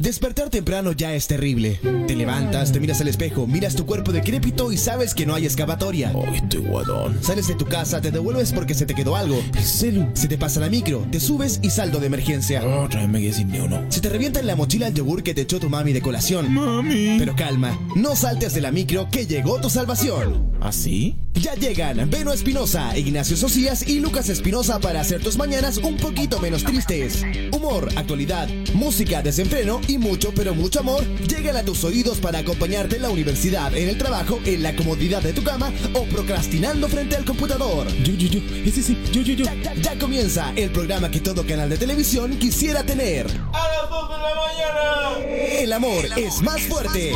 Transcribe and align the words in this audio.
Despertar 0.00 0.48
temprano 0.48 0.92
ya 0.92 1.14
es 1.14 1.26
terrible. 1.26 1.78
Te 2.06 2.16
levantas, 2.16 2.72
te 2.72 2.80
miras 2.80 3.02
al 3.02 3.08
espejo, 3.08 3.46
miras 3.46 3.76
tu 3.76 3.84
cuerpo 3.84 4.12
decrépito 4.12 4.72
y 4.72 4.78
sabes 4.78 5.14
que 5.14 5.26
no 5.26 5.34
hay 5.34 5.44
excavatoria. 5.44 6.10
Ay, 6.14 6.36
estoy 6.36 6.62
guadón. 6.62 7.22
Sales 7.22 7.48
de 7.48 7.54
tu 7.54 7.66
casa, 7.66 8.00
te 8.00 8.10
devuelves 8.10 8.50
porque 8.54 8.72
se 8.72 8.86
te 8.86 8.94
quedó 8.94 9.14
algo. 9.14 9.42
El 9.54 9.62
celu. 9.62 10.08
Se 10.14 10.26
te 10.26 10.38
pasa 10.38 10.58
la 10.58 10.70
micro, 10.70 11.06
te 11.10 11.20
subes 11.20 11.60
y 11.62 11.68
saldo 11.68 12.00
de 12.00 12.06
emergencia. 12.06 12.66
Otra 12.66 13.00
vez 13.00 13.10
me 13.10 13.20
quedé 13.20 13.34
sin 13.34 13.50
ni 13.50 13.60
uno. 13.60 13.84
Se 13.90 14.00
te 14.00 14.08
revienta 14.08 14.40
en 14.40 14.46
la 14.46 14.56
mochila 14.56 14.86
el 14.86 14.94
yogur 14.94 15.22
que 15.22 15.34
te 15.34 15.42
echó 15.42 15.60
tu 15.60 15.68
mami 15.68 15.92
de 15.92 16.00
colación. 16.00 16.50
Mami. 16.50 17.16
Pero 17.18 17.36
calma, 17.36 17.78
no 17.94 18.16
saltes 18.16 18.54
de 18.54 18.62
la 18.62 18.72
micro 18.72 19.06
que 19.10 19.26
llegó 19.26 19.60
tu 19.60 19.68
salvación. 19.68 20.50
¿Así? 20.62 21.18
Ya 21.34 21.54
llegan 21.54 22.10
Beno 22.10 22.32
Espinosa, 22.34 22.96
Ignacio 22.98 23.34
Socias 23.36 23.86
y 23.88 24.00
Lucas 24.00 24.28
Espinosa 24.28 24.78
para 24.78 25.00
hacer 25.00 25.22
tus 25.22 25.38
mañanas 25.38 25.78
un 25.78 25.96
poquito 25.96 26.38
menos 26.38 26.64
tristes. 26.64 27.24
Humor, 27.52 27.88
actualidad, 27.96 28.46
música, 28.74 29.22
desenfreno 29.22 29.80
y 29.88 29.96
mucho, 29.96 30.32
pero 30.34 30.54
mucho 30.54 30.80
amor 30.80 31.02
llegan 31.28 31.56
a 31.56 31.62
tus 31.62 31.82
oídos 31.84 32.18
para 32.18 32.40
acompañarte 32.40 32.96
en 32.96 33.02
la 33.02 33.10
universidad, 33.10 33.74
en 33.74 33.88
el 33.88 33.96
trabajo, 33.96 34.38
en 34.44 34.62
la 34.62 34.76
comodidad 34.76 35.22
de 35.22 35.32
tu 35.32 35.42
cama 35.42 35.72
o 35.94 36.04
procrastinando 36.04 36.88
frente 36.88 37.16
al 37.16 37.24
computador. 37.24 37.86
Yo, 38.02 38.12
yo, 38.12 38.28
yo. 38.28 38.40
Ese 38.68 38.82
sí. 38.82 38.98
Yo, 39.10 39.22
yo, 39.22 39.32
yo. 39.32 39.44
Ya, 39.46 39.54
ya- 39.62 39.74
ya 39.74 39.98
comienza 39.98 40.52
el 40.56 40.70
programa 40.70 41.10
que 41.10 41.20
todo 41.20 41.46
canal 41.46 41.70
de 41.70 41.78
televisión 41.78 42.36
quisiera 42.38 42.82
tener. 42.84 43.26
A 43.26 43.68
las 43.68 43.88
2 43.88 44.08
de 44.10 44.16
la 44.18 44.34
mañana. 44.34 45.58
El 45.58 45.72
amor 45.72 46.04
es 46.18 46.42
más 46.42 46.60
fuerte. 46.62 47.12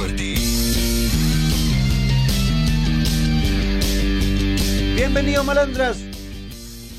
Bienvenidos 4.95 5.45
malandras, 5.45 5.99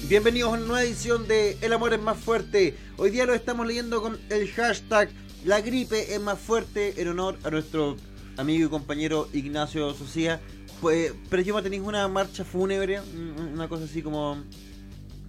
bienvenidos 0.09 0.49
a 0.52 0.54
una 0.58 0.66
nueva 0.66 0.84
edición 0.84 1.27
de 1.27 1.58
El 1.62 1.73
amor 1.73 1.94
es 1.94 2.02
más 2.02 2.18
fuerte. 2.18 2.76
Hoy 2.98 3.09
día 3.12 3.26
lo 3.26 3.34
estamos 3.34 3.66
leyendo 3.66 4.02
con 4.02 4.20
el 4.30 4.52
hashtag 4.52 5.09
La 5.45 5.62
gripe 5.62 6.13
es 6.13 6.20
más 6.21 6.38
fuerte 6.40 7.02
en 7.02 7.08
honor 7.08 7.38
a 7.44 7.49
nuestro 7.49 7.95
amigo 8.38 8.66
y 8.68 8.70
compañero 8.70 9.30
Ignacio 9.34 9.93
Socia. 9.93 10.41
Pues, 10.82 11.13
pero 11.29 11.41
yo 11.41 11.62
tenéis 11.63 11.84
una 11.84 12.07
marcha 12.07 12.43
fúnebre, 12.43 12.99
un- 12.99 13.52
una 13.54 13.70
cosa 13.70 13.85
así 13.85 14.02
como, 14.02 14.43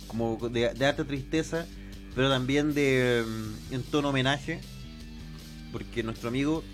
como 0.08 0.36
de, 0.48 0.66
alta 0.68 1.04
tristeza, 1.04 1.66
pero 2.16 2.28
también 2.28 2.74
de 2.74 3.24
mm, 3.24 3.74
en 3.74 3.82
tono 3.84 4.08
homenaje, 4.08 4.60
porque 5.72 6.02
nuestro 6.02 6.28
amigo 6.28 6.64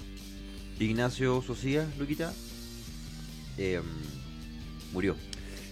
Ignacio 0.81 1.43
Socia, 1.47 1.87
Luquita, 1.99 2.33
eh, 3.59 3.81
murió. 4.93 5.17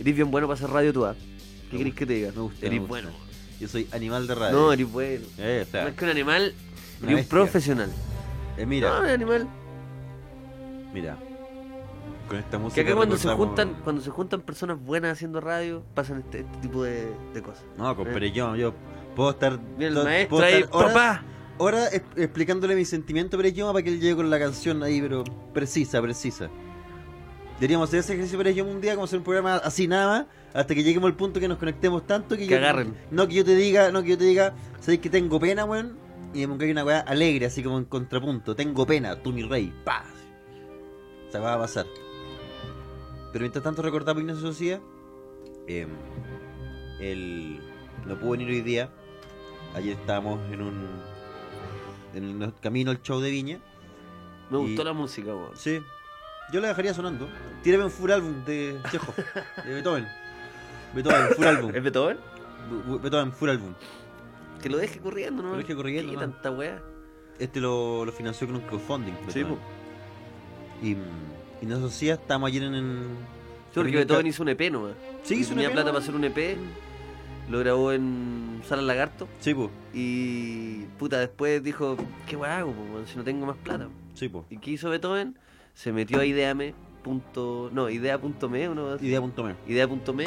Eres 0.00 0.16
bien 0.16 0.30
bueno 0.30 0.48
para 0.48 0.56
hacer 0.58 0.70
radio 0.70 0.92
tú, 0.92 1.04
¿ah? 1.06 1.14
¿Qué 1.70 1.76
querés 1.78 1.94
que 1.94 2.06
te 2.06 2.14
diga? 2.14 2.32
Me 2.34 2.40
gusta. 2.40 2.58
me 2.62 2.66
Eres 2.66 2.78
gusta. 2.80 2.88
bueno. 2.88 3.08
Yo 3.60 3.68
soy 3.68 3.86
animal 3.92 4.26
de 4.26 4.34
radio. 4.34 4.56
No, 4.58 4.72
eres 4.72 4.90
bueno. 4.90 5.26
Eh, 5.38 5.64
o 5.68 5.70
sea, 5.70 5.84
Más 5.84 5.92
que 5.94 6.04
un 6.04 6.10
animal, 6.10 6.54
eres 7.06 7.22
un 7.24 7.28
profesional. 7.28 7.90
eh, 8.56 8.62
No, 8.62 8.66
mira, 8.66 8.98
un 9.00 9.06
animal. 9.06 9.48
mira. 10.92 11.16
Con 12.28 12.38
esta 12.38 12.58
música. 12.58 12.74
Que 12.82 12.88
acá 12.88 12.96
cuando 12.96 13.16
se 13.16 13.28
juntan, 13.28 13.76
cuando 13.84 14.02
se 14.02 14.10
juntan 14.10 14.40
personas 14.40 14.80
buenas 14.80 15.12
haciendo 15.12 15.40
radio, 15.40 15.82
pasan 15.94 16.18
este, 16.20 16.40
este 16.40 16.58
tipo 16.58 16.82
de, 16.84 17.12
de 17.34 17.42
cosas. 17.42 17.64
No, 17.76 17.94
con 17.96 18.06
Eh. 18.06 18.10
Perellón, 18.12 18.56
yo 18.56 18.72
puedo 19.16 19.30
estar. 19.30 19.58
Mira 19.76 19.88
el 19.90 19.94
maestro 20.04 20.36
puedo 20.38 20.44
ahí, 20.44 20.64
horas- 20.70 20.92
papá. 20.92 21.24
es- 21.92 22.02
explicándole 22.16 22.76
mi 22.76 22.84
sentimiento 22.84 23.36
a 23.36 23.38
Perellón 23.38 23.72
para 23.72 23.82
que 23.82 23.90
él 23.90 24.00
llegue 24.00 24.16
con 24.16 24.30
la 24.30 24.38
canción 24.38 24.82
ahí, 24.82 25.00
pero 25.00 25.24
precisa, 25.52 26.00
precisa. 26.00 26.48
Deberíamos 27.60 27.88
hacer 27.88 28.00
ese 28.00 28.14
ejercicio 28.14 28.38
Perellón 28.38 28.68
un 28.68 28.80
día, 28.80 28.94
como 28.94 29.04
hacer 29.04 29.18
un 29.18 29.24
programa 29.24 29.56
así 29.56 29.86
nada 29.86 30.06
más, 30.08 30.26
hasta 30.54 30.74
que 30.74 30.82
lleguemos 30.82 31.08
al 31.10 31.16
punto 31.16 31.38
que 31.40 31.46
nos 31.46 31.58
conectemos 31.58 32.06
tanto 32.06 32.36
que, 32.36 32.44
Que 32.44 32.52
yo- 32.52 32.56
agarren. 32.56 32.96
No 33.10 33.28
que 33.28 33.34
yo 33.34 33.44
te 33.44 33.54
diga, 33.54 33.92
no 33.92 34.02
que 34.02 34.08
yo 34.10 34.18
te 34.18 34.24
diga, 34.24 34.54
sabéis 34.80 35.00
que 35.00 35.10
tengo 35.10 35.38
pena, 35.38 35.66
weón, 35.66 35.98
y 36.32 36.46
me 36.46 36.64
hay 36.64 36.70
una 36.70 36.84
weá 36.84 37.00
alegre, 37.00 37.44
así 37.46 37.62
como 37.62 37.76
en 37.78 37.84
contrapunto. 37.84 38.56
Tengo 38.56 38.86
pena, 38.86 39.16
tú 39.22 39.32
mi 39.32 39.42
rey, 39.42 39.72
paz. 39.84 40.06
Se 41.30 41.38
va 41.38 41.54
a 41.54 41.58
pasar. 41.58 41.86
Pero 43.32 43.42
mientras 43.42 43.62
tanto 43.62 43.82
recordamos 43.82 44.22
Ignacio 44.22 44.42
Socia. 44.48 44.80
Eh, 45.68 45.86
él 47.00 47.60
no 48.06 48.18
pudo 48.18 48.30
venir 48.32 48.48
hoy 48.48 48.60
día. 48.62 48.90
Ayer 49.74 49.92
estábamos 49.98 50.40
en 50.52 50.62
un. 50.62 50.88
En 52.14 52.42
el 52.42 52.54
camino 52.60 52.90
al 52.90 53.02
show 53.02 53.20
de 53.20 53.30
Viña. 53.30 53.60
Me 54.50 54.58
Y- 54.58 54.62
gustó 54.68 54.82
la 54.82 54.92
música, 54.92 55.34
weón. 55.34 55.56
Sí. 55.56 55.80
Yo 56.52 56.60
la 56.60 56.68
dejaría 56.68 56.94
sonando. 56.94 57.28
Tírame 57.62 57.84
un 57.84 57.90
full 57.90 58.10
álbum 58.10 58.44
de 58.44 58.78
Chejo. 58.90 59.12
de 59.64 59.74
Beethoven. 59.74 60.06
Beethoven, 60.94 61.28
full 61.36 61.46
álbum. 61.54 61.74
¿Es 61.74 61.82
Beethoven? 61.82 62.16
Be- 62.88 62.98
Beethoven, 62.98 63.32
full 63.32 63.48
álbum. 63.50 63.74
Que 64.62 64.68
lo 64.68 64.78
deje 64.78 64.98
corriendo, 65.00 65.42
¿no? 65.42 65.50
Lo 65.52 65.56
deje 65.58 65.74
corriendo, 65.74 66.10
¿Qué 66.10 66.16
¿no? 66.16 66.20
tanta 66.22 66.50
weá? 66.50 66.80
Este 67.38 67.60
lo, 67.60 68.04
lo 68.04 68.12
financió 68.12 68.46
con 68.46 68.56
un 68.56 68.62
crowdfunding. 68.62 69.12
Sí, 69.28 69.42
Beethoven. 69.42 69.58
Y, 70.82 70.96
y 71.62 71.66
nos 71.66 71.82
hacía, 71.82 72.14
estábamos 72.14 72.48
ayer 72.48 72.62
en. 72.64 72.74
en 72.74 72.98
Sí, 73.72 73.74
porque 73.74 73.92
Beethoven 73.96 74.26
hizo 74.26 74.42
un 74.42 74.48
EP, 74.48 74.70
¿no? 74.72 74.88
Sí, 75.22 75.36
hizo 75.36 75.50
un 75.50 75.56
Tenía 75.56 75.68
EP, 75.68 75.74
plata 75.74 75.90
para 75.92 76.02
hacer 76.02 76.14
un 76.14 76.24
EP. 76.24 76.56
Lo 77.48 77.58
grabó 77.60 77.92
en 77.92 78.62
Sala 78.68 78.82
Lagarto. 78.82 79.28
Sí, 79.40 79.54
po. 79.54 79.70
Y 79.92 80.84
puta, 80.98 81.18
después 81.18 81.62
dijo, 81.62 81.96
¿qué 82.26 82.36
weá 82.36 82.58
hago, 82.58 82.72
po, 82.72 83.06
si 83.06 83.16
no 83.16 83.24
tengo 83.24 83.46
más 83.46 83.56
plata? 83.56 83.88
Sí, 84.14 84.28
po. 84.28 84.44
¿Y 84.50 84.58
qué 84.58 84.72
hizo 84.72 84.88
Beethoven? 84.90 85.36
Se 85.74 85.92
metió 85.92 86.20
a 86.20 86.24
ideame. 86.26 86.74
Punto, 87.02 87.70
no, 87.72 87.88
idea.me, 87.88 88.68
uno 88.68 88.96
Idea.me. 89.00 89.54
idea.me 89.66 90.24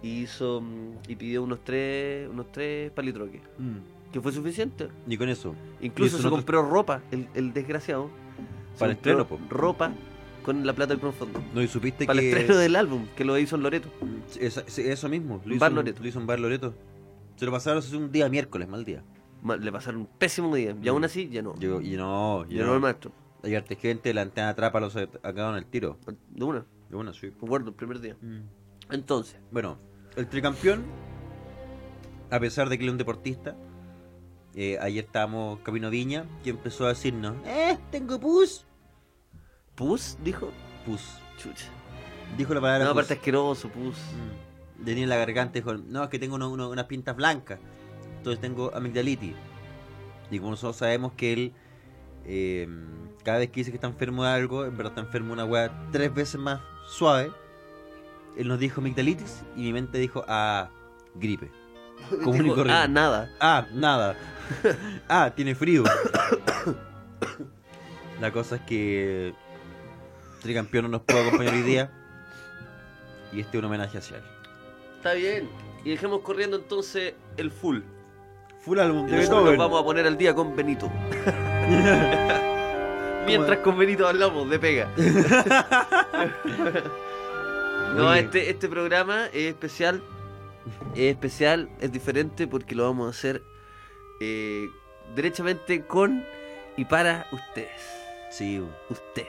y 0.00 0.08
hizo 0.22 0.60
mm, 0.60 0.92
y 1.08 1.16
pidió 1.16 1.42
unos 1.42 1.64
tres 1.64 2.28
unos 2.30 2.52
tres 2.52 2.92
palitroques, 2.92 3.42
Mm. 3.58 4.12
que 4.12 4.20
fue 4.20 4.30
suficiente. 4.32 4.88
Y 5.08 5.16
con 5.16 5.28
eso. 5.28 5.56
Incluso 5.80 6.16
eso 6.16 6.16
se 6.18 6.22
no 6.24 6.30
te- 6.30 6.36
compró 6.36 6.62
ropa, 6.62 7.02
el, 7.10 7.26
el 7.34 7.52
desgraciado. 7.52 8.10
Se 8.74 8.78
Para 8.78 8.92
el 8.92 8.96
estreno, 8.98 9.26
po. 9.26 9.40
Ropa 9.50 9.90
con 10.44 10.64
la 10.64 10.72
plata 10.72 10.90
del 10.94 11.00
crowdfunding. 11.00 11.40
No, 11.52 11.60
y 11.62 11.66
supiste 11.66 12.06
Para 12.06 12.20
que. 12.20 12.30
el 12.30 12.36
estreno 12.38 12.60
del 12.60 12.76
álbum, 12.76 13.06
que 13.16 13.24
lo 13.24 13.36
hizo 13.36 13.56
en 13.56 13.62
Loreto. 13.64 13.88
Eso 14.40 15.08
mismo. 15.08 15.40
Lo 15.44 15.54
hizo, 15.54 15.60
Bar 15.60 15.72
Loreto. 15.72 16.00
lo 16.00 16.08
hizo 16.08 16.20
en 16.20 16.26
Bar 16.28 16.38
Loreto. 16.38 16.74
Se 17.34 17.44
lo 17.44 17.50
pasaron 17.50 17.80
hace 17.80 17.96
un 17.96 18.12
día 18.12 18.28
miércoles, 18.28 18.68
mal 18.68 18.84
día. 18.84 19.02
Le 19.60 19.72
pasaron 19.72 20.02
un 20.02 20.06
pésimo 20.06 20.54
día. 20.54 20.76
Y 20.80 20.86
aún 20.88 21.04
así, 21.04 21.28
ya 21.28 21.42
no. 21.42 21.58
Yo, 21.58 21.80
y 21.80 21.96
no, 21.96 22.46
Ya 22.48 22.60
no 22.62 22.66
no. 22.68 22.74
el 22.74 22.80
maestro. 22.80 23.10
Hay 23.42 23.54
arte 23.54 23.76
gente, 23.76 24.12
la 24.14 24.22
antena 24.22 24.48
atrapa 24.50 24.80
los 24.80 24.96
acaban 24.96 25.56
el 25.56 25.66
tiro. 25.66 25.98
De 26.30 26.44
una. 26.44 26.66
De 26.90 26.96
una, 26.96 27.12
sí. 27.12 27.26
Me 27.40 27.46
acuerdo, 27.46 27.70
el 27.70 27.74
primer 27.76 28.00
día. 28.00 28.16
Entonces, 28.90 29.38
Bueno, 29.50 29.78
el 30.16 30.26
tricampeón, 30.28 30.84
a 32.30 32.40
pesar 32.40 32.68
de 32.68 32.76
que 32.78 32.84
él 32.84 32.88
es 32.88 32.92
un 32.92 32.98
deportista, 32.98 33.56
eh, 34.54 34.78
ayer 34.80 35.04
estábamos 35.04 35.60
Camino 35.60 35.88
Viña 35.90 36.24
y 36.44 36.50
empezó 36.50 36.86
a 36.86 36.88
decirnos, 36.88 37.36
eh, 37.44 37.78
tengo 37.90 38.18
pus. 38.18 38.64
Pus, 39.74 40.18
dijo. 40.24 40.50
Pus. 40.84 41.18
Chucha. 41.36 41.66
Dijo 42.36 42.52
la 42.54 42.60
palabra 42.60 42.84
No, 42.86 42.90
aparte 42.90 43.14
asqueroso, 43.14 43.68
pus. 43.68 43.96
Mm. 44.80 44.84
Tenía 44.84 45.04
en 45.04 45.08
la 45.08 45.16
garganta 45.16 45.58
y 45.58 45.60
dijo, 45.60 45.74
no, 45.74 46.02
es 46.04 46.08
que 46.10 46.18
tengo 46.18 46.34
uno- 46.34 46.50
uno- 46.50 46.68
unas 46.70 46.86
pintas 46.86 47.14
blancas. 47.14 47.60
Entonces 48.16 48.40
tengo 48.40 48.74
amigdalitis. 48.74 49.34
Y 50.30 50.38
como 50.38 50.50
nosotros 50.50 50.76
sabemos 50.76 51.12
que 51.12 51.32
él, 51.32 51.52
eh, 52.24 52.66
cada 53.24 53.38
vez 53.38 53.48
que 53.50 53.60
dice 53.60 53.70
que 53.70 53.76
está 53.76 53.86
enfermo 53.86 54.24
de 54.24 54.30
algo, 54.30 54.64
en 54.64 54.76
verdad 54.76 54.92
está 54.92 55.00
enfermo 55.00 55.28
de 55.28 55.32
una 55.34 55.44
weá 55.44 55.70
tres 55.92 56.12
veces 56.14 56.40
más 56.40 56.60
suave. 56.88 57.30
Él 58.36 58.48
nos 58.48 58.58
dijo 58.58 58.80
amigdalitis 58.80 59.42
y 59.56 59.62
mi 59.62 59.72
mente 59.72 59.98
dijo, 59.98 60.24
ah, 60.28 60.70
gripe. 61.14 61.50
Común 62.24 62.46
y 62.46 62.50
corriente. 62.50 62.72
ah, 62.72 62.88
nada. 62.88 63.30
Ah, 63.40 63.66
nada. 63.72 64.16
ah, 65.08 65.32
tiene 65.34 65.54
frío. 65.54 65.84
La 68.20 68.32
cosa 68.32 68.56
es 68.56 68.62
que 68.62 69.34
Tricampeón 70.42 70.84
no 70.84 70.88
nos 70.88 71.02
puede 71.02 71.26
acompañar 71.26 71.54
hoy 71.54 71.62
día. 71.62 71.90
Y 73.32 73.40
este 73.40 73.56
es 73.56 73.58
un 73.58 73.64
homenaje 73.66 73.98
hacia 73.98 74.18
él. 74.18 74.22
Está 74.96 75.12
bien. 75.14 75.48
Y 75.84 75.90
dejemos 75.90 76.20
corriendo 76.22 76.56
entonces 76.56 77.14
el 77.36 77.50
full. 77.50 77.80
Full 78.60 78.78
álbum 78.78 79.06
de 79.06 79.18
Beethoven. 79.18 79.44
nos 79.44 79.56
vamos 79.58 79.80
a 79.80 79.84
poner 79.84 80.06
al 80.06 80.16
día 80.16 80.34
con 80.34 80.56
Benito. 80.56 80.90
Mientras 83.28 83.58
con 83.58 83.78
Benito 83.78 84.06
hablamos 84.08 84.48
de 84.50 84.58
pega. 84.58 84.90
no, 87.94 88.14
este, 88.14 88.50
este 88.50 88.68
programa 88.68 89.26
es 89.26 89.48
especial. 89.48 90.02
Es 90.94 91.12
especial, 91.12 91.68
es 91.80 91.92
diferente 91.92 92.46
porque 92.46 92.74
lo 92.74 92.84
vamos 92.84 93.06
a 93.06 93.10
hacer 93.10 93.42
eh, 94.20 94.68
derechamente 95.14 95.86
con 95.86 96.24
y 96.76 96.84
para 96.84 97.26
ustedes. 97.32 97.80
Sí, 98.30 98.62
Ustedes. 98.88 99.28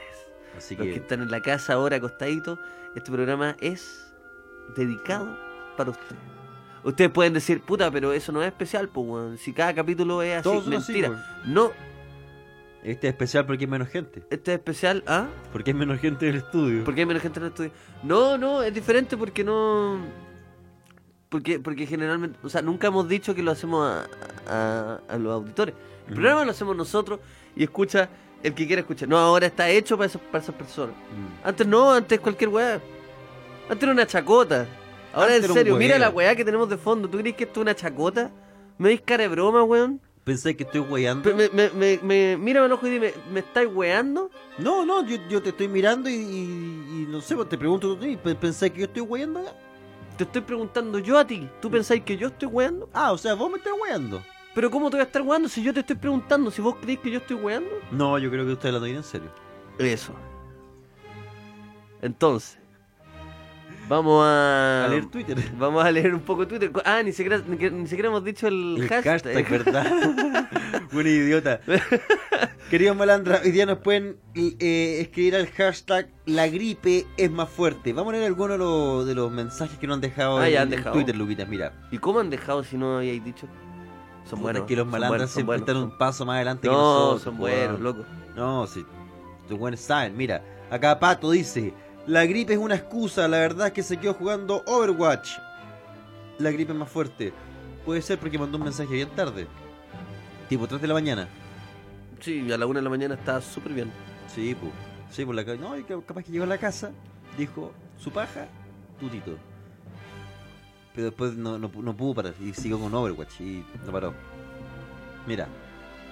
así 0.58 0.76
Los 0.76 0.88
que 0.88 0.94
que 0.94 1.00
están 1.00 1.22
en 1.22 1.32
la 1.32 1.42
casa 1.42 1.74
ahora 1.74 1.98
acostaditos, 1.98 2.60
este 2.96 3.12
programa 3.12 3.56
es 3.60 4.14
dedicado 4.76 5.38
para 5.78 5.92
ustedes. 5.92 6.22
Ustedes 6.84 7.12
pueden 7.12 7.34
decir, 7.34 7.62
puta, 7.62 7.92
pero 7.92 8.14
eso 8.14 8.32
no 8.32 8.42
es 8.42 8.48
especial, 8.48 8.88
pues. 8.90 9.40
Si 9.42 9.54
cada 9.54 9.74
capítulo 9.74 10.22
es 10.22 10.38
así, 10.38 10.44
todos 10.44 10.68
así, 10.68 10.70
mentira. 10.70 11.42
no, 11.46 11.72
Este 12.84 13.08
es 13.08 13.14
especial 13.14 13.46
porque 13.46 13.66
hay 13.66 13.70
menos 13.72 13.90
gente. 13.90 14.24
este 14.30 14.54
es 14.54 14.58
especial, 14.60 15.04
¿ah? 15.06 15.28
Porque 15.52 15.72
hay 15.72 15.76
menos 15.76 16.00
gente 16.00 16.28
en 16.30 16.36
el 16.36 16.42
estudio. 16.42 16.84
¿Por 16.86 16.94
qué 16.96 17.02
hay 17.02 17.06
menos 17.06 17.22
gente 17.22 17.40
en 17.40 17.46
el 17.46 17.50
estudio? 17.52 17.72
No, 18.04 18.38
no, 18.38 18.64
es 18.64 18.74
diferente 18.74 19.18
porque 19.18 19.44
no. 19.44 20.00
Porque, 21.30 21.60
porque 21.60 21.86
generalmente, 21.86 22.40
o 22.42 22.50
sea, 22.50 22.62
nunca 22.62 22.88
hemos 22.88 23.08
dicho 23.08 23.36
que 23.36 23.44
lo 23.44 23.52
hacemos 23.52 23.86
a, 23.88 24.08
a- 24.48 25.00
a 25.08 25.18
los 25.18 25.32
auditores. 25.34 25.76
El 26.08 26.14
programa 26.16 26.44
lo 26.46 26.52
hacemos 26.52 26.76
nosotros 26.76 27.20
y 27.56 27.64
escucha 27.64 28.10
el 28.42 28.54
que 28.56 28.66
quiera 28.66 28.80
escuchar. 28.80 29.08
No, 29.10 29.18
ahora 29.18 29.46
está 29.46 29.70
hecho 29.70 29.96
para, 29.98 30.08
esas- 30.08 30.22
para 30.22 30.42
esas 30.44 30.56
personas. 30.56 30.96
Mm. 30.96 31.48
Antes 31.48 31.68
no, 31.68 31.94
antes 31.94 32.20
cualquier 32.20 32.50
weá. 32.50 32.82
Antes 33.70 33.84
era 33.84 33.92
una 33.92 34.08
chacota. 34.08 34.66
Ahora 35.14 35.36
Antes 35.36 35.50
en 35.50 35.56
serio, 35.56 35.76
mira 35.78 36.00
la 36.00 36.10
weá 36.10 36.36
que 36.36 36.46
tenemos 36.46 36.68
de 36.70 36.78
fondo. 36.78 37.08
¿Tú 37.10 37.20
crees 37.20 37.36
que 37.36 37.44
esto 37.44 37.60
es 37.60 37.64
una 37.64 37.76
chacota? 37.76 38.32
¿Me 38.80 38.88
veis 38.90 39.02
cara 39.02 39.24
de 39.24 39.28
broma, 39.28 39.64
weón? 39.64 40.02
Pensé 40.24 40.56
que 40.56 40.64
estoy 40.64 40.82
weyando. 40.82 41.24
Pe- 41.24 41.34
Me, 41.34 41.50
me, 41.50 41.70
me, 41.72 42.00
me- 42.04 42.38
mírame 42.38 42.66
al 42.68 42.72
ojo 42.74 42.86
y 42.86 42.92
dime, 42.92 43.14
¿me 43.32 43.40
estáis 43.40 43.70
weando? 43.74 44.30
No, 44.60 44.86
no, 44.86 45.04
yo, 45.06 45.18
yo 45.30 45.42
te 45.42 45.50
estoy 45.50 45.68
mirando 45.68 46.10
y, 46.10 46.14
y- 46.14 46.18
y 47.04 47.08
no 47.10 47.20
sé, 47.22 47.36
pues, 47.36 47.50
te 47.50 47.58
pregunto 47.58 47.96
tú, 47.98 48.06
¿y 48.06 48.16
pe- 48.18 48.36
¿pensás 48.36 48.70
que 48.70 48.80
yo 48.80 48.86
estoy 48.86 49.02
weyando 49.02 49.40
acá? 49.40 49.54
Te 50.18 50.26
estoy 50.26 50.42
preguntando 50.42 51.00
yo 51.00 51.18
a 51.18 51.26
ti. 51.26 51.50
¿Tú 51.62 51.72
pensáis 51.72 52.04
que 52.04 52.18
yo 52.18 52.28
estoy 52.28 52.48
weando? 52.50 52.90
Ah, 52.94 53.12
o 53.14 53.18
sea, 53.18 53.34
vos 53.36 53.50
me 53.50 53.58
estás 53.58 53.74
weyando. 53.82 54.22
Pero 54.54 54.70
¿cómo 54.70 54.90
te 54.90 54.98
voy 54.98 55.02
a 55.02 55.06
estar 55.06 55.22
weando 55.22 55.48
si 55.48 55.64
yo 55.64 55.74
te 55.74 55.80
estoy 55.80 55.96
preguntando? 55.96 56.52
Si 56.52 56.62
vos 56.62 56.76
creéis 56.82 57.00
que 57.00 57.10
yo 57.12 57.20
estoy 57.20 57.38
weando. 57.38 57.70
No, 57.92 58.18
yo 58.20 58.30
creo 58.30 58.46
que 58.46 58.52
usted 58.52 58.68
hablando 58.70 58.86
bien 58.86 58.98
en 58.98 59.04
serio. 59.04 59.30
Eso. 59.78 60.14
Entonces, 62.02 62.59
vamos 63.90 64.24
a... 64.26 64.86
A 64.86 64.88
leer 64.88 65.06
Twitter. 65.08 65.38
Vamos 65.58 65.84
a 65.84 65.92
leer 65.92 66.14
un 66.14 66.22
poco 66.22 66.48
Twitter. 66.48 66.72
Ah, 66.86 67.02
ni 67.04 67.12
siquiera, 67.12 67.42
ni, 67.46 67.58
ni 67.70 67.88
siquiera 67.88 68.08
hemos 68.10 68.24
dicho 68.24 68.48
el, 68.48 68.76
El 68.78 68.88
hashtag. 68.88 69.04
hashtag, 69.36 69.50
¿verdad? 69.50 70.50
Un 70.94 71.08
idiota. 71.08 71.60
Queridos 72.70 72.96
malandras, 72.96 73.44
hoy 73.44 73.52
día 73.52 73.66
nos 73.66 73.80
pueden 73.80 74.18
eh, 74.36 75.00
escribir 75.02 75.36
al 75.36 75.48
hashtag 75.48 76.10
La 76.26 76.48
gripe 76.48 77.06
es 77.18 77.32
más 77.32 77.50
fuerte. 77.50 77.94
Vamos 77.94 78.14
a 78.14 78.18
leer 78.18 78.28
algunos 78.28 78.52
de 78.52 78.58
los, 78.60 79.06
de 79.08 79.16
los 79.16 79.32
mensajes 79.32 79.78
que 79.80 79.88
nos 79.88 79.96
han 79.96 80.02
dejado 80.02 80.38
Ah, 80.40 80.48
en. 80.50 80.84
Twitter, 80.94 81.16
Luquitas. 81.16 81.48
Mira, 81.48 81.74
¿Y 81.92 81.98
cómo 81.98 82.20
han 82.20 82.30
dejado 82.30 82.64
si 82.64 82.78
no 82.78 82.98
habíais 82.98 83.24
dicho? 83.24 83.48
Son 84.30 84.42
buenos. 84.42 84.64
que 84.66 84.76
los 84.76 84.84
son 84.84 84.92
malandras 84.92 85.30
son 85.32 85.36
siempre 85.36 85.58
están 85.58 85.78
un 85.78 85.90
son- 85.90 85.98
paso 85.98 86.26
más 86.26 86.36
adelante 86.36 86.68
que 86.68 86.74
No, 86.74 86.82
nosotros. 86.82 87.22
son 87.24 87.34
po, 87.36 87.40
buenos, 87.42 87.80
loco. 87.80 88.06
No, 88.36 88.68
sí. 88.68 88.86
Los 89.50 89.58
buenos 89.58 89.80
saben. 89.80 90.16
Mira, 90.16 90.44
acá 90.70 91.00
Pato 91.00 91.32
dice: 91.32 91.74
La 92.10 92.26
gripe 92.26 92.54
es 92.54 92.60
una 92.60 92.74
excusa. 92.74 93.28
La 93.28 93.38
verdad 93.38 93.68
es 93.68 93.74
que 93.74 93.84
se 93.84 93.98
quedó 93.98 94.16
jugando 94.16 94.64
Overwatch. 94.66 95.38
La 96.40 96.50
gripe 96.50 96.72
es 96.74 96.78
más 96.80 96.90
fuerte. 96.90 97.32
Puede 97.86 98.02
ser 98.02 98.18
porque 98.18 98.40
mandó 98.40 98.58
un 98.58 98.64
mensaje 98.64 98.92
bien 98.92 99.10
tarde. 99.10 99.46
Tipo 100.50 100.68
3 100.68 100.82
de 100.82 100.88
la 100.88 100.96
mañana. 100.96 101.28
Sí, 102.20 102.52
a 102.52 102.58
la 102.58 102.66
una 102.66 102.80
de 102.80 102.84
la 102.84 102.90
mañana 102.90 103.14
está 103.14 103.40
súper 103.40 103.74
bien. 103.74 103.92
Sí, 104.34 104.56
pues. 104.60 104.72
Sí, 105.12 105.24
por 105.24 105.36
la 105.36 105.44
No, 105.44 105.76
capaz 106.04 106.24
que 106.24 106.32
llegó 106.32 106.46
a 106.46 106.48
la 106.48 106.58
casa, 106.58 106.90
dijo 107.38 107.74
su 108.00 108.10
paja, 108.10 108.48
tutito. 109.00 109.38
Pero 110.96 111.06
después 111.06 111.36
no, 111.36 111.60
no 111.60 111.70
pudo 111.70 112.16
parar 112.16 112.34
y 112.40 112.54
siguió 112.56 112.80
con 112.80 112.92
Overwatch 112.92 113.40
y 113.40 113.64
no 113.86 113.92
paró. 113.92 114.16
Mira. 115.28 115.48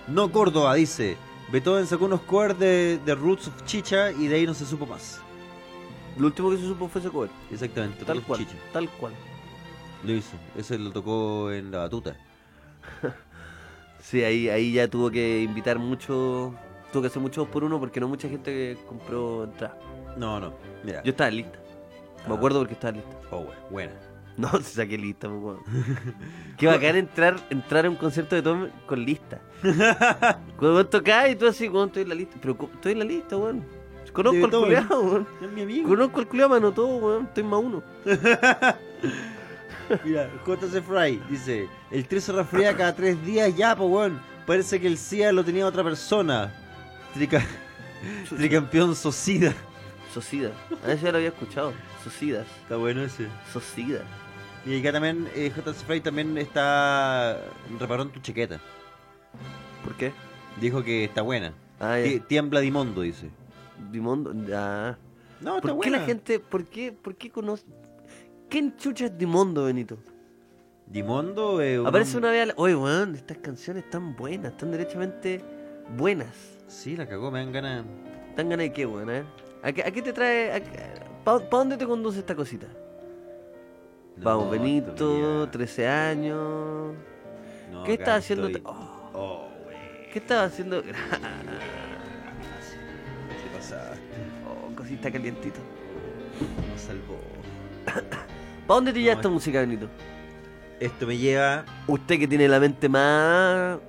No 0.08 0.32
Córdoba 0.32 0.76
dice. 0.76 1.18
Beethoven 1.52 1.88
sacó 1.88 2.06
unos 2.06 2.22
covers 2.22 2.60
de, 2.60 3.00
de 3.04 3.16
Roots 3.16 3.48
of 3.48 3.66
Chicha 3.66 4.12
y 4.12 4.28
de 4.28 4.36
ahí 4.36 4.46
no 4.46 4.54
se 4.54 4.66
supo 4.66 4.86
más. 4.86 5.22
Lo 6.18 6.28
último 6.28 6.50
que 6.52 6.58
se 6.58 6.68
supo 6.68 6.88
fue 6.88 7.02
ese 7.02 7.10
cover. 7.10 7.30
Exactamente, 7.52 8.04
Tal 8.06 8.22
cual. 8.24 8.40
Chicha. 8.40 8.56
Tal 8.74 8.90
cual. 8.90 9.14
Lo 10.04 10.14
hizo. 10.14 10.36
Ese 10.58 10.78
lo 10.78 10.92
tocó 10.92 11.52
en 11.52 11.72
la 11.72 11.80
batuta. 11.80 12.16
Sí, 14.02 14.24
ahí, 14.24 14.48
ahí 14.50 14.72
ya 14.74 14.88
tuvo 14.88 15.10
que 15.12 15.42
invitar 15.42 15.80
mucho. 15.80 16.54
Tuvo 16.92 17.02
que 17.02 17.08
hacer 17.08 17.22
mucho 17.22 17.42
dos 17.42 17.50
por 17.50 17.64
uno 17.64 17.80
porque 17.80 18.00
no 18.00 18.08
mucha 18.08 18.30
gente 18.30 18.78
compró 18.88 19.44
entrada. 19.44 19.78
No, 20.18 20.40
no. 20.40 20.54
Mira. 20.84 21.04
Yo 21.04 21.12
estaba 21.12 21.30
lista. 21.30 21.60
Me 22.28 22.34
Ah. 22.34 22.38
acuerdo 22.38 22.60
porque 22.60 22.74
estaba 22.74 22.94
lista. 22.94 23.16
Oh, 23.32 23.40
we- 23.42 23.56
buena. 23.70 23.94
No, 24.38 24.50
se 24.58 24.76
saqué 24.76 24.98
lista, 24.98 25.28
weón. 25.28 25.60
Qué 26.58 26.68
bacán 26.68 26.96
entrar, 26.96 27.36
entrar 27.50 27.86
a 27.86 27.90
un 27.90 27.96
concierto 27.96 28.36
de 28.36 28.44
Tom 28.44 28.68
con 28.86 29.04
lista. 29.04 29.42
Cuando 30.58 30.74
vos 30.74 30.90
tocás 30.90 31.30
y 31.32 31.36
tú 31.36 31.48
así, 31.48 31.68
weón, 31.68 31.88
estoy 31.88 32.04
en 32.04 32.10
la 32.10 32.16
lista. 32.16 32.38
Pero 32.40 32.56
estoy 32.74 32.92
en 32.94 33.00
la 33.00 33.06
lista, 33.06 33.36
weón. 33.36 33.66
Conozco 34.18 34.46
al 34.46 34.52
culiao, 34.52 35.02
weón. 35.02 35.28
Es 35.42 35.50
mi 35.52 35.62
amigo. 35.62 35.88
Conozco 35.90 36.20
al 36.20 36.28
culiao, 36.28 36.50
me 36.50 36.58
anotó, 36.58 36.88
weón. 36.88 37.24
Estoy 37.26 37.44
más 37.44 37.60
uno. 37.64 37.84
Mira, 40.04 40.30
JC 40.46 40.82
Fry 40.84 41.22
dice: 41.30 41.70
El 41.92 42.06
3 42.08 42.24
se 42.24 42.32
resfría 42.34 42.76
cada 42.76 42.94
tres 42.96 43.24
días 43.26 43.56
ya, 43.56 43.76
po 43.76 43.86
weón. 43.86 44.20
Parece 44.46 44.80
que 44.82 44.88
el 44.88 44.98
CIA 44.98 45.32
lo 45.32 45.44
tenía 45.44 45.66
otra 45.66 45.84
persona. 45.84 46.54
Trica- 47.14 47.46
Tricampeón 48.36 48.96
Socida. 48.96 49.54
Socida. 50.14 50.52
A 50.84 50.88
veces 50.88 51.02
ya 51.04 51.12
lo 51.12 51.18
había 51.18 51.30
escuchado. 51.30 51.74
Socidas. 52.04 52.46
Está 52.64 52.76
bueno 52.76 53.02
ese. 53.04 53.28
Socida. 53.54 54.02
Y 54.66 54.80
acá 54.80 54.92
también, 54.92 55.28
eh, 55.36 55.52
JC 55.56 55.86
Fry 55.86 56.02
también 56.02 56.38
está. 56.38 57.40
Reparó 57.80 58.04
en 58.04 58.10
tu 58.10 58.20
chaqueta. 58.20 58.60
¿Por 59.84 59.94
qué? 59.96 60.12
Dijo 60.60 60.84
que 60.84 61.06
está 61.06 61.22
buena. 61.22 61.54
Ah. 61.80 61.98
Tiembla 62.28 62.60
Dimondo, 62.60 63.02
dice. 63.02 63.30
Dimondo. 63.92 64.34
Ah. 64.54 64.98
No, 65.42 65.58
está 65.58 65.62
¿Por 65.62 65.70
qué 65.72 65.76
buena. 65.90 65.98
la 66.00 66.06
gente, 66.06 66.40
por 66.40 66.66
qué, 66.66 66.92
por 66.92 67.16
qué 67.16 67.30
conoce? 67.30 67.66
¿Quién 68.50 68.76
chucha 68.78 69.06
es 69.06 69.18
Dimondo, 69.18 69.66
Benito? 69.66 69.98
Dimondo 70.88 71.62
eh, 71.62 71.80
un 71.80 71.86
Aparece 71.88 72.18
una 72.18 72.32
vez 72.32 72.44
a 72.44 72.46
la... 72.48 72.54
Oye, 72.58 72.76
weón, 72.76 73.16
estas 73.16 73.38
canciones 73.40 73.84
están 73.84 74.16
buenas, 74.16 74.54
están 74.54 74.72
derechamente 74.72 75.42
buenas. 75.98 76.30
Sí, 76.68 76.96
la 76.96 77.06
cagó, 77.08 77.30
me 77.30 77.40
dan 77.40 77.52
ganas. 77.52 77.86
¿Están 78.30 78.50
ganas 78.50 78.66
de 78.68 78.74
qué, 78.74 78.86
weón? 78.86 79.10
eh? 79.10 79.24
¿A 79.64 79.72
qué, 79.74 79.82
a 79.84 79.92
qué 79.92 80.02
te 80.02 80.14
trae? 80.14 80.64
¿Para 81.26 81.40
dónde 81.40 81.76
te 81.78 81.86
conduce 81.86 82.20
esta 82.20 82.36
cosita? 82.36 82.68
Vamos, 84.18 84.46
No, 84.46 84.52
Benito, 84.52 84.94
todavía. 84.94 85.52
13 85.52 85.88
años. 85.88 86.94
No, 87.72 87.84
¿Qué 87.84 87.94
estás 87.94 88.20
haciendo? 88.24 88.48
estoy. 88.48 88.64
Oh, 88.66 88.94
Oh. 89.14 89.48
¿Qué 90.14 90.20
estás 90.20 90.52
haciendo? 90.54 90.82
Oh, 93.74 94.76
cosita 94.76 95.12
calientito. 95.12 95.60
Nos 96.72 96.82
salvó. 96.82 97.18
¿Para 97.86 98.76
dónde 98.76 98.94
te 98.94 99.00
lleva 99.02 99.14
No, 99.16 99.20
esta 99.20 99.28
es- 99.30 99.34
música, 99.34 99.60
Benito? 99.62 99.88
Esto 100.80 101.08
me 101.08 101.18
lleva. 101.18 101.66
Usted 101.88 102.20
que 102.20 102.28
tiene 102.28 102.48
la 102.48 102.60
mente 102.60 102.88
más... 102.90 103.80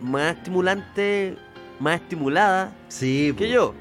Más 0.00 0.36
estimulante, 0.36 1.36
más 1.78 2.00
estimulada 2.00 2.72
Sí, 2.88 3.34
que 3.36 3.50
yo. 3.50 3.74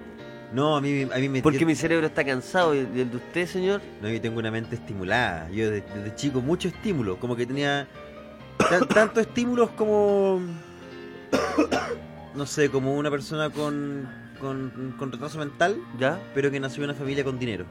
No, 0.54 0.76
a 0.76 0.82
mí, 0.82 1.04
a 1.04 1.18
mí 1.18 1.30
me 1.30 1.42
Porque 1.42 1.66
mi 1.66 1.76
cerebro 1.76 2.08
está 2.08 2.26
cansado 2.26 2.76
y 2.76 2.80
el 2.80 3.10
de 3.12 3.16
usted, 3.18 3.46
señor. 3.46 3.82
No, 4.02 4.10
yo 4.10 4.20
tengo 4.20 4.40
una 4.40 4.52
mente 4.52 4.76
estimulada. 4.76 5.50
Yo 5.50 5.70
desde, 5.72 5.88
desde 5.94 6.16
chico 6.16 6.42
mucho 6.42 6.68
estímulo. 6.68 7.18
Como 7.20 7.36
que 7.38 7.46
tenía 7.46 7.88
tan- 8.58 8.88
tantos 8.88 9.28
estímulos 9.28 9.70
como... 9.72 10.42
No 12.36 12.46
sé, 12.46 12.70
como 12.70 12.96
una 12.96 13.10
persona 13.10 13.50
con, 13.50 14.08
con, 14.40 14.96
con 14.98 15.12
retraso 15.12 15.38
mental, 15.38 15.78
¿Ya? 16.00 16.20
pero 16.34 16.50
que 16.52 16.60
nació 16.60 16.84
en 16.84 16.90
una 16.92 17.00
familia 17.00 17.24
con 17.24 17.38
dinero. 17.40 17.66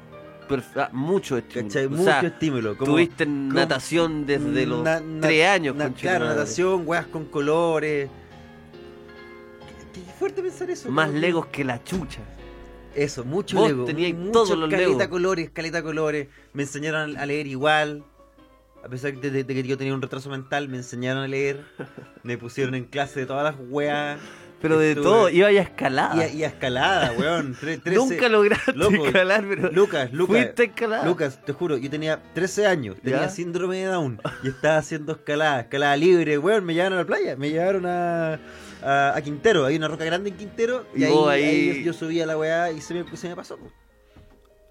Ah, 0.76 0.88
mucho 0.92 1.36
estímulo. 1.36 1.68
¿Cachai? 1.68 1.84
O 1.86 1.90
Mucho 1.90 2.04
sea, 2.04 2.20
estímulo. 2.20 2.76
Como, 2.78 2.92
tuviste 2.92 3.24
como- 3.24 3.52
natación 3.52 4.24
desde 4.24 4.64
los 4.64 4.82
na- 4.82 5.00
na- 5.00 5.20
tres 5.20 5.46
años, 5.46 5.76
na- 5.76 5.92
Claro, 5.92 6.24
natación, 6.24 6.84
weas 6.86 7.06
con 7.06 7.26
colores. 7.26 8.08
Qué, 9.92 10.00
qué 10.00 10.12
fuerte 10.18 10.42
pensar 10.42 10.70
eso. 10.70 10.90
Más 10.90 11.08
como 11.08 11.18
legos 11.18 11.46
que 11.46 11.64
la 11.64 11.82
chucha. 11.84 12.20
Eso, 12.94 13.24
mucho 13.24 13.58
Vos 13.58 13.68
Lego. 13.68 13.84
teníais 13.84 14.14
mucho 14.14 14.32
todos 14.32 14.58
los 14.58 14.70
caleta 14.70 14.88
Legos. 14.90 15.08
colores, 15.08 15.50
caleta 15.50 15.82
colores. 15.82 16.28
Me 16.54 16.62
enseñaron 16.62 17.16
a 17.18 17.26
leer 17.26 17.46
igual. 17.46 18.04
A 18.82 18.88
pesar 18.88 19.12
de, 19.14 19.30
de- 19.30 19.44
de 19.44 19.54
que 19.54 19.62
yo 19.64 19.76
tenía 19.76 19.92
un 19.94 20.00
retraso 20.00 20.30
mental, 20.30 20.68
me 20.70 20.78
enseñaron 20.78 21.24
a 21.24 21.28
leer. 21.28 21.62
Me 22.22 22.38
pusieron 22.38 22.74
en 22.74 22.84
clase 22.86 23.20
de 23.20 23.26
todas 23.26 23.44
las 23.44 23.56
weas. 23.68 24.18
Pero 24.60 24.78
de 24.78 24.90
Estuve- 24.90 25.04
todo, 25.04 25.28
iba 25.30 25.52
ya 25.52 25.60
a 25.60 25.62
escalada. 25.62 26.16
Y 26.16 26.20
a, 26.20 26.28
y 26.32 26.44
a 26.44 26.48
escalada, 26.48 27.12
weón. 27.12 27.54
Tre- 27.54 27.80
trece- 27.84 27.94
Nunca 27.94 28.28
lograste 28.28 28.72
Loco, 28.74 29.06
escalar, 29.06 29.44
pero 29.48 29.70
Lucas, 29.70 30.12
Lucas. 30.12 30.36
fuiste 30.36 30.62
a 30.62 30.64
escalar. 30.66 31.06
Lucas, 31.06 31.38
te 31.44 31.52
juro, 31.52 31.76
yo 31.76 31.88
tenía 31.88 32.20
13 32.34 32.66
años, 32.66 32.96
tenía 33.00 33.20
¿Ya? 33.22 33.28
síndrome 33.28 33.76
de 33.78 33.84
Down 33.86 34.20
y 34.42 34.48
estaba 34.48 34.78
haciendo 34.78 35.12
escalada, 35.12 35.60
escalada 35.60 35.96
libre, 35.96 36.38
weón, 36.38 36.64
me 36.64 36.74
llevaron 36.74 36.98
a 36.98 37.02
la 37.02 37.06
playa, 37.06 37.36
me 37.36 37.50
llevaron 37.50 37.86
a, 37.86 38.40
a, 38.82 39.16
a 39.16 39.22
Quintero, 39.22 39.64
hay 39.64 39.76
una 39.76 39.86
roca 39.86 40.04
grande 40.04 40.30
en 40.30 40.36
Quintero 40.36 40.86
y, 40.94 41.02
Y 41.02 41.04
ahí, 41.04 41.12
ahí- 41.28 41.44
ahí 41.70 41.84
yo, 41.84 41.92
subía 41.92 42.26
la 42.26 42.36
weá 42.36 42.72
y 42.72 42.80
se 42.80 42.94
me, 42.94 43.16
se 43.16 43.28
me 43.28 43.36
pasó. 43.36 43.56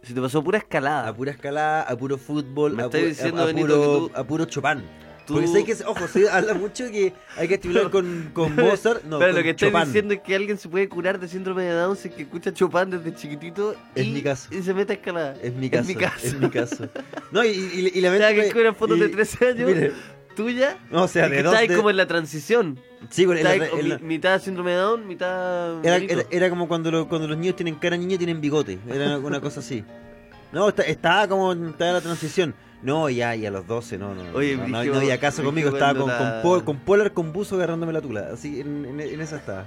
Se 0.04 0.14
te 0.14 0.22
pasó 0.22 0.44
pura 0.44 0.58
escalada. 0.60 1.08
A 1.10 1.14
pura 1.14 1.32
escalada, 1.32 1.82
a 1.82 1.98
puro 1.98 2.18
fútbol, 2.18 2.74
Me 2.74 2.84
a, 2.84 2.88
pu- 2.90 3.06
diciendo, 3.08 3.42
a- 3.42 3.44
a 3.44 3.48
Benito, 3.48 3.68
puro, 3.68 4.08
que 4.08 4.14
tú- 4.14 4.20
a 4.20 4.24
puro 4.26 4.46
Chopin. 4.46 4.84
Tú- 5.28 5.34
Porque 5.34 5.48
sé 5.50 5.66
que, 5.66 5.76
ojo, 5.86 6.08
se 6.08 6.30
habla 6.30 6.54
mucho 6.54 6.90
que 6.90 7.12
hay 7.36 7.48
que 7.50 7.56
estimular 7.56 7.90
con, 7.92 8.30
con 8.34 8.56
Mozart, 8.56 9.04
no, 9.04 9.20
Pero 9.20 9.32
con 9.34 9.40
lo 9.40 9.44
que 9.44 9.56
Chopin. 9.58 9.84
diciendo 9.84 10.14
es 10.14 10.22
que 10.22 10.34
alguien 10.36 10.58
se 10.58 10.70
puede 10.70 10.88
curar 10.88 11.20
de 11.20 11.28
síndrome 11.28 11.64
de 11.64 11.74
Down 11.74 11.98
si 11.98 12.08
es 12.08 12.14
que 12.14 12.22
escucha 12.24 12.54
Chopin 12.54 12.90
desde 12.92 13.14
chiquitito 13.14 13.76
y, 13.94 14.00
Es 14.00 14.08
mi 14.08 14.22
caso. 14.22 14.48
y 14.56 14.62
se 14.64 14.74
mete 14.74 14.94
a 14.94 14.96
escalada. 14.96 15.36
Es 15.44 15.54
mi 15.54 15.70
caso, 15.70 15.82
Es 15.82 15.88
mi 15.90 15.96
caso. 15.96 16.28
es 16.28 16.34
mi 16.40 16.50
caso. 16.50 16.88
No, 17.32 17.44
y, 17.44 17.50
y, 17.50 17.92
y 17.94 18.00
la 18.02 18.10
O 18.14 18.18
sea, 18.18 18.34
que 18.34 18.48
encuentran 18.48 18.76
fotos 18.76 18.98
y- 18.98 19.02
de 19.02 19.10
13 19.10 19.48
años 19.50 19.68
mire, 19.68 19.92
tuya. 20.34 20.78
no, 20.92 21.04
o 21.04 21.08
sea, 21.10 21.28
y 21.28 21.32
de 21.32 21.44
dos... 21.44 21.52
estás 21.54 21.62
ahí 21.62 21.68
de- 21.68 21.76
como 21.76 21.90
en 21.90 21.98
la 21.98 22.08
transición. 22.08 22.80
Sí, 23.10 23.26
bueno, 23.26 23.48
mi- 24.00 24.08
mitad 24.08 24.42
síndrome 24.42 24.72
de 24.72 24.78
Down, 24.78 25.06
mitad. 25.08 25.86
Era, 25.86 25.98
era, 25.98 26.24
era 26.32 26.50
como 26.50 26.70
cuando, 26.70 26.90
lo- 26.90 27.08
cuando 27.10 27.28
los 27.28 27.38
niños 27.38 27.58
tienen 27.58 27.76
cara 27.76 27.98
niña 27.98 28.18
tienen 28.18 28.40
bigote. 28.40 28.80
Era 28.90 29.18
una 29.18 29.42
cosa 29.42 29.60
así. 29.60 29.84
No, 30.54 30.70
está- 30.70 30.84
estaba 30.84 31.28
como 31.28 31.52
estaba 31.52 31.90
en 31.90 31.94
la 31.96 32.02
transición. 32.02 32.56
No, 32.84 33.10
ya, 33.10 33.36
y 33.36 33.46
a 33.46 33.52
los 33.52 33.66
12, 33.66 33.98
no, 33.98 34.14
no. 34.14 34.22
Oye, 34.34 34.56
no, 34.56 34.68
no, 34.68 34.84
no 34.84 34.96
había 34.98 35.20
caso 35.20 35.38
Brigio 35.42 35.46
conmigo. 35.50 35.70
Estaba 35.70 35.98
con, 36.00 36.08
la- 36.60 36.64
con 36.66 36.78
polar 36.78 37.12
con 37.12 37.34
buzo 37.34 37.56
agarrándome 37.56 37.92
la 37.94 38.02
tula. 38.02 38.30
Así, 38.34 38.62
en, 38.62 38.86
en, 38.86 39.00
en 39.00 39.20
esa 39.22 39.38
estaba. 39.38 39.66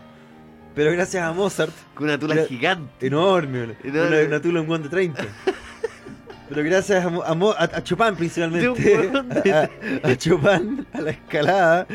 Pero 0.74 0.92
gracias 0.92 1.24
a 1.24 1.32
Mozart, 1.32 1.72
Con 1.94 2.04
una 2.04 2.18
tula 2.18 2.44
gigante. 2.44 3.06
enorme, 3.08 3.64
una, 3.64 3.74
Enorme. 3.82 4.18
una, 4.18 4.26
una 4.28 4.40
tula 4.40 4.60
un 4.60 4.66
guante 4.68 4.88
30. 4.88 5.24
Pero 6.48 6.64
gracias 6.64 7.04
a, 7.04 7.08
a, 7.08 7.32
a- 7.32 7.76
a 7.76 7.82
Chopin 7.84 8.14
principalmente, 8.16 8.80
De 8.80 9.42
de- 9.42 9.52
a, 10.04 10.08
a 10.08 10.16
Chopin, 10.16 10.86
a 10.92 11.00
la 11.00 11.10
escalada, 11.10 11.86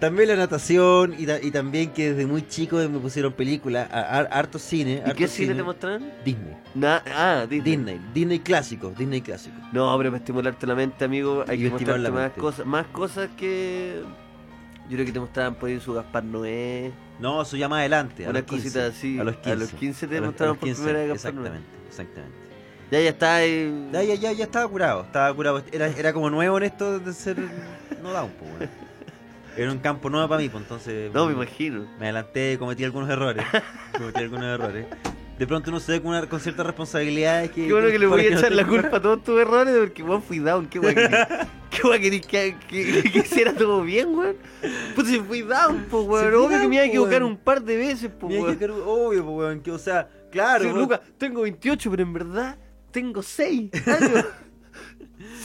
también 0.00 0.28
la 0.28 0.36
natación 0.36 1.14
y, 1.18 1.26
ta- 1.26 1.40
y 1.40 1.50
también 1.50 1.90
que 1.92 2.12
desde 2.12 2.26
muy 2.26 2.46
chico 2.48 2.76
me 2.76 2.98
pusieron 2.98 3.32
películas, 3.32 3.88
harto 3.92 4.58
cine. 4.58 4.94
¿Y 4.94 4.98
harto 5.00 5.14
qué 5.14 5.28
cine 5.28 5.54
te 5.54 5.62
mostraron? 5.62 6.10
Disney. 6.24 6.56
Na- 6.74 7.02
ah, 7.14 7.46
Disney. 7.48 7.76
Disney, 7.76 8.00
Disney 8.14 8.38
clásico, 8.40 8.92
Disney 8.96 9.20
clásico. 9.20 9.56
No, 9.72 9.96
pero 9.98 10.10
para 10.10 10.18
estimularte 10.18 10.66
la 10.66 10.74
mente, 10.74 11.04
amigo, 11.04 11.44
hay 11.46 11.56
Y 11.56 11.60
que 11.60 11.66
estimular 11.68 11.98
mostrarte 11.98 12.02
la 12.02 12.10
más 12.10 12.22
mente. 12.22 12.40
cosas, 12.40 12.66
más 12.66 12.86
cosas 12.86 13.28
que 13.36 14.02
yo 14.88 14.96
creo 14.96 15.06
que 15.06 15.12
te 15.12 15.20
mostraban 15.20 15.54
por 15.54 15.68
ahí 15.68 15.78
su 15.80 15.92
Gaspar 15.94 16.24
Noé, 16.24 16.92
No, 17.20 17.42
eso 17.42 17.56
ya 17.56 17.68
más 17.68 17.80
adelante. 17.80 18.26
A 18.26 18.30
unas 18.30 18.42
los 18.42 18.50
15, 18.50 18.64
cositas 18.68 18.96
así. 18.96 19.18
A 19.20 19.24
los 19.24 19.36
15. 19.36 19.50
A 19.52 19.54
los 19.56 19.70
15 19.72 20.06
te 20.08 20.14
los- 20.20 20.26
mostraron 20.26 20.52
los 20.54 20.58
por 20.58 20.66
15, 20.68 20.82
primera 20.82 20.98
vez 21.04 21.08
Gaspar 21.12 21.34
Noé. 21.34 21.46
Exactamente, 21.48 21.88
exactamente. 21.88 22.36
Ya, 22.90 23.00
ya 23.00 23.10
está 23.10 23.34
ahí. 23.36 23.88
Ya, 23.92 24.02
ya, 24.02 24.14
ya, 24.14 24.32
ya 24.32 24.44
estaba 24.44 24.66
curado, 24.68 25.02
estaba 25.02 25.32
curado. 25.32 25.62
Era, 25.70 25.86
era 25.88 26.12
como 26.12 26.28
nuevo 26.30 26.56
en 26.56 26.64
esto 26.64 26.98
de 26.98 27.12
ser 27.12 27.36
no 28.02 28.10
da 28.12 28.24
un 28.24 28.32
poco. 28.32 28.50
Era 29.60 29.72
un 29.72 29.78
campo 29.78 30.08
nuevo 30.08 30.26
para 30.26 30.40
mí, 30.40 30.48
pues 30.48 30.62
entonces. 30.62 31.12
No, 31.12 31.26
me 31.26 31.34
imagino. 31.34 31.84
Me 31.98 32.06
adelanté, 32.06 32.56
cometí 32.58 32.82
algunos 32.82 33.10
errores. 33.10 33.44
cometí 33.92 34.20
algunos 34.20 34.46
errores. 34.46 34.86
De 35.38 35.46
pronto 35.46 35.68
uno 35.68 35.80
se 35.80 35.92
ve 35.92 36.00
con, 36.00 36.12
una, 36.12 36.26
con 36.26 36.40
ciertas 36.40 36.64
responsabilidades 36.64 37.50
que. 37.50 37.66
Qué 37.66 37.72
bueno 37.74 37.88
que 37.88 37.98
le 37.98 38.06
voy 38.06 38.26
a 38.26 38.30
no 38.30 38.38
echar 38.38 38.52
la 38.52 38.66
culpa 38.66 38.96
a 38.96 39.02
todos 39.02 39.22
tus 39.22 39.38
errores 39.38 39.76
porque 39.78 40.02
weón 40.02 40.22
fui 40.22 40.38
down, 40.38 40.66
qué 40.66 40.80
querís. 40.80 41.10
Qué 41.70 42.00
querís 42.00 42.26
que, 42.26 42.56
que, 42.68 43.02
que 43.02 43.18
hiciera 43.18 43.52
todo 43.54 43.82
bien, 43.82 44.16
weón. 44.16 44.36
Pues 44.94 45.08
si 45.08 45.18
fui 45.20 45.42
down, 45.42 45.86
pues 45.90 46.06
weón. 46.06 46.34
Obvio 46.36 46.58
que 46.58 46.66
me 46.66 46.76
iba 46.76 46.84
a 46.84 46.86
equivocar 46.86 47.20
weón. 47.20 47.32
un 47.32 47.36
par 47.36 47.62
de 47.62 47.76
veces, 47.76 48.10
pues 48.18 48.40
weón. 48.40 48.56
que 48.56 48.64
obvio, 48.64 49.22
pues, 49.24 49.36
weón, 49.36 49.60
que, 49.60 49.72
o 49.72 49.78
sea, 49.78 50.08
claro. 50.32 50.64
Sí, 50.64 50.68
weón. 50.68 50.80
Lucas, 50.80 51.00
tengo 51.18 51.42
28, 51.42 51.90
pero 51.90 52.02
en 52.02 52.12
verdad 52.14 52.56
tengo 52.90 53.22
6 53.22 53.70
años. 53.86 54.24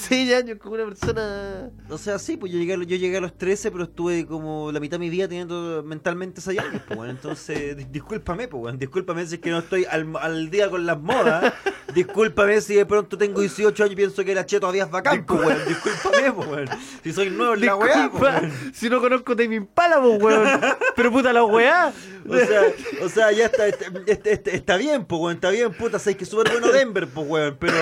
6 0.07 0.33
años 0.33 0.57
como 0.61 0.75
una 0.75 0.85
persona. 0.85 1.69
O 1.89 1.97
sea, 1.97 2.19
sí, 2.19 2.37
pues 2.37 2.51
yo 2.51 2.59
llegué, 2.59 2.73
a 2.73 2.77
yo 2.77 2.83
llegué 2.97 3.17
a 3.17 3.21
los 3.21 3.37
13, 3.37 3.71
pero 3.71 3.85
estuve 3.85 4.25
como 4.25 4.71
la 4.71 4.79
mitad 4.79 4.95
de 4.95 4.99
mi 4.99 5.09
vida 5.09 5.27
teniendo 5.27 5.83
mentalmente 5.83 6.41
6 6.41 6.59
años, 6.59 6.81
pues, 6.87 6.99
weón. 6.99 7.09
Entonces, 7.11 7.77
dis- 7.77 7.89
discúlpame, 7.91 8.47
pues, 8.47 8.63
weón. 8.63 8.77
Discúlpame 8.79 9.25
si 9.25 9.35
es 9.35 9.41
que 9.41 9.49
no 9.49 9.59
estoy 9.59 9.85
al, 9.85 10.07
al 10.19 10.49
día 10.49 10.69
con 10.69 10.85
las 10.85 10.99
modas. 10.99 11.53
Discúlpame 11.93 12.59
si 12.61 12.75
de 12.75 12.85
pronto 12.85 13.17
tengo 13.17 13.39
18 13.41 13.83
años 13.83 13.93
y 13.93 13.95
pienso 13.95 14.23
que 14.25 14.35
la 14.35 14.45
che 14.45 14.59
todavía 14.59 14.83
es 14.83 14.91
bacán, 14.91 15.25
pues, 15.25 15.39
weón. 15.45 15.59
Discúlpame, 15.67 16.31
pues, 16.33 16.47
weón. 16.47 16.69
Si 17.03 17.13
soy 17.13 17.29
nuevo 17.29 17.53
en 17.53 17.65
la 17.65 17.75
weá, 17.75 18.11
pues, 18.11 18.33
si 18.73 18.89
no 18.89 18.99
conozco 18.99 19.35
Tame 19.35 19.55
Impala, 19.55 20.01
pues 20.01 20.21
weón. 20.21 20.59
Pero 20.95 21.11
puta 21.11 21.31
la 21.33 21.43
weá. 21.45 21.93
O 22.27 22.35
sea, 22.37 22.61
o 23.03 23.09
sea, 23.09 23.31
ya 23.31 23.45
está, 23.45 23.67
está, 23.67 23.85
está- 24.07 24.29
está- 24.31 24.51
está 24.51 24.77
bien, 24.77 25.05
pues, 25.05 25.21
weón, 25.21 25.35
está 25.35 25.51
bien, 25.51 25.71
puta, 25.73 25.99
sabes 25.99 26.17
que 26.17 26.25
súper 26.25 26.51
bueno 26.51 26.71
Denver, 26.71 27.07
pues, 27.07 27.27
weón, 27.29 27.57
pero 27.59 27.75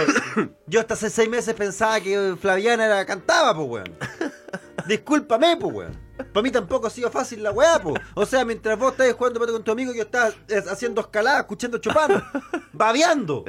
yo 0.68 0.80
hasta 0.82 0.96
hace 0.96 1.10
seis 1.10 1.30
meses 1.30 1.54
pensaba 1.54 2.00
que 2.02 2.13
Flaviana 2.40 2.86
era, 2.86 3.06
cantaba, 3.06 3.54
pues, 3.56 3.68
weón. 3.70 3.98
Discúlpame, 4.88 5.58
pues, 5.58 5.74
weón. 5.76 6.04
Para 6.32 6.44
mí 6.44 6.52
tampoco 6.52 6.88
ha 6.88 6.90
sido 6.90 7.10
fácil 7.10 7.42
la 7.44 7.52
weá, 7.52 7.80
pues. 7.82 7.96
O 8.16 8.26
sea, 8.26 8.46
mientras 8.46 8.78
vos 8.78 8.92
estás 8.92 9.12
jugando 9.14 9.40
pate 9.40 9.52
con 9.52 9.64
tu 9.64 9.72
amigo, 9.72 9.94
yo 9.94 10.04
estaba 10.04 10.30
eh, 10.48 10.64
haciendo 10.70 11.02
escalada, 11.02 11.40
escuchando 11.40 11.78
Chopin, 11.80 12.22
babeando. 12.74 13.44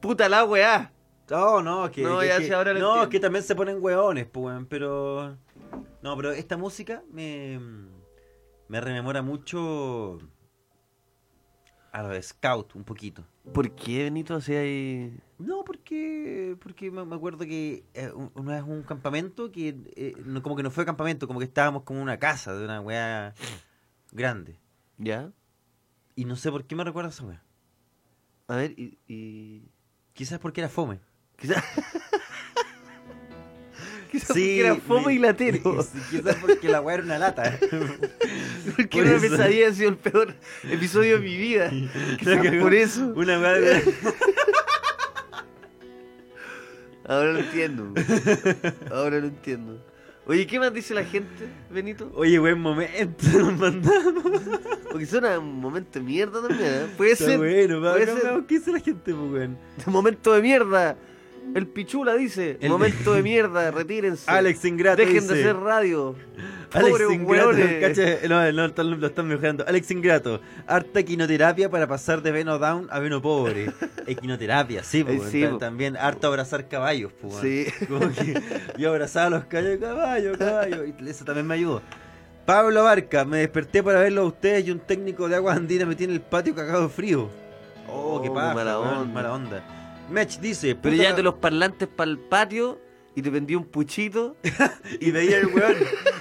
Puta 0.00 0.28
la 0.28 0.44
weá. 0.44 0.92
No, 1.30 1.62
no, 1.62 1.90
que. 1.90 2.02
No, 2.02 2.20
que- 2.20 2.28
ya 2.28 2.38
que- 2.38 2.54
ahora 2.54 2.72
No, 2.72 2.78
entiendo. 2.90 3.08
que 3.10 3.20
también 3.20 3.44
se 3.44 3.54
ponen 3.54 3.78
weones, 3.80 4.26
pues, 4.26 4.44
weón, 4.46 4.66
pero. 4.66 5.36
No, 6.02 6.16
pero 6.16 6.32
esta 6.32 6.56
música 6.56 7.02
me. 7.10 7.60
Me 8.68 8.80
rememora 8.80 9.22
mucho. 9.22 10.18
A 11.92 12.02
los 12.02 12.24
Scout, 12.26 12.74
un 12.74 12.84
poquito. 12.84 13.24
¿Por 13.54 13.70
qué, 13.74 14.04
Benito? 14.04 14.40
Sea, 14.42 14.60
hay... 14.60 15.18
No, 15.38 15.64
porque. 15.64 16.56
Porque 16.60 16.90
me 16.90 17.14
acuerdo 17.14 17.44
que 17.46 17.84
eh, 17.94 18.10
un- 18.14 18.32
una 18.34 18.54
vez 18.56 18.64
un 18.66 18.82
campamento 18.82 19.52
que. 19.52 19.76
eh, 19.96 20.14
no- 20.24 20.42
como 20.42 20.56
que 20.56 20.62
no 20.64 20.70
fue 20.70 20.84
campamento, 20.84 21.26
como 21.28 21.38
que 21.38 21.44
estábamos 21.46 21.84
como 21.84 21.98
en 22.00 22.02
una 22.04 22.18
casa 22.18 22.54
de 22.54 22.64
una 22.64 22.80
weá 22.80 23.34
grande. 24.12 24.58
¿Ya? 24.98 25.30
Y 26.16 26.24
no 26.24 26.34
sé 26.34 26.50
por 26.50 26.64
qué 26.64 26.74
me 26.74 26.82
recuerda 26.82 27.10
esa 27.10 27.24
weá. 27.24 27.42
A 28.48 28.56
ver, 28.56 28.72
y... 28.76 28.98
y... 29.06 29.62
Quizás 30.14 30.40
porque 30.40 30.60
era 30.60 30.68
fome. 30.68 30.98
Quizás... 31.36 31.62
Quizás 34.10 34.28
porque 34.28 34.60
era 34.60 34.74
fome 34.76 35.06
me- 35.08 35.14
y 35.14 35.18
latero. 35.18 35.82
sí, 35.82 35.98
Quizás 36.10 36.36
porque 36.36 36.68
la 36.68 36.80
weá 36.80 36.94
era 36.96 37.04
una 37.04 37.18
lata. 37.18 37.58
Porque 38.76 38.98
Por 38.98 39.06
una 39.06 39.18
pesadilla 39.18 39.68
ha 39.68 39.72
sido 39.72 39.88
el 39.88 39.96
peor 39.96 40.34
episodio 40.64 41.16
de 41.18 41.20
mi 41.24 41.36
vida. 41.36 41.70
Quizás 42.18 42.38
por 42.60 42.74
eso. 42.74 43.12
Una 43.16 43.38
weá. 43.40 43.82
Ahora 47.08 47.32
lo 47.32 47.38
entiendo. 47.40 47.94
Ahora 48.92 49.18
lo 49.18 49.26
entiendo. 49.26 49.82
Oye, 50.26 50.46
¿qué 50.46 50.58
más 50.58 50.74
dice 50.74 50.92
la 50.92 51.04
gente, 51.04 51.48
Benito? 51.70 52.12
Oye, 52.14 52.38
buen 52.38 52.60
momento, 52.60 53.24
nos 53.34 53.56
mandamos. 53.58 54.42
Porque 54.90 55.06
suena 55.06 55.38
un 55.38 55.58
momento 55.58 55.98
de 55.98 56.04
mierda 56.04 56.46
también, 56.46 56.70
¿eh? 56.70 56.86
Puede 56.98 57.12
Está 57.12 57.24
ser. 57.24 57.38
bueno, 57.38 57.80
puede 57.80 58.06
ser. 58.06 58.44
¿Qué 58.46 58.58
dice 58.58 58.70
la 58.72 58.80
gente, 58.80 59.14
pues, 59.14 59.32
weón? 59.32 59.58
Momento 59.86 60.34
de 60.34 60.42
mierda. 60.42 60.98
El 61.54 61.66
Pichula 61.66 62.14
dice, 62.14 62.58
El- 62.60 62.68
momento 62.70 63.14
de 63.14 63.22
mierda, 63.24 63.70
retírense. 63.70 64.30
Alex 64.30 64.64
Ingrato 64.64 64.96
Dejen 64.98 65.20
dice, 65.22 65.34
de 65.34 65.40
hacer 65.42 65.56
radio. 65.56 66.14
Alex 66.72 66.90
Pobres 66.90 67.10
Ingrato, 67.10 67.50
cacha, 67.80 68.28
no, 68.28 68.52
no, 68.52 68.64
están- 68.66 69.00
lo 69.00 69.06
están 69.06 69.26
mejorando. 69.28 69.64
Alex 69.66 69.90
Ingrato, 69.90 70.40
harta 70.66 71.00
equinoterapia 71.00 71.70
para 71.70 71.86
pasar 71.86 72.20
de 72.22 72.30
veno 72.30 72.58
down 72.58 72.86
a 72.90 72.98
veno 72.98 73.22
pobre. 73.22 73.72
Equinoterapia, 74.06 74.84
sí, 74.84 75.02
pues, 75.02 75.16
Eh, 75.16 75.18
weón, 75.20 75.30
sí, 75.30 75.44
po. 75.46 75.58
también 75.58 75.96
harto 75.96 76.26
abrazar 76.28 76.68
caballos, 76.68 77.12
pues. 77.20 77.34
weón. 77.34 77.42
Sí. 77.42 77.66
Como 77.88 78.10
que 78.12 78.40
yo 78.76 78.90
abrazaba 78.90 79.26
a 79.26 79.30
los 79.30 79.44
caballos, 79.46 79.78
caballo, 79.80 80.38
caballo, 80.38 80.84
y 80.84 80.94
eso 81.08 81.24
también 81.24 81.46
me 81.46 81.54
ayudó. 81.54 81.80
Pablo 82.44 82.84
Barca, 82.84 83.24
me 83.24 83.38
desperté 83.38 83.82
para 83.82 84.00
verlo 84.00 84.22
a 84.22 84.24
ustedes 84.24 84.66
y 84.66 84.70
un 84.70 84.78
técnico 84.80 85.28
de 85.28 85.36
agua 85.36 85.54
andina 85.54 85.84
me 85.86 85.94
tiene 85.94 86.12
el 86.14 86.20
patio 86.20 86.54
cagado 86.54 86.82
de 86.84 86.88
frío. 86.88 87.28
Oh, 87.86 88.16
Oh, 88.16 88.22
qué 88.22 88.28
qué 88.28 88.34
paja, 88.34 88.54
mala 88.54 88.78
onda. 88.78 89.04
mala 89.14 89.32
onda. 89.34 89.62
Mech 90.10 90.38
dice, 90.40 90.74
Pero 90.74 90.94
ya 90.96 91.12
de 91.12 91.22
los 91.22 91.34
parlantes 91.34 91.88
para 91.88 92.10
el 92.10 92.18
patio 92.18 92.78
y 93.14 93.22
te 93.22 93.30
vendí 93.30 93.54
un 93.54 93.64
puchito. 93.64 94.36
Y 95.00 95.10
veía 95.10 95.38
el 95.38 95.46
weón. 95.48 95.74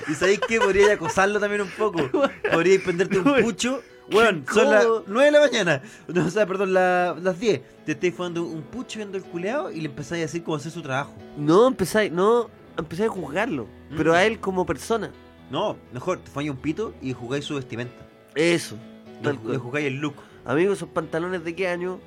¿Y 0.10 0.14
sabéis 0.14 0.40
qué? 0.48 0.60
Podría 0.60 0.94
acosarlo 0.94 1.40
también 1.40 1.62
un 1.62 1.70
poco. 1.70 2.00
Podría 2.52 2.80
prenderte 2.84 3.20
un 3.20 3.42
pucho. 3.42 3.82
Weón, 4.12 4.46
son 4.54 4.72
las 4.72 4.84
incómodo. 4.84 5.04
9 5.08 5.26
de 5.26 5.32
la 5.32 5.40
mañana. 5.42 5.82
No, 6.08 6.26
o 6.26 6.30
sea, 6.30 6.46
perdón, 6.46 6.74
la- 6.74 7.16
las 7.22 7.40
10. 7.40 7.62
Te 7.86 7.92
estáis 7.92 8.14
fumando 8.16 8.44
un 8.44 8.62
pucho 8.62 9.00
viendo 9.00 9.18
el 9.18 9.24
culeado 9.24 9.70
y 9.72 9.82
le 9.82 9.90
empezáis 9.90 10.22
a 10.22 10.26
decir 10.28 10.44
cómo 10.44 10.56
hacer 10.58 10.72
su 10.72 10.82
trabajo. 10.82 11.14
No, 11.38 11.68
empezáis, 11.68 12.12
no, 12.12 12.50
empezáis 12.78 13.10
a 13.10 13.14
juzgarlo. 13.14 13.68
Pero 13.98 14.12
Mm. 14.12 14.16
a 14.16 14.24
él 14.24 14.40
como 14.40 14.66
persona. 14.66 15.12
No, 15.52 15.78
mejor, 15.94 16.20
te 16.20 16.30
fumáis 16.32 16.50
un 16.52 16.58
pito 16.58 16.94
y 17.02 17.12
jugáis 17.14 17.44
su 17.46 17.56
vestimenta. 17.56 17.96
Eso. 18.36 18.78
Le, 19.24 19.34
le 19.52 19.58
jugáis 19.58 19.88
el 19.88 19.96
look. 19.96 20.16
Amigo, 20.46 20.72
esos 20.72 20.88
pantalones 20.90 21.44
de 21.44 21.54
qué 21.56 21.68
año? 21.68 22.00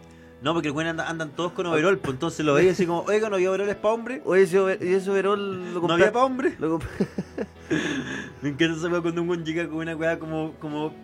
No, 0.43 0.55
porque 0.55 0.69
el 0.69 0.75
weón 0.75 0.89
anda- 0.89 1.07
andan 1.09 1.31
todos 1.31 1.53
con 1.53 1.67
overol, 1.67 1.99
pues 1.99 2.15
entonces 2.15 2.47
lo 2.47 2.55
veis 2.55 2.73
así 2.73 2.87
como, 2.87 3.03
oiga, 3.03 3.29
no 3.29 3.37
había 3.37 3.51
overoles 3.51 3.77
para 3.77 3.93
hombre. 3.95 4.23
Oye, 4.25 4.43
ese, 4.45 4.59
over- 4.59 4.83
ese 4.83 5.11
overol 5.11 5.75
lo 5.75 5.81
No 5.83 5.93
había 5.95 6.11
para 6.13 6.25
hombre. 6.25 6.55
lo 6.59 6.79
comp- 6.79 6.85
Me 8.43 8.49
encanta 8.49 8.77
esa 8.79 8.89
weá 8.89 9.01
cuando 9.03 9.21
un 9.23 9.29
weón 9.29 9.45
llega 9.45 9.67
con 9.69 9.77
una 9.79 9.95
weá 9.97 10.19
como, 10.19 10.55
como, 10.59 10.95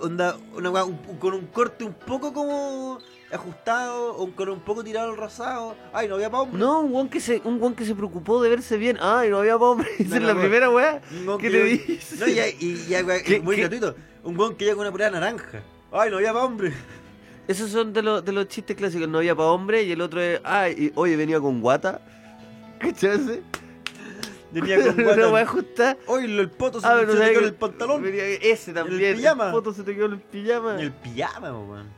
onda, 0.00 0.36
una 0.56 0.70
weá 0.70 0.84
un- 0.84 0.96
con 1.18 1.34
un 1.34 1.46
corte 1.46 1.82
un 1.84 1.94
poco 1.94 2.32
como 2.32 2.98
ajustado, 3.32 4.16
o 4.16 4.30
con 4.30 4.48
un 4.48 4.60
poco 4.60 4.84
tirado 4.84 5.10
al 5.10 5.16
rosado. 5.16 5.74
Ay, 5.92 6.06
no 6.06 6.14
había 6.14 6.30
para 6.30 6.42
hombre. 6.44 6.60
No, 6.60 6.78
un 6.80 6.92
guan 6.92 7.08
que 7.08 7.18
se, 7.18 7.42
un 7.44 7.58
guan 7.58 7.74
que 7.74 7.84
se 7.84 7.96
preocupó 7.96 8.40
de 8.40 8.50
verse 8.50 8.76
bien. 8.76 8.96
Ay, 9.00 9.30
no 9.30 9.38
había 9.38 9.56
hombre. 9.56 9.88
Esa 9.98 10.10
No, 10.10 10.14
es 10.16 10.20
no, 10.22 10.28
la 10.28 10.34
no. 10.34 10.40
primera 10.40 10.70
weá. 10.70 11.00
Un 11.10 11.26
weón 11.26 11.40
¿Qué 11.40 11.50
que 11.50 11.52
le 11.52 11.64
dices? 11.64 12.20
No, 12.20 12.28
y, 12.28 12.38
y, 12.60 12.86
y, 12.88 13.02
weá, 13.02 13.20
¿Qué- 13.20 13.40
muy 13.40 13.56
qué? 13.56 13.62
gratuito. 13.62 13.96
Un 14.22 14.38
weón 14.38 14.54
que 14.54 14.64
llega 14.64 14.76
con 14.76 14.82
una 14.82 14.92
purada 14.92 15.10
naranja. 15.10 15.60
Ay, 15.90 16.10
no 16.10 16.18
había 16.18 16.32
para 16.32 16.44
hombre. 16.44 16.72
Esos 17.46 17.70
son 17.70 17.92
de, 17.92 18.02
los 18.02 18.24
de 18.24 18.32
los 18.32 18.48
chistes 18.48 18.76
clásicos. 18.76 19.08
No 19.08 19.18
había 19.18 19.34
para 19.34 19.48
hombre 19.50 19.82
y 19.82 19.92
el 19.92 20.00
otro 20.00 20.20
es. 20.20 20.40
Ay, 20.44 20.74
y, 20.78 20.92
oye, 20.94 21.16
venía 21.16 21.40
con 21.40 21.60
guata. 21.60 22.00
¿Cachai? 22.78 23.16
ese? 23.16 23.42
Tenía 24.52 24.76
con 24.82 25.00
Una 25.04 25.12
weá 25.14 25.28
guata. 25.28 25.46
justa. 25.46 25.96
Oye, 26.06 26.26
el 26.40 26.50
poto 26.50 26.80
se, 26.80 26.86
Ah, 26.86 27.00
se 27.00 27.06
sabes 27.12 27.30
quedó 27.30 27.40
en 27.40 27.44
el 27.46 27.54
pantalón. 27.54 28.02
venía- 28.02 28.24
ese 28.24 28.72
también. 28.72 29.16
pijama. 29.16 29.50
foto 29.50 29.72
se 29.74 29.82
te 29.82 29.94
quedó 29.94 30.06
en 30.06 30.12
el 30.12 30.20
pijama. 30.20 30.74
En 30.74 30.80
el 30.80 30.92
pijama, 30.92 31.50
weón. 31.52 31.88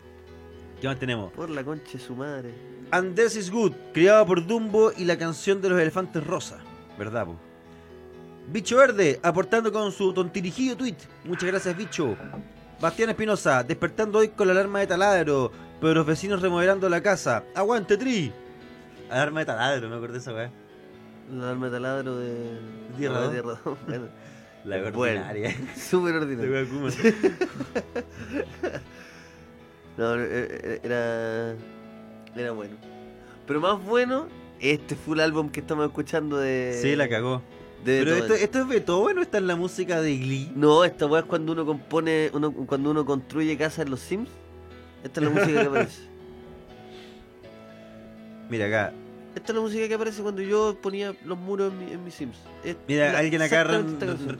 ¿Qué 0.80 0.88
más 0.88 0.98
tenemos? 0.98 1.32
Por 1.32 1.48
la 1.50 1.62
concha 1.64 1.92
de 1.92 1.98
su 1.98 2.14
madre. 2.14 2.52
Andrés 2.90 3.34
is 3.36 3.50
Good, 3.50 3.72
criado 3.92 4.26
por 4.26 4.46
Dumbo 4.46 4.92
y 4.96 5.04
la 5.04 5.16
canción 5.18 5.60
de 5.62 5.68
los 5.70 5.80
elefantes 5.80 6.24
rosa. 6.24 6.58
¿Verdad, 6.98 7.26
po? 7.26 7.36
Bicho 8.52 8.76
Verde, 8.76 9.18
aportando 9.22 9.72
con 9.72 9.90
su 9.90 10.12
tontirijillo 10.12 10.76
tweet. 10.76 10.94
Muchas 11.24 11.44
gracias, 11.48 11.76
bicho. 11.76 12.16
Bastián 12.80 13.08
Espinosa, 13.10 13.62
despertando 13.62 14.18
hoy 14.18 14.28
con 14.28 14.46
la 14.48 14.52
alarma 14.52 14.80
de 14.80 14.86
taladro, 14.86 15.50
pero 15.80 15.94
los 15.94 16.06
vecinos 16.06 16.42
remodelando 16.42 16.88
la 16.88 17.02
casa. 17.02 17.44
¡Aguante, 17.54 17.96
Tri! 17.96 18.32
Alarma 19.10 19.40
de 19.40 19.46
taladro, 19.46 19.88
me 19.88 19.96
acordé 19.96 20.14
de 20.14 20.18
esa 20.18 20.34
weá. 20.34 20.50
El 21.32 21.42
alma 21.42 21.66
de 21.66 21.72
taladro 21.72 22.16
de. 22.18 22.58
Tierra 22.98 23.14
no, 23.14 23.22
dos. 23.22 23.32
Tierra. 23.32 23.58
Bueno. 23.86 24.08
La 24.64 24.76
Es 24.78 24.94
ordinaria. 24.94 25.56
bueno. 26.00 26.20
Súper 26.20 26.68
Kuma. 26.68 26.90
No, 29.96 30.16
no, 30.16 30.22
eh, 30.22 30.26
eh, 30.28 30.80
era. 30.82 31.54
Era 32.34 32.50
bueno. 32.50 32.76
Pero 33.46 33.60
más 33.60 33.82
bueno, 33.82 34.26
este 34.60 34.96
full 34.96 35.20
álbum 35.20 35.50
que 35.50 35.60
estamos 35.60 35.86
escuchando 35.86 36.36
de. 36.36 36.78
Sí, 36.82 36.96
la 36.96 37.08
cagó. 37.08 37.42
De 37.84 37.98
Pero 38.00 38.16
esto, 38.16 38.34
esto 38.34 38.58
es 38.60 38.68
Beethoven 38.68 39.18
o 39.18 39.22
está 39.22 39.38
en 39.38 39.46
la 39.46 39.54
música 39.56 40.00
de 40.00 40.16
Glee. 40.16 40.50
No, 40.56 40.84
esta 40.84 41.06
weá 41.06 41.20
es 41.20 41.26
cuando 41.26 41.52
uno 41.52 41.64
compone, 41.64 42.30
uno, 42.32 42.52
cuando 42.52 42.90
uno 42.90 43.04
construye 43.06 43.56
casas 43.56 43.84
en 43.86 43.90
los 43.90 44.00
Sims. 44.00 44.28
Esta 45.04 45.20
es 45.20 45.26
la 45.26 45.32
música 45.32 45.60
que 45.60 45.66
aparece. 45.68 46.02
Mira 48.48 48.66
acá. 48.66 48.92
Esta 49.34 49.52
es 49.52 49.56
la 49.56 49.60
música 49.60 49.86
que 49.86 49.94
aparece 49.94 50.22
cuando 50.22 50.40
yo 50.40 50.78
ponía 50.80 51.14
los 51.24 51.36
muros 51.36 51.70
en 51.72 51.78
mi, 51.78 51.92
en 51.92 52.02
mis 52.04 52.14
Sims. 52.14 52.38
Es 52.64 52.76
Mira, 52.88 53.12
la- 53.12 53.18
alguien 53.18 53.42
acá 53.42 53.64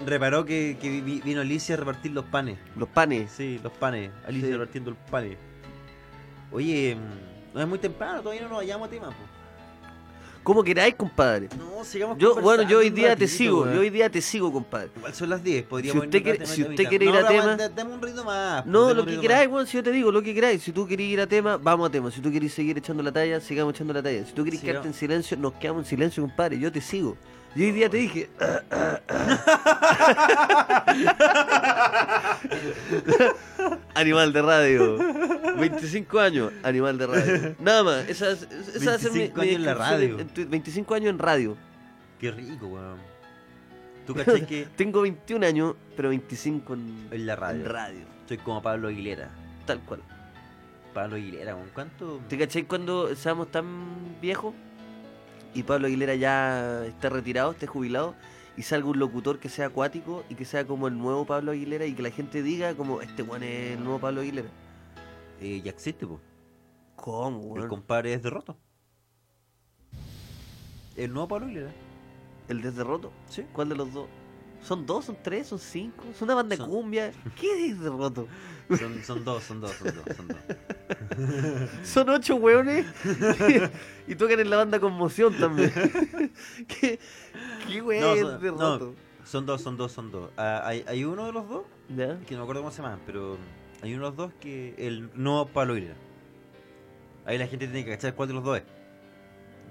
reparó 0.07 0.45
que, 0.47 0.79
que 0.81 1.03
vi- 1.03 1.21
vino 1.21 1.43
Alicia 1.43 1.75
a 1.75 1.79
repartir 1.79 2.13
los 2.13 2.25
panes. 2.25 2.59
Los 2.77 2.89
panes. 2.89 3.31
Sí, 3.31 3.61
los 3.63 3.73
panes. 3.73 4.11
Alicia 4.27 4.47
Sí. 4.49 4.53
repartiendo 4.55 4.91
los 4.93 4.99
panes. 5.11 5.37
Oye, 6.51 6.97
mm, 6.97 7.55
no 7.55 7.61
es 7.61 7.69
muy 7.69 7.79
temprano, 7.79 8.21
todavía 8.23 8.43
no 8.43 8.49
nos 8.49 8.59
vayamos 8.59 8.89
a 8.89 8.91
tema. 8.91 9.09
po. 9.11 9.17
Como 10.47 10.63
queráis, 10.63 10.95
compadre. 10.95 11.49
No, 11.59 11.83
sigamos 11.83 12.19
Yo, 12.19 12.37
bueno, 12.41 12.63
yo 12.63 12.79
hoy 12.79 12.91
día 12.91 13.17
te 13.17 13.27
sigo, 13.27 13.65
yo 13.69 13.81
hoy 13.81 13.91
día 13.91 14.09
te 14.09 14.23
sigo, 14.23 14.53
compadre. 14.53 14.91
Igual 14.97 15.13
son 15.13 15.29
las 15.31 15.43
10, 15.43 15.65
podríamos 15.65 16.03
Si 16.03 16.07
usted 16.07 16.23
quiere- 16.23 16.47
si 16.47 16.63
usted 16.63 16.85
quiere 16.89 17.05
ir 17.07 17.17
a 17.17 17.27
tema- 17.27 17.57
da- 17.57 17.69
Dame 17.69 17.95
un 17.95 18.01
ritmo 18.01 18.23
más. 18.23 18.63
pues, 18.63 18.73
No, 18.73 18.95
lo 18.95 19.05
que 19.05 19.19
queráis, 19.19 19.51
weón, 19.51 19.67
si 19.67 19.77
yo 19.77 19.83
te 19.83 19.91
digo, 19.91 20.13
lo 20.13 20.23
que 20.23 20.33
queráis. 20.33 20.63
Si 20.63 20.71
tú 20.71 20.87
querés 20.87 21.09
ir 21.09 21.21
a 21.21 21.27
tema, 21.27 21.57
vamos 21.57 21.89
a 21.89 21.91
tema. 21.91 22.13
Si 22.13 22.21
tú 22.21 22.31
querés 22.31 22.55
seguir 22.55 22.79
echando 22.79 23.03
la 23.03 23.11
talla, 23.11 23.41
sigamos 23.41 23.75
echando 23.75 23.93
la 23.93 24.01
talla. 24.05 24.25
Si 24.25 24.33
tú 24.35 24.45
querés 24.45 24.61
Sí, 24.61 24.67
quedarte 24.67 24.87
no. 24.87 24.95
en 24.95 24.97
silencio, 24.97 25.37
nos 25.37 25.53
quedamos 25.55 25.83
en 25.83 25.89
silencio, 25.89 26.23
compadre. 26.23 26.61
Yo 26.61 26.71
te 26.71 26.81
sigo. 26.81 27.17
Y 27.55 27.65
hoy 27.65 27.73
día 27.73 27.89
te 27.89 27.97
dije. 27.97 28.29
animal 33.95 34.33
de 34.33 34.43
radio. 34.43 34.99
25 35.59 36.21
años, 36.21 36.53
animal 36.63 36.99
de 36.99 37.07
radio. 37.07 37.55
Nada 37.61 37.83
más. 37.83 38.09
Esa, 38.09 38.33
esa 38.33 38.91
va 38.91 38.97
a 38.97 38.99
ser 38.99 39.13
mi, 39.13 39.19
25 39.31 39.41
mi 39.41 39.49
años 39.49 39.57
en 39.57 39.65
la 39.65 39.75
descripción 39.75 40.01
radio. 40.01 40.19
en 40.21 40.29
tu- 40.29 40.49
25 40.49 40.95
años 40.95 41.11
en 41.11 41.19
radio. 41.19 41.57
Qué 42.21 42.31
rico, 42.31 42.67
weón. 42.67 42.99
¿Tú 44.07 44.15
cachai 44.15 44.47
que 44.47 44.67
Tengo 44.77 45.03
21 45.03 45.47
años, 45.47 45.75
pero 45.97 46.11
25 46.11 46.75
en, 46.75 47.09
en 47.11 47.27
la 47.27 47.37
radio? 47.37 47.61
en 47.61 47.67
radio. 47.71 48.05
Soy 48.29 48.39
como 48.39 48.63
Pablo 48.63 48.89
Aguilera. 48.89 49.31
Tal 49.67 49.81
cual. 49.81 50.01
Pablo 50.95 51.17
Aguilera, 51.17 51.55
weón. 51.55 51.71
¿Cuánto? 51.75 52.21
¿Te 52.29 52.39
cachai 52.39 52.65
cuando 52.65 53.15
seamos 53.17 53.51
tan 53.51 54.19
viejos 54.21 54.55
y 55.55 55.63
Pablo 55.63 55.87
Aguilera 55.87 56.15
ya 56.15 56.85
está 56.87 57.09
retirado, 57.09 57.53
esté 57.53 57.67
jubilado 57.67 58.15
y 58.57 58.63
salga 58.63 58.89
un 58.89 58.99
locutor 58.99 59.39
que 59.39 59.49
sea 59.49 59.67
acuático 59.67 60.25
y 60.29 60.35
que 60.35 60.45
sea 60.45 60.67
como 60.67 60.89
el 60.89 60.97
nuevo 60.99 61.25
Pablo 61.27 61.53
Aguilera 61.53 61.87
y 61.87 61.95
que 61.95 62.03
la 62.03 62.11
gente 62.11 62.43
diga 62.43 62.75
como 62.75 63.01
este 63.03 63.23
weón 63.23 63.43
es 63.43 63.73
el 63.77 63.85
nuevo 63.85 63.99
Pablo 63.99 64.21
Aguilera? 64.23 64.49
Eh, 65.41 65.61
ya 65.63 65.71
existe, 65.71 66.07
po. 66.07 66.21
¿Cómo, 66.95 67.41
El 67.55 67.61
weón? 67.61 67.69
compadre 67.69 68.15
es 68.15 68.23
derroto. 68.23 68.57
El 70.97 71.13
nuevo 71.13 71.29
Pablo 71.29 71.47
Aguilera. 71.47 71.73
¿El 72.49 72.63
desderroto? 72.63 73.13
Sí. 73.29 73.45
¿Cuál 73.53 73.69
de 73.69 73.75
los 73.75 73.93
dos? 73.93 74.07
¿Son 74.67 74.85
dos? 74.85 75.05
¿Son 75.05 75.17
tres? 75.23 75.47
¿Son 75.47 75.59
cinco? 75.59 76.05
¿Son 76.19 76.27
una 76.27 76.35
banda 76.35 76.57
de 76.57 76.57
Son- 76.59 76.69
cumbia? 76.71 77.13
¿Qué 77.41 77.67
es 77.69 77.77
desderroto? 77.79 78.27
Son, 78.79 79.03
son 79.05 79.25
dos, 79.25 79.43
son 79.45 79.61
dos, 79.61 79.71
son 79.73 79.95
dos, 79.95 80.17
son 80.17 80.29
dos. 80.29 80.39
Son 81.85 82.09
ocho 82.11 82.35
weones 82.37 82.85
y 84.07 84.15
tocan 84.17 84.41
en 84.41 84.51
la 84.51 84.57
banda 84.57 84.79
Conmoción 84.81 85.35
también. 85.39 85.73
¿Qué, 86.69 86.99
qué 87.69 87.81
weón 87.83 88.03
No, 88.03 88.13
es 88.15 88.21
son- 88.21 88.33
desderroto? 88.41 88.95
Son 89.25 89.47
dos, 89.47 89.61
son 89.63 89.77
dos, 89.77 89.93
son 89.93 90.11
dos. 90.13 90.31
Ah, 90.37 90.63
hay, 90.65 90.85
hay 90.87 91.05
uno 91.05 91.27
de 91.27 91.33
los 91.33 91.49
dos, 91.49 91.63
¿Ya? 91.89 92.19
que 92.27 92.35
no 92.35 92.41
me 92.41 92.43
acuerdo 92.43 92.63
cómo 92.63 92.71
se 92.71 92.83
llama, 92.83 92.99
pero 93.07 93.37
hay 93.83 93.95
uno 93.95 94.05
de 94.05 94.09
los 94.11 94.17
dos 94.17 94.33
que 94.41 94.75
el 94.79 95.11
nuevo 95.15 95.47
Pablo 95.47 95.73
Aguilera. 95.75 95.97
Ahí 97.25 97.39
la 97.39 97.47
gente 97.49 97.67
tiene 97.67 97.85
que 97.85 97.91
cachar 97.93 98.15
cuál 98.15 98.29
de 98.29 98.35
los 98.35 98.45
dos 98.45 98.59
es. 98.59 98.65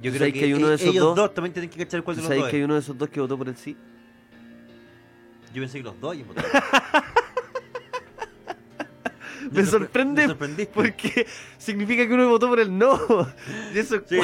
Yo 0.01 0.11
¿Tú 0.11 0.17
creo 0.17 0.33
que, 0.33 0.39
que 0.39 0.45
hay 0.45 0.53
uno 0.53 0.67
de 0.67 0.73
e- 0.73 0.75
esos 0.75 0.87
ellos 0.89 1.15
dos? 1.15 1.33
también 1.33 1.53
tienen 1.53 1.69
que 1.69 1.77
cachar 1.85 2.03
cuál 2.03 2.17
¿Tú 2.17 2.23
de 2.23 2.29
los 2.29 2.37
dos 2.37 2.49
que 2.49 2.57
hay 2.57 2.63
uno 2.63 2.73
de 2.73 2.79
esos 2.81 2.97
dos 2.97 3.09
que 3.09 3.19
votó 3.21 3.37
por 3.37 3.47
el 3.47 3.55
sí? 3.55 3.77
Yo 5.55 5.61
pensé 5.61 5.77
que 5.79 5.83
los 5.85 5.99
dos 6.01 6.15
iban. 6.15 6.35
Me 9.51 9.61
sorpre- 9.61 9.67
sorprende 10.27 10.27
Me. 10.27 10.65
Porque 10.65 11.27
significa 11.57 12.07
que 12.07 12.13
uno 12.13 12.27
votó 12.29 12.49
por 12.49 12.59
el 12.59 12.75
no. 12.77 12.99
Y 13.73 13.77
eso 13.79 14.01
Sí, 14.07 14.17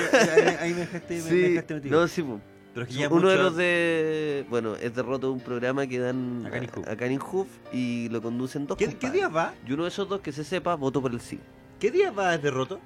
ahí, 0.59 0.73
me 0.73 0.79
dejaste, 0.81 1.13
me- 1.15 1.21
me 1.23 1.29
Sí, 1.29 1.37
dejaste 1.41 1.73
metido. 1.75 2.01
no, 2.01 2.07
sí. 2.07 2.25
Pero 2.73 2.85
es 2.85 2.89
que 2.93 2.99
ya 3.01 3.09
Uno 3.09 3.29
de 3.29 3.37
los 3.37 3.55
de. 3.55 4.45
Bueno, 4.49 4.75
es 4.75 4.95
derroto 4.95 5.27
de 5.27 5.33
un 5.33 5.39
programa 5.41 5.85
que 5.87 5.99
dan 5.99 6.49
A 6.87 6.95
Canning 6.95 7.19
Hoof. 7.19 7.47
y 7.73 8.07
lo 8.09 8.21
conducen 8.21 8.65
dos. 8.65 8.77
¿Qué, 8.77 8.93
¿Qué 8.95 9.09
día 9.11 9.27
va? 9.27 9.53
Y 9.67 9.73
uno 9.73 9.83
de 9.83 9.89
esos 9.89 10.07
dos 10.09 10.21
que 10.21 10.31
se 10.31 10.43
sepa, 10.43 10.75
votó 10.75 11.01
por 11.01 11.11
el 11.11 11.19
sí. 11.21 11.39
¿Qué 11.79 11.91
día 11.91 12.11
va 12.11 12.33
el 12.33 12.41
derroto? 12.41 12.79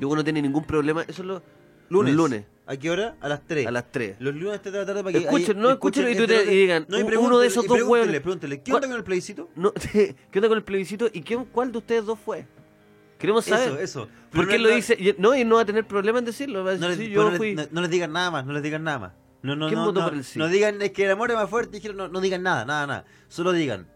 Y 0.00 0.04
uno 0.04 0.16
no 0.16 0.24
tiene 0.24 0.40
ningún 0.40 0.64
problema. 0.64 1.02
Eso 1.02 1.22
es 1.22 1.28
lo. 1.28 1.42
Lunes. 1.88 2.14
Lunes, 2.14 2.44
¿A 2.66 2.76
qué 2.76 2.90
hora? 2.90 3.16
A 3.20 3.28
las 3.28 3.46
3. 3.46 3.66
a 3.66 3.70
las 3.70 3.92
3. 3.92 4.16
Los 4.20 4.32
lunes 4.34 4.48
a 4.48 4.52
las 4.52 4.62
3 4.62 4.72
de 4.72 4.78
la 4.80 4.86
tarde 4.86 5.02
para 5.04 5.12
que. 5.12 5.24
Escuchen, 5.24 5.60
no, 5.60 5.70
escuchen 5.70 6.08
y 6.10 6.14
te- 6.26 6.44
y 6.52 6.56
digan, 6.60 6.86
No, 6.88 6.98
y 6.98 7.02
uno 7.02 7.38
de 7.38 7.46
esos 7.46 7.64
y 7.64 7.68
dos 7.68 7.82
hueones. 7.82 8.20
Pregúntele, 8.22 8.62
¿qué 8.62 8.70
¿Cuál- 8.70 8.76
onda 8.84 8.88
con 8.88 8.96
el 8.98 9.04
plebiscito? 9.04 9.50
No, 9.54 9.72
¿Qué 9.92 10.16
onda 10.36 10.48
con 10.48 10.56
el 10.58 10.64
plebiscito? 10.64 11.08
¿Y 11.12 11.20
quién, 11.22 11.44
cuál 11.44 11.70
de 11.72 11.78
ustedes 11.78 12.06
dos 12.06 12.18
fue? 12.18 12.46
Queremos 13.18 13.44
saber. 13.44 13.68
Eso, 13.72 13.78
eso. 13.80 14.00
¿Por 14.30 14.46
Pero 14.46 14.48
qué 14.48 14.58
no- 14.58 14.68
lo 14.68 14.74
dice? 14.74 14.96
Y- 14.98 15.14
No, 15.18 15.34
y 15.36 15.44
no 15.44 15.56
va 15.56 15.62
a 15.62 15.64
tener 15.66 15.86
problema 15.86 16.18
en 16.18 16.24
decirlo. 16.24 16.64
No 16.64 16.70
decir, 16.70 16.88
les, 16.88 16.96
sí, 16.98 17.04
pero 17.08 17.14
yo 17.14 17.22
no 17.24 17.30
les- 17.30 17.38
fui. 17.38 17.54
no- 17.54 17.66
no 17.70 17.80
les 17.82 17.90
digan 17.90 18.12
nada 18.12 18.30
más, 18.30 18.46
no 18.46 18.52
les 18.54 18.62
digan 18.62 18.82
nada 18.82 18.98
más. 18.98 19.12
No, 19.42 19.54
no, 19.56 19.66
¿Quién 19.68 19.78
no, 19.78 19.84
votó 19.86 20.00
no, 20.00 20.06
por 20.08 20.14
el 20.16 20.24
sí? 20.24 20.38
no 20.38 20.48
digan 20.48 20.80
es 20.80 20.90
que 20.92 21.04
el 21.04 21.10
amor 21.10 21.30
es 21.30 21.36
más 21.36 21.50
fuerte, 21.50 21.72
dijeron, 21.76 21.98
no, 21.98 22.08
no 22.08 22.20
digan 22.22 22.42
nada, 22.42 22.64
nada, 22.64 22.86
nada. 22.86 23.04
Solo 23.28 23.52
digan. 23.52 23.88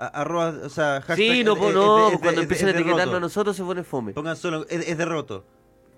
a- 0.00 0.06
arroba, 0.06 0.54
o 0.64 0.68
sea, 0.68 1.00
hashtag 1.00 1.16
Sí, 1.16 1.42
no, 1.44 1.54
es- 1.54 1.74
no, 1.74 2.08
es- 2.08 2.14
es- 2.14 2.20
cuando 2.20 2.40
empiecen 2.42 2.68
a 2.68 2.70
etiquetarnos 2.70 3.16
a 3.16 3.20
nosotros 3.20 3.56
se 3.56 3.64
pone 3.64 3.82
fome. 3.82 4.12
Pongan 4.12 4.36
solo, 4.36 4.64
es 4.68 4.96
derroto. 4.96 5.44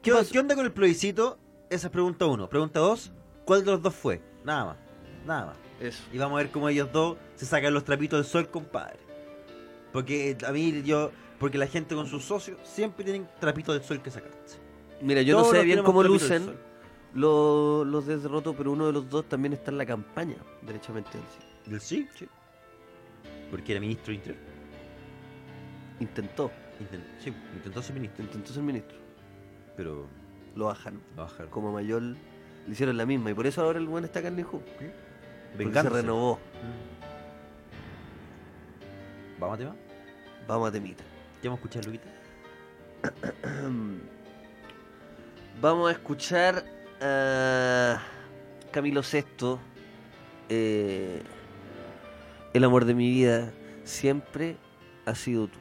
¿Qué 0.03 0.13
¿Qué, 0.33 0.39
onda 0.39 0.55
con 0.55 0.65
el 0.65 0.73
plebiscito? 0.73 1.39
Esa 1.69 1.89
es 1.89 1.93
pregunta 1.93 2.27
uno. 2.27 2.49
Pregunta 2.49 2.81
dos, 2.81 3.13
¿cuál 3.45 3.65
de 3.65 3.73
los 3.73 3.83
dos 3.83 3.95
fue? 3.95 4.23
Nada 4.45 4.65
más, 4.65 4.77
nada 5.27 5.47
más. 5.47 5.57
Eso. 5.79 6.03
Y 6.13 6.19
vamos 6.19 6.39
a 6.39 6.43
ver 6.43 6.51
cómo 6.51 6.69
ellos 6.69 6.91
dos 6.93 7.17
se 7.37 7.47
sacan 7.47 7.75
los 7.75 7.85
trapitos 7.85 8.19
del 8.19 8.27
sol, 8.27 8.49
compadre. 8.51 8.99
Porque 9.93 10.37
a 10.47 10.53
mí, 10.53 10.83
yo, 10.85 11.11
porque 11.39 11.59
la 11.59 11.67
gente 11.67 11.95
con 11.95 12.07
sus 12.07 12.25
socios 12.25 12.59
siempre 12.65 13.05
tienen 13.05 13.29
trapitos 13.41 13.75
del 13.75 13.85
sol 13.85 14.01
que 14.03 14.11
sacarse. 14.11 14.59
Mira, 15.03 15.23
yo 15.23 15.37
Todos 15.37 15.53
no 15.53 15.59
sé 15.59 15.65
bien 15.65 15.83
cómo 15.83 16.03
lucen 16.03 16.55
los, 17.15 17.87
los 17.87 18.07
de 18.07 18.19
derroto, 18.19 18.55
pero 18.55 18.73
uno 18.73 18.87
de 18.87 18.93
los 18.93 19.09
dos 19.09 19.29
también 19.29 19.53
está 19.53 19.71
en 19.71 19.79
la 19.79 19.87
campaña, 19.87 20.37
derechamente 20.63 21.11
del 21.19 21.27
sí. 21.27 21.71
¿Del 21.71 21.81
sí? 21.81 22.09
Sí. 22.17 22.29
Porque 23.51 23.73
era 23.73 23.81
ministro 23.81 24.13
de 24.13 24.15
Interior. 24.15 24.43
Intentó, 25.99 26.51
Inten- 26.81 27.21
sí, 27.23 27.33
intentó 27.55 27.83
ser 27.83 27.95
ministro, 27.95 28.25
intentó 28.25 28.53
ser 28.53 28.63
ministro. 28.63 29.00
Pero 29.77 30.07
Lo 30.55 30.67
bajaron. 30.67 31.01
lo 31.17 31.23
bajaron. 31.23 31.51
Como 31.51 31.73
mayor 31.73 32.03
le 32.03 32.17
hicieron 32.69 32.97
la 32.97 33.07
misma. 33.07 33.31
Y 33.31 33.35
por 33.35 33.47
eso 33.47 33.63
ahora 33.63 33.79
el 33.79 33.87
buen 33.87 34.05
está 34.05 34.19
acá 34.21 34.29
en 34.29 34.37
se 35.83 35.89
renovó. 35.89 36.37
Mm. 36.37 37.01
¿Vamos 39.41 39.55
a 39.55 39.59
tema? 39.59 39.75
Vamos 40.47 40.69
a 40.69 40.73
temita. 40.73 41.03
¿Ya 41.43 41.51
vamos 41.51 41.61
a 41.61 41.63
escuchar, 41.65 41.87
Luquita? 41.87 42.09
Vamos 45.61 45.89
a 45.91 45.93
escuchar 45.93 46.65
a 47.03 48.01
Camilo 48.71 49.03
VI. 49.03 49.59
eh, 50.49 51.23
el 52.53 52.65
amor 52.65 52.85
de 52.85 52.95
mi 52.95 53.11
vida 53.11 53.53
siempre 53.85 54.57
ha 55.07 55.15
sido 55.15 55.49
tú. 55.49 55.59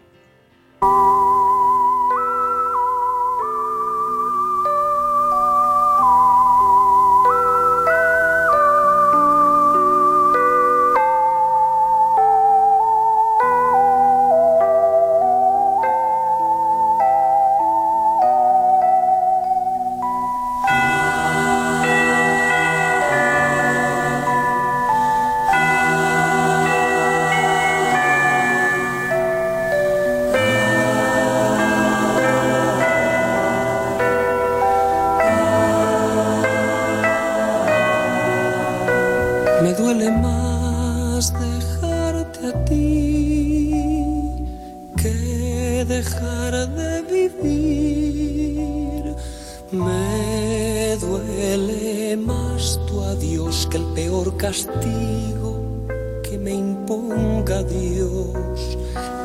Me 50.90 50.98
duele 50.98 52.18
más 52.18 52.80
tu 52.88 53.02
adiós 53.02 53.68
que 53.70 53.78
el 53.78 53.84
peor 53.94 54.36
castigo 54.38 55.86
que 56.24 56.36
me 56.40 56.56
impide 56.56 56.80
ponga 56.90 57.62
Dios. 57.62 58.78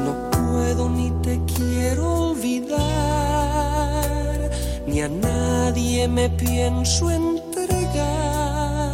No 0.04 0.12
puedo 0.30 0.90
ni 0.90 1.10
te 1.22 1.40
quiero 1.56 2.32
olvidar, 2.32 2.80
ni 4.86 5.00
a 5.00 5.08
nadie 5.08 6.06
me 6.08 6.28
pienso 6.28 7.10
entregar. 7.10 8.92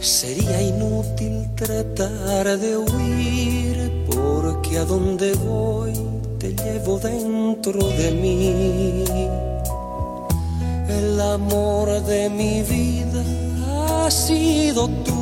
Sería 0.00 0.60
inútil 0.62 1.48
tratar 1.54 2.58
de 2.58 2.76
huir, 2.76 4.04
porque 4.10 4.78
a 4.78 4.84
donde 4.84 5.32
voy 5.34 5.94
te 6.40 6.52
llevo 6.54 6.98
dentro 6.98 7.78
de 8.00 8.10
mí. 8.10 9.04
El 10.96 11.20
amor 11.20 11.88
de 12.04 12.30
mi 12.30 12.62
vida 12.62 13.22
ha 14.04 14.10
sido 14.10 14.88
tú. 15.04 15.12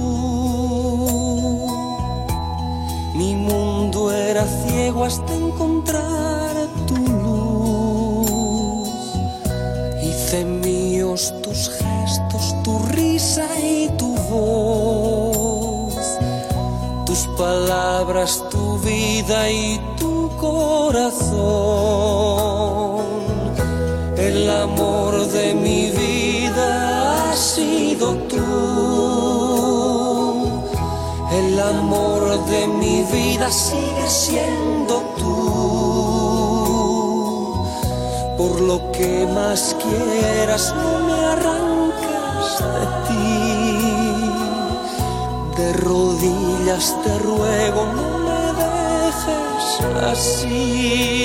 Mi 3.14 3.34
mundo 3.34 4.12
era 4.12 4.44
ciego 4.62 5.04
hasta 5.04 5.34
encontrar 5.34 6.68
tu 6.86 6.96
luz. 6.96 8.88
Hice 10.00 10.44
míos 10.44 11.34
tus 11.42 11.70
gestos, 11.70 12.54
tu 12.62 12.78
risa 12.90 13.46
y 13.60 13.88
tu 13.98 14.14
voz. 14.30 15.94
Tus 17.04 17.26
palabras, 17.36 18.44
tu 18.48 18.78
vida 18.78 19.50
y 19.50 19.80
tu 19.98 20.30
corazón. 20.36 21.34
El 24.54 24.60
amor 24.70 25.26
de 25.32 25.52
mi 25.52 25.90
vida 25.90 27.32
ha 27.32 27.36
sido 27.36 28.14
tú. 28.30 28.38
El 31.32 31.58
amor 31.58 32.38
de 32.46 32.68
mi 32.68 33.02
vida 33.02 33.50
sigue 33.50 34.08
siendo 34.08 35.02
tú. 35.18 35.34
Por 38.38 38.60
lo 38.60 38.92
que 38.92 39.26
más 39.34 39.74
quieras, 39.82 40.72
no 40.76 41.00
me 41.08 41.18
arrancas 41.34 42.62
de 42.74 42.86
ti. 43.08 43.26
De 45.56 45.72
rodillas 45.72 46.94
te 47.02 47.18
ruego, 47.18 47.86
no 47.98 48.08
me 48.26 48.42
dejes 48.62 49.68
así. 50.12 51.24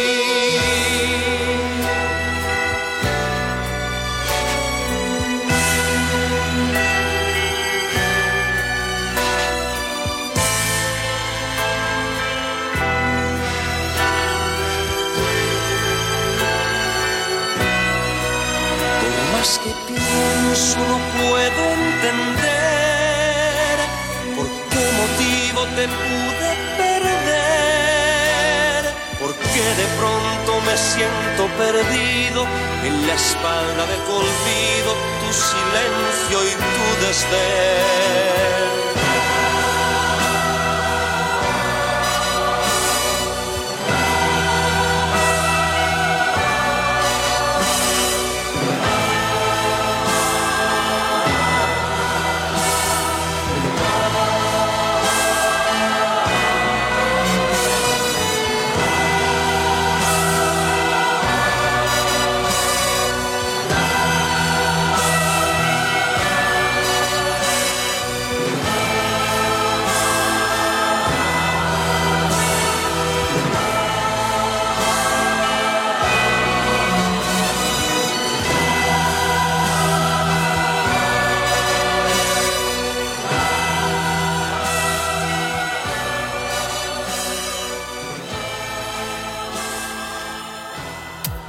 Pienso 20.61 20.79
no 20.79 20.97
puedo 21.17 21.61
entender 21.73 22.57
por 24.35 24.47
qué 24.69 24.83
motivo 25.01 25.59
te 25.75 25.85
pude 25.87 26.49
perder, 26.77 28.01
por 29.19 29.31
qué 29.35 29.65
de 29.81 29.87
pronto 29.97 30.51
me 30.65 30.75
siento 30.77 31.41
perdido 31.57 32.39
en 32.83 33.07
la 33.07 33.13
espalda 33.13 33.85
de 33.87 33.97
tu 34.05 34.11
olvido, 34.13 34.91
tu 35.21 35.29
silencio 35.33 36.37
y 36.45 36.53
tu 36.55 36.85
desdén. 37.05 38.90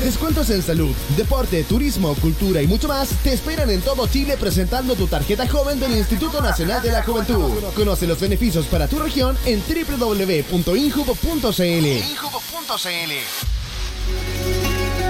Descuentos 0.03 0.49
en 0.49 0.62
salud, 0.62 0.94
deporte, 1.14 1.62
turismo, 1.62 2.14
cultura 2.14 2.62
y 2.62 2.66
mucho 2.66 2.88
más 2.88 3.11
te 3.23 3.35
esperan 3.35 3.68
en 3.68 3.83
todo 3.83 4.07
Chile 4.07 4.38
presentando 4.40 4.94
tu 4.94 5.07
tarjeta 5.09 5.47
joven 5.47 5.79
del 5.79 5.92
Instituto 5.92 6.40
Nacional 6.40 6.81
de 6.81 6.90
la 6.90 7.03
Juventud. 7.03 7.53
Conoce 7.77 8.07
los 8.07 8.18
beneficios 8.18 8.64
para 8.64 8.88
tu 8.88 8.99
región 8.99 9.37
en 9.44 9.61
www.injubo.cl. 9.61 10.66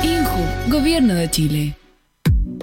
INJU, 0.03 0.71
Gobierno 0.71 1.15
de 1.15 1.31
Chile. 1.31 1.77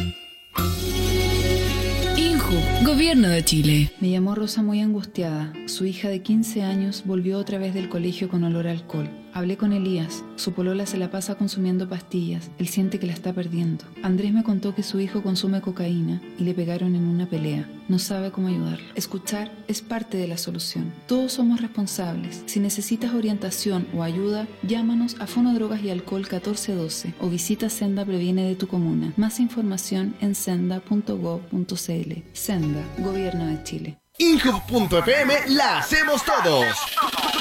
Gobierno 2.85 3.29
de 3.29 3.45
Chile. 3.45 3.93
Me 4.01 4.09
llamó 4.09 4.35
Rosa 4.35 4.61
muy 4.61 4.81
angustiada. 4.81 5.53
Su 5.67 5.85
hija 5.85 6.09
de 6.09 6.21
15 6.21 6.63
años 6.63 7.03
volvió 7.05 7.37
otra 7.37 7.57
vez 7.57 7.73
del 7.73 7.87
colegio 7.87 8.27
con 8.27 8.43
olor 8.43 8.67
a 8.67 8.71
alcohol. 8.71 9.22
Hablé 9.33 9.57
con 9.57 9.73
Elías. 9.73 10.23
Su 10.35 10.53
polola 10.53 10.85
se 10.85 10.97
la 10.97 11.09
pasa 11.09 11.35
consumiendo 11.35 11.89
pastillas. 11.89 12.51
Él 12.59 12.67
siente 12.67 12.99
que 12.99 13.07
la 13.07 13.13
está 13.13 13.33
perdiendo. 13.33 13.83
Andrés 14.03 14.31
me 14.31 14.43
contó 14.43 14.75
que 14.75 14.83
su 14.83 14.99
hijo 14.99 15.23
consume 15.23 15.61
cocaína 15.61 16.21
y 16.37 16.43
le 16.43 16.53
pegaron 16.53 16.95
en 16.95 17.05
una 17.05 17.27
pelea. 17.27 17.67
No 17.89 17.97
sabe 17.99 18.31
cómo 18.31 18.47
ayudarlo. 18.47 18.85
Escuchar 18.95 19.51
es 19.67 19.81
parte 19.81 20.17
de 20.17 20.27
la 20.27 20.37
solución. 20.37 20.93
Todos 21.07 21.33
somos 21.33 21.61
responsables. 21.61 22.43
Si 22.45 22.59
necesitas 22.59 23.13
orientación 23.13 23.87
o 23.95 24.03
ayuda, 24.03 24.47
llámanos 24.61 25.15
a 25.19 25.27
Fono 25.27 25.53
Drogas 25.53 25.83
y 25.83 25.89
Alcohol 25.89 26.21
1412 26.21 27.13
o 27.19 27.29
visita 27.29 27.69
Senda 27.69 28.05
Previene 28.05 28.47
de 28.47 28.55
tu 28.55 28.67
comuna. 28.67 29.13
Más 29.17 29.39
información 29.39 30.15
en 30.21 30.35
senda.gov.cl. 30.35 32.13
Senda, 32.33 32.83
Gobierno 32.99 33.47
de 33.47 33.63
Chile. 33.63 34.02
Inhub.fm 34.19 35.33
la 35.47 35.79
hacemos 35.79 36.23
todos. 36.23 36.67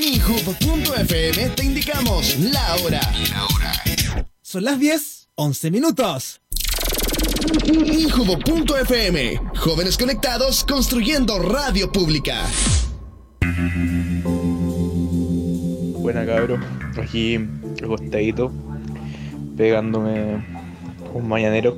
En 0.00 0.14
Inhub.fm 0.14 1.50
te 1.50 1.62
indicamos 1.62 2.38
la 2.38 2.76
hora. 2.76 3.00
Son 4.40 4.64
las 4.64 4.78
10, 4.80 5.28
11 5.34 5.70
minutos. 5.70 6.40
Injubo.fm. 7.66 9.40
Jóvenes 9.56 9.98
conectados 9.98 10.64
construyendo 10.64 11.38
radio 11.38 11.92
pública. 11.92 12.46
Buena 15.98 16.24
cabro, 16.24 16.58
aquí 16.96 17.38
acostadito, 17.82 18.50
pegándome 19.58 20.42
un 21.12 21.28
mañanero. 21.28 21.76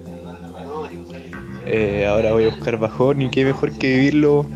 Eh, 1.67 2.07
ahora 2.07 2.33
voy 2.33 2.45
a 2.45 2.51
buscar 2.51 2.79
bajón 2.79 3.23
y 3.23 3.31
qué 3.31 3.45
mejor 3.45 3.73
que 3.73 3.97
vivirlo 3.97 4.47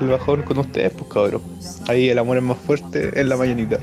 el 0.00 0.08
bajón 0.08 0.42
con 0.42 0.58
ustedes, 0.58 0.92
pues 0.92 1.12
cabrón. 1.12 1.42
Ahí 1.88 2.08
el 2.08 2.18
amor 2.18 2.36
es 2.36 2.42
más 2.42 2.58
fuerte 2.58 3.20
en 3.20 3.28
la 3.28 3.36
mañanita. 3.36 3.78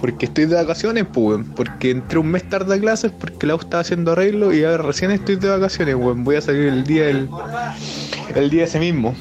Porque 0.00 0.26
estoy 0.26 0.46
de 0.46 0.56
vacaciones, 0.56 1.06
pues, 1.12 1.26
weón. 1.26 1.44
Porque 1.44 1.90
entré 1.90 2.18
un 2.18 2.28
mes 2.28 2.48
tarde 2.48 2.74
a 2.74 2.80
clases 2.80 3.12
porque 3.12 3.46
la 3.46 3.54
U 3.54 3.58
estaba 3.58 3.80
haciendo 3.80 4.12
arreglo 4.12 4.52
y 4.52 4.64
ahora 4.64 4.82
recién 4.82 5.10
estoy 5.10 5.36
de 5.36 5.48
vacaciones, 5.48 5.94
weón. 5.94 6.24
Voy 6.24 6.36
a 6.36 6.40
salir 6.40 6.66
el 6.66 6.84
día 6.84 7.06
del. 7.06 7.28
el 8.34 8.50
día 8.50 8.64
ese 8.64 8.78
mismo. 8.78 9.14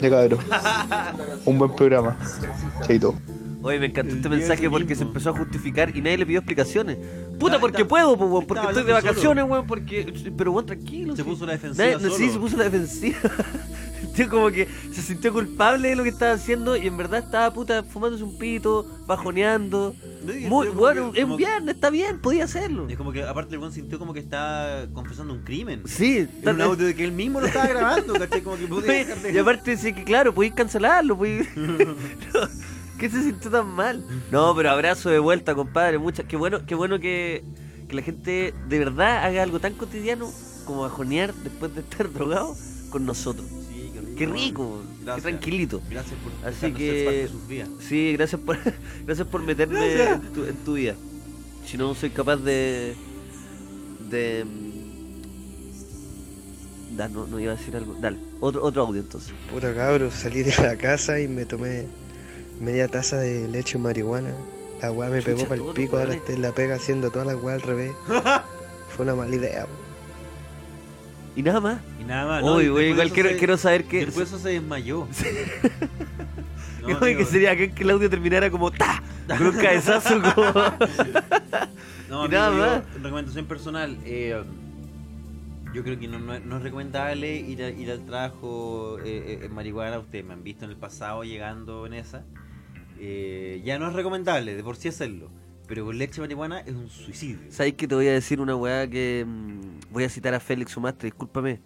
De 0.00 0.10
cabrón. 0.10 0.40
Un 1.44 1.58
buen 1.58 1.74
programa. 1.74 2.16
Chaito. 2.86 3.14
Oye, 3.68 3.78
me 3.78 3.86
encantó 3.86 4.14
este 4.14 4.28
mensaje 4.30 4.70
porque 4.70 4.94
se 4.94 5.02
empezó 5.02 5.30
a 5.30 5.32
justificar 5.36 5.94
y 5.94 6.00
nadie 6.00 6.16
le 6.18 6.24
pidió 6.26 6.38
explicaciones. 6.38 6.96
Puta, 7.38 7.60
porque 7.60 7.84
puedo, 7.84 8.16
po, 8.16 8.24
weón, 8.26 8.46
porque 8.46 8.60
Estaba 8.60 8.70
estoy 8.72 8.86
de 8.86 8.92
vacaciones, 8.94 9.44
weón, 9.46 9.66
porque... 9.66 10.32
Pero, 10.36 10.52
weón, 10.52 10.64
tranquilo. 10.66 11.14
Se 11.14 11.22
sí. 11.22 11.28
puso 11.28 11.44
la 11.44 11.52
defensiva 11.52 11.84
Nadie- 11.84 12.00
solo. 12.00 12.14
Sí, 12.16 12.30
se 12.30 12.38
puso 12.38 12.56
la 12.56 12.64
defensiva. 12.64 13.18
Tío, 14.14 14.28
como 14.30 14.50
que 14.50 14.66
se 14.92 15.02
sintió 15.02 15.32
culpable 15.32 15.90
de 15.90 15.96
lo 15.96 16.02
que 16.02 16.08
estaba 16.08 16.32
haciendo 16.32 16.76
y 16.76 16.86
en 16.88 16.96
verdad 16.96 17.20
estaba, 17.24 17.52
puta, 17.52 17.84
fumándose 17.84 18.24
un 18.24 18.36
pito, 18.38 18.84
bajoneando. 19.06 19.94
Muy, 20.48 20.68
bueno, 20.68 21.12
que- 21.12 21.20
es 21.20 21.24
como- 21.26 21.36
viernes, 21.36 21.74
está 21.74 21.90
bien, 21.90 22.18
podía 22.20 22.44
hacerlo. 22.44 22.86
Es 22.88 22.96
como 22.96 23.12
que 23.12 23.22
aparte 23.22 23.52
el 23.54 23.58
buen 23.60 23.70
sintió 23.70 23.98
como 23.98 24.12
que 24.14 24.20
está 24.20 24.86
confesando 24.92 25.34
un 25.34 25.42
crimen. 25.42 25.82
Sí, 25.84 26.26
En 26.42 26.48
un 26.48 26.60
audio 26.62 26.86
de 26.86 26.94
que 26.96 27.04
él 27.04 27.12
mismo 27.12 27.40
lo 27.40 27.46
estaba 27.46 27.66
grabando, 27.68 28.14
¿cachai? 28.14 28.40
Como 28.42 28.56
que 28.56 28.66
podía 28.68 29.04
y 29.32 29.38
aparte 29.38 29.76
sí 29.76 29.92
que 29.92 30.02
claro, 30.04 30.34
podéis 30.34 30.54
cancelarlo, 30.54 31.16
podéis... 31.16 31.46
no, 31.56 31.76
qué 32.98 33.08
se 33.10 33.22
sintió 33.22 33.50
tan 33.50 33.66
mal? 33.68 34.04
No, 34.30 34.54
pero 34.54 34.70
abrazo 34.70 35.10
de 35.10 35.18
vuelta, 35.18 35.54
compadre. 35.54 35.98
Muchas, 35.98 36.26
qué 36.26 36.36
bueno, 36.36 36.60
qué 36.66 36.74
bueno 36.74 36.98
que, 37.00 37.42
que 37.88 37.94
la 37.96 38.02
gente 38.02 38.52
de 38.68 38.78
verdad 38.78 39.24
haga 39.24 39.42
algo 39.42 39.60
tan 39.60 39.74
cotidiano 39.74 40.30
como 40.66 40.82
bajonear 40.82 41.32
después 41.34 41.74
de 41.74 41.80
estar 41.80 42.12
drogado 42.18 42.54
con 42.90 43.06
nosotros. 43.06 43.46
Sí, 43.68 43.92
Qué 44.16 44.26
rico, 44.26 44.82
Gracias. 45.04 45.16
qué 45.24 45.30
tranquilito. 45.30 45.80
Gracias 45.88 46.16
por 46.20 46.32
Así 46.48 46.58
ser 46.60 46.72
parte 46.72 46.84
que 46.84 46.92
de 47.22 47.28
sus 47.28 47.46
vidas. 47.46 47.68
sí, 47.80 48.12
gracias 48.14 48.40
por 48.40 48.58
gracias 49.06 49.28
por 49.28 49.42
meterme 49.42 50.02
en 50.12 50.20
tu, 50.32 50.44
en 50.44 50.56
tu 50.56 50.74
vida. 50.74 50.94
Si 51.64 51.76
no 51.76 51.94
soy 51.94 52.10
capaz 52.10 52.36
de 52.38 52.96
de 54.10 54.44
mm, 54.44 56.96
da, 56.96 57.08
no, 57.08 57.26
no 57.26 57.38
iba 57.38 57.52
a 57.52 57.56
decir 57.56 57.76
algo. 57.76 57.94
Dale, 58.00 58.18
otro 58.40 58.64
otro 58.64 58.82
audio 58.82 59.00
entonces. 59.02 59.32
Puta 59.52 59.74
cabro, 59.74 60.10
salí 60.10 60.42
de 60.42 60.54
la 60.62 60.76
casa 60.76 61.20
y 61.20 61.28
me 61.28 61.44
tomé 61.44 61.86
media 62.60 62.88
taza 62.88 63.16
de 63.18 63.48
leche 63.48 63.78
y 63.78 63.80
marihuana. 63.80 64.30
La 64.82 64.92
weá 64.92 65.08
me 65.10 65.22
pegó 65.22 65.44
para 65.44 65.60
el 65.62 65.72
pico, 65.74 65.98
ahora 65.98 66.14
estoy 66.14 66.36
en 66.36 66.42
la 66.42 66.52
pega 66.52 66.76
haciendo 66.76 67.10
todas 67.10 67.26
las 67.26 67.36
weas 67.36 67.60
al 67.62 67.68
revés. 67.68 67.92
Fue 68.96 69.04
una 69.04 69.14
mala 69.14 69.34
idea. 69.34 69.66
Y 71.36 71.42
nada 71.42 71.60
más. 71.60 71.80
Y 72.00 72.04
nada 72.04 72.26
más. 72.26 72.42
¿no? 72.44 72.54
Uy, 72.56 72.68
güey, 72.68 72.86
después 72.86 72.90
igual 72.90 73.10
quiero, 73.12 73.28
se- 73.30 73.36
quiero 73.36 73.56
saber 73.56 73.84
qué. 73.84 74.06
Después 74.06 74.28
eso 74.28 74.38
se 74.38 74.50
desmayó. 74.50 75.00
Uy, 76.84 76.92
No, 76.94 77.00
que 77.00 77.24
sería 77.24 77.56
que, 77.56 77.72
que 77.72 77.82
el 77.82 77.90
audio 77.90 78.08
terminara 78.08 78.50
como 78.50 78.70
¡ta! 78.70 79.02
Con 79.26 79.48
un 79.48 79.56
cabezazo 79.56 80.20
como. 80.34 80.52
No, 82.08 82.26
y 82.26 82.28
nada 82.28 82.50
yo, 82.50 82.56
más. 82.58 83.02
recomendación 83.02 83.46
personal. 83.46 83.98
eh, 84.04 84.42
yo 85.74 85.84
creo 85.84 85.98
que 85.98 86.08
no, 86.08 86.18
no- 86.18 86.38
no 86.40 86.56
es 86.56 86.62
recomendable 86.62 87.36
ir, 87.36 87.62
a- 87.62 87.68
ir 87.70 87.90
al 87.90 88.04
trabajo 88.06 88.98
eh, 89.04 89.38
eh, 89.42 89.46
en 89.46 89.54
marihuana. 89.54 89.98
Ustedes 89.98 90.24
me 90.24 90.32
han 90.34 90.42
visto 90.42 90.64
en 90.64 90.70
el 90.70 90.76
pasado 90.76 91.24
llegando 91.24 91.84
en 91.86 91.94
esa. 91.94 92.22
Eh, 92.98 93.62
ya 93.64 93.78
no 93.78 93.88
es 93.88 93.94
recomendable, 93.94 94.54
de 94.54 94.62
por 94.64 94.76
sí 94.76 94.88
hacerlo. 94.88 95.30
Pero 95.66 95.84
con 95.84 95.98
leche 95.98 96.20
marihuana 96.20 96.60
es 96.60 96.74
un 96.74 96.88
suicidio. 96.88 97.50
¿Sabes 97.50 97.74
que 97.74 97.86
te 97.86 97.94
voy 97.94 98.08
a 98.08 98.12
decir 98.12 98.40
una 98.40 98.56
weá 98.56 98.88
que. 98.88 99.24
mm, 99.26 99.92
voy 99.92 100.04
a 100.04 100.08
citar 100.08 100.32
a 100.34 100.40
Félix 100.40 100.72
Sumastre, 100.72 101.08
discúlpame. 101.10 101.60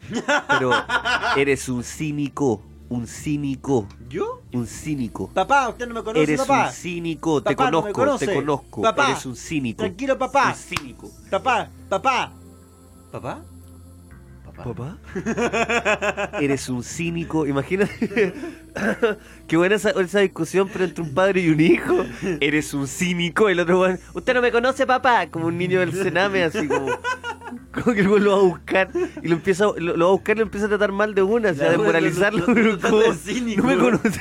Pero 0.49 0.73
eres 1.37 1.69
un 1.69 1.85
cínico. 1.85 2.63
Un 2.89 3.07
cínico. 3.07 3.87
¿Yo? 4.11 4.43
Un 4.53 4.67
cínico. 4.67 5.29
Papá, 5.29 5.69
usted 5.71 5.89
no 5.89 5.95
me 5.95 6.03
conoce, 6.03 6.25
Eres 6.25 6.41
papá. 6.41 6.67
un 6.67 6.73
cínico, 6.73 7.43
te 7.43 7.57
Papá, 7.57 7.71
no 7.71 7.81
me 7.83 7.93
conozco, 7.93 8.27
te 8.27 8.35
conozco. 8.35 8.83
Papá, 8.83 9.13
Eres 9.13 9.25
un 9.25 9.35
cínico. 9.37 9.79
Tranquilo, 9.79 10.19
papá. 10.19 10.49
Un 10.49 10.55
cínico. 10.57 11.11
Papá, 11.31 11.71
papá. 11.89 12.33
¿Papá? 13.11 13.43
¿Papá? 14.65 14.97
Eres 16.41 16.69
un 16.69 16.83
cínico. 16.83 17.47
Imagínate. 17.47 18.33
Qué 19.47 19.57
buena 19.57 19.75
esa, 19.77 19.91
esa 19.91 20.21
discusión, 20.21 20.69
pero 20.73 20.85
entre 20.85 21.03
un 21.03 21.13
padre 21.15 21.41
y 21.43 21.49
un 21.51 21.61
hijo. 21.61 22.05
Eres 22.41 22.73
un 22.75 22.87
cínico. 22.87 23.49
El 23.49 23.61
otro 23.61 23.81
weón. 23.81 23.99
Usted 24.15 24.35
no 24.35 24.43
me 24.43 24.51
conoce, 24.53 24.87
papá. 24.87 25.27
Como 25.29 25.47
un 25.47 25.59
niño 25.59 25.81
del 25.81 25.93
Sename, 25.93 26.45
así 26.45 26.67
como. 26.69 26.87
Como 27.73 27.95
que 27.95 28.03
lo 28.03 28.31
va 28.31 28.37
a 28.37 28.41
buscar. 28.43 28.91
Y 29.23 29.29
lo 29.29 29.35
empieza 29.35 29.65
lo, 29.65 29.79
lo 29.97 30.05
va 30.07 30.11
a 30.11 30.15
buscar 30.15 30.37
y 30.37 30.39
lo 30.41 30.45
empieza 30.45 30.67
a 30.67 30.69
tratar 30.69 30.93
mal 30.93 31.15
de 31.15 31.23
una. 31.23 31.51
O 31.51 31.55
sea, 31.55 31.65
Ya, 31.67 31.71
de 31.73 31.77
bueno, 31.79 31.93
moralizarlo. 31.93 32.41
lo- 32.41 32.47
lo- 32.47 32.55
pero 32.55 32.67
lo 32.73 32.79
trata 32.79 32.91
como, 32.91 33.03
de 33.13 33.15
cínico, 33.19 33.63
No 33.63 33.69
me 33.69 33.77
conoce. 33.79 34.21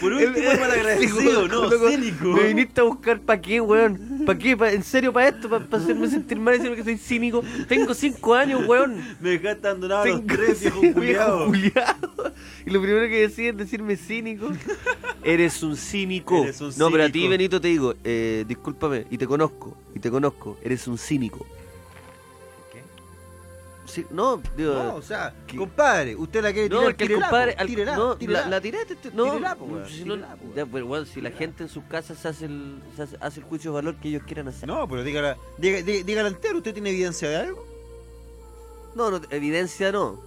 Por 0.00 0.12
último 0.12 0.50
es 0.50 0.60
malagradecido, 0.60 1.48
no, 1.48 1.62
loco, 1.68 1.88
cínico. 1.90 2.24
Me 2.28 2.42
viniste 2.48 2.80
a 2.80 2.84
buscar 2.84 3.20
para 3.20 3.40
qué, 3.40 3.60
weón. 3.60 4.24
¿Para 4.26 4.38
qué? 4.38 4.56
¿Pa- 4.56 4.72
¿En 4.72 4.82
serio 4.82 5.12
para 5.12 5.28
esto? 5.28 5.48
¿Para 5.48 5.64
hacerme 5.82 6.08
sentir 6.10 6.38
mal 6.38 6.54
y 6.54 6.58
decirme 6.58 6.76
que 6.76 6.84
soy 6.84 6.98
cínico? 6.98 7.42
Tengo 7.68 7.94
cinco 7.94 8.34
años, 8.34 8.66
weón. 8.66 9.02
Me 9.20 9.30
dejaste 9.30 9.66
abandonado 9.68 10.02
a 10.02 10.06
los 10.06 10.26
tres, 10.26 10.60
viejo 10.62 10.80
culiao. 10.94 11.52
Y 12.66 12.70
lo 12.70 12.80
primero 12.82 13.06
que 13.08 13.20
decís 13.22 13.38
es 13.38 13.56
decirme 13.56 13.96
cínico. 13.96 14.50
Eres 15.24 15.62
un 15.62 15.76
cínico. 15.76 16.42
Eres 16.42 16.60
un 16.60 16.72
no, 16.76 16.90
pero 16.90 17.04
a 17.04 17.08
ti. 17.08 17.26
Benito, 17.28 17.60
te 17.60 17.68
digo, 17.68 17.94
eh, 18.04 18.44
discúlpame, 18.46 19.06
y 19.10 19.18
te 19.18 19.26
conozco, 19.26 19.76
y 19.94 19.98
te 20.00 20.10
conozco, 20.10 20.58
eres 20.62 20.86
un 20.88 20.98
cínico. 20.98 21.46
No, 24.10 24.40
digo. 24.56 24.74
No, 24.74 24.94
o 24.96 25.02
sea, 25.02 25.34
compadre, 25.56 26.14
usted 26.16 26.42
la 26.42 26.52
quiere 26.52 26.68
No, 26.68 26.78
tirar, 26.78 26.90
es 26.92 26.96
que 26.96 27.04
el 27.04 27.12
compadre. 27.20 27.54
al- 27.58 27.66
tírela, 27.66 27.96
no, 27.96 28.16
tírela. 28.16 28.40
la, 28.42 28.48
la 28.48 28.60
tiré, 28.60 28.84
te- 28.84 28.96
te- 28.96 29.10
no. 29.12 29.24
Tírela, 29.24 29.54
po, 29.56 29.66
si 29.86 30.04
no- 30.04 30.14
tírela, 30.14 30.36
po, 30.36 30.44
ya, 30.54 30.66
pero 30.66 30.86
bueno, 30.86 31.04
si 31.06 31.20
la 31.20 31.30
gente 31.30 31.62
en 31.64 31.68
sus 31.68 31.84
casas 31.84 32.18
se 32.18 32.28
hace 32.28 32.44
el, 32.46 32.80
se 32.96 33.02
hace, 33.02 33.16
hace 33.20 33.40
el 33.40 33.46
juicio 33.46 33.70
de 33.70 33.74
valor 33.76 33.96
que 33.96 34.08
ellos 34.08 34.22
quieran 34.24 34.48
hacer. 34.48 34.68
No, 34.68 34.86
pero 34.88 35.02
dígala, 35.04 35.36
diga- 35.58 35.82
dígala 36.04 36.28
entero, 36.28 36.58
¿usted 36.58 36.72
tiene 36.72 36.90
evidencia 36.90 37.28
de 37.28 37.36
algo? 37.36 37.64
No, 38.94 39.10
no, 39.10 39.20
evidencia 39.30 39.92
no. 39.92 40.20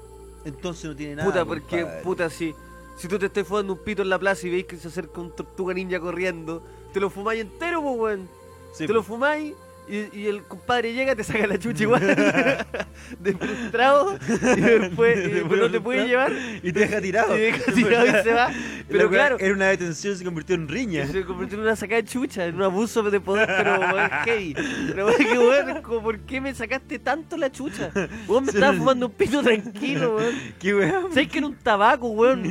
Entonces 0.45 0.86
no 0.86 0.95
tiene 0.95 1.15
nada. 1.15 1.30
Puta, 1.30 1.45
porque, 1.45 1.82
compadre. 1.82 2.04
puta, 2.04 2.30
si, 2.30 2.56
si 2.97 3.08
tú 3.08 3.19
te 3.19 3.28
estás 3.28 3.47
fumando 3.47 3.74
un 3.74 3.80
pito 3.80 4.02
en 4.02 4.10
la 4.10 4.17
plaza 4.19 4.47
y 4.47 4.50
veis 4.52 4.65
que 4.65 4.78
se 4.78 4.88
acerca 4.88 5.21
un 5.21 5.36
tortuga 5.36 5.74
ninja 5.74 6.00
corriendo, 6.00 6.63
te 6.93 7.00
lo 7.00 7.10
fumáis 7.10 7.41
entero, 7.41 7.82
pues, 7.82 7.97
weón. 8.00 8.30
Sí, 8.74 8.88
te 8.88 8.93
lo 8.93 9.04
fumáis 9.04 9.54
y, 9.91 10.19
y 10.19 10.27
el 10.27 10.43
compadre 10.43 10.93
llega, 10.93 11.15
te 11.15 11.23
saca 11.23 11.45
la 11.45 11.60
chucha 11.60 11.84
igual. 11.84 12.01
de 13.19 13.34
frustrado. 13.34 14.17
Y 14.56 14.62
después, 14.62 15.17
y 15.17 15.32
después 15.32 15.60
no 15.60 15.69
te 15.69 15.82
puede 15.82 16.08
llevar. 16.08 16.32
Y 16.63 16.71
te 16.71 16.80
deja 16.80 17.01
tirado. 17.01 17.38
Y 17.41 17.41
deja 17.41 17.71
tirado 17.73 18.08
y 18.08 18.23
se 18.23 18.34
va. 18.34 18.51
Pero 18.89 19.10
claro. 19.10 19.38
Era 19.38 19.54
una 19.54 19.67
detención, 19.67 20.15
se 20.17 20.23
convirtió 20.23 20.56
en 20.56 20.69
riña. 20.69 21.08
Se 21.08 21.25
convirtió 21.25 21.58
en 21.58 21.63
una 21.63 21.75
sacada 21.75 22.01
de 22.01 22.08
chucha, 22.08 22.45
en 22.45 22.56
un 22.56 22.63
abuso 22.63 23.04
de 23.04 23.19
poder, 23.19 23.47
pero 23.47 23.80
weón, 23.80 24.10
heavy. 24.25 24.56
Pero 24.88 25.08
weón, 25.08 25.82
como, 25.82 26.01
¿por 26.01 26.19
qué 26.19 26.39
me 26.39 26.54
sacaste 26.54 26.99
tanto 26.99 27.36
la 27.38 27.51
chucha? 27.51 27.91
Weón, 28.27 28.45
me 28.45 28.51
estaba 28.51 28.73
fumando 28.73 29.08
un 29.08 29.12
pito 29.12 29.41
tranquilo, 29.41 30.15
weón. 30.15 30.36
¿Qué 30.60 30.73
weón? 30.73 31.10
¿Sabes 31.10 31.27
que 31.27 31.38
era 31.39 31.47
un 31.47 31.56
tabaco, 31.56 32.08
weón? 32.08 32.43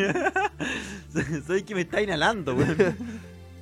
Sabes 1.46 1.62
que 1.62 1.74
me 1.74 1.82
está 1.82 2.02
inhalando, 2.02 2.54
weón. 2.54 2.96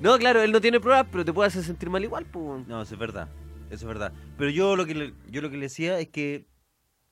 No, 0.00 0.16
claro, 0.18 0.42
él 0.42 0.52
no 0.52 0.60
tiene 0.60 0.80
pruebas, 0.80 1.06
pero 1.10 1.24
te 1.24 1.32
puede 1.32 1.48
hacer 1.48 1.62
sentir 1.64 1.90
mal 1.90 2.02
igual, 2.02 2.24
pues. 2.24 2.66
No, 2.66 2.82
es 2.82 2.98
verdad. 2.98 3.28
Eso 3.70 3.84
es 3.84 3.84
verdad. 3.84 4.12
Pero 4.36 4.50
yo 4.50 4.76
lo 4.76 4.86
que 4.86 4.94
le, 4.94 5.14
yo 5.30 5.40
lo 5.42 5.50
que 5.50 5.56
le 5.56 5.62
decía 5.64 5.98
es 6.00 6.08
que 6.08 6.46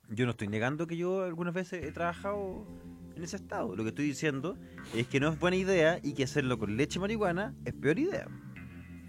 yo 0.09 0.25
no 0.25 0.31
estoy 0.31 0.47
negando 0.47 0.87
que 0.87 0.97
yo 0.97 1.23
algunas 1.23 1.53
veces 1.53 1.83
he 1.83 1.91
trabajado 1.91 2.65
en 3.15 3.23
ese 3.23 3.35
estado. 3.35 3.75
Lo 3.75 3.83
que 3.83 3.89
estoy 3.89 4.05
diciendo 4.05 4.57
es 4.95 5.07
que 5.07 5.19
no 5.19 5.29
es 5.29 5.39
buena 5.39 5.57
idea 5.57 5.99
y 6.03 6.13
que 6.13 6.23
hacerlo 6.23 6.57
con 6.57 6.77
leche 6.77 6.99
marihuana 6.99 7.53
es 7.65 7.73
peor 7.73 7.99
idea. 7.99 8.27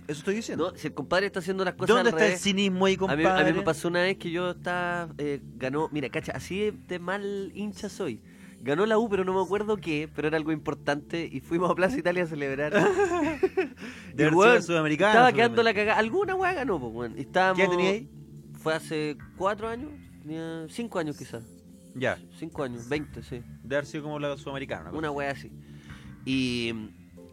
Eso 0.09 0.21
estoy 0.21 0.37
diciendo. 0.37 0.71
No, 0.73 0.79
si 0.79 0.87
el 0.87 0.95
compadre 0.95 1.27
está 1.27 1.41
haciendo 1.41 1.65
las 1.67 1.75
cosas 1.75 1.89
¿Dónde 1.95 2.11
al 2.11 2.17
está 2.19 2.27
el 2.33 2.39
cinismo 2.39 2.87
ahí, 2.87 2.95
A 2.95 2.97
mí, 2.97 2.99
compadre? 2.99 3.43
a 3.43 3.53
mí 3.53 3.59
me 3.59 3.63
pasó 3.65 3.89
una 3.89 4.01
vez 4.01 4.17
que 4.17 4.31
yo 4.31 4.51
estaba. 4.53 5.13
eh, 5.19 5.41
ganó. 5.57 5.91
Mira, 5.93 6.09
cacha, 6.09 6.33
así 6.33 6.71
de 6.71 6.99
mal 6.99 7.53
hincha 7.55 7.91
soy. 7.91 8.23
Ganó 8.61 8.87
la 8.87 8.99
U, 8.99 9.09
pero 9.09 9.25
no 9.25 9.33
me 9.35 9.41
acuerdo 9.43 9.77
qué, 9.77 10.09
pero 10.15 10.29
era 10.29 10.37
algo 10.37 10.51
importante 10.53 11.29
y 11.31 11.41
fuimos 11.41 11.71
a 11.71 11.75
Plaza 11.75 11.97
Italia 11.99 12.25
a 12.25 12.27
celebrar. 12.27 12.73
De 14.15 14.27
Y, 14.29 14.63
sudamericana, 14.63 15.13
Estaba 15.13 15.33
quedando 15.33 15.63
la 15.63 15.73
cagada. 15.75 15.99
Alguna 15.99 16.35
weá 16.35 16.53
ganó, 16.55 16.81
pues. 16.81 17.13
Y 17.17 17.21
estábamos- 17.21 17.57
¿Qué 17.63 17.69
tenía 17.69 17.91
ahí? 17.93 18.11
Fue 18.55 18.75
hace 18.75 19.17
cuatro 19.37 19.69
años, 19.69 19.91
tenía 20.23 20.67
cinco 20.69 20.99
años 20.99 21.17
quizás. 21.17 21.45
Ya. 21.95 22.19
Cinco 22.39 22.65
años, 22.65 22.89
veinte, 22.89 23.23
sí. 23.23 23.41
De 23.63 23.77
haber 23.77 23.87
sido 23.87 24.03
como 24.05 24.19
la 24.19 24.37
sudamericana. 24.37 24.91
Una 24.91 25.11
weá 25.13 25.31
así. 25.31 25.53
Y, 26.25 26.75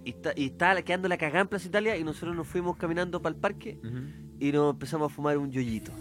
y, 0.05 0.09
está- 0.11 0.33
y 0.35 0.45
estaba 0.45 0.79
quedando 0.83 1.07
la 1.07 1.17
cagada 1.17 1.41
en 1.41 1.47
Plaza 1.47 1.67
Italia 1.67 1.97
y 1.97 2.03
nosotros 2.03 2.35
nos 2.35 2.47
fuimos 2.47 2.77
caminando 2.77 3.21
para 3.21 3.33
el 3.35 3.41
parque 3.41 3.79
y 4.39 4.51
nos 4.51 4.73
empezamos 4.73 5.11
a 5.11 5.15
fumar 5.15 5.37
un 5.39 5.51
yoyito. 5.51 5.91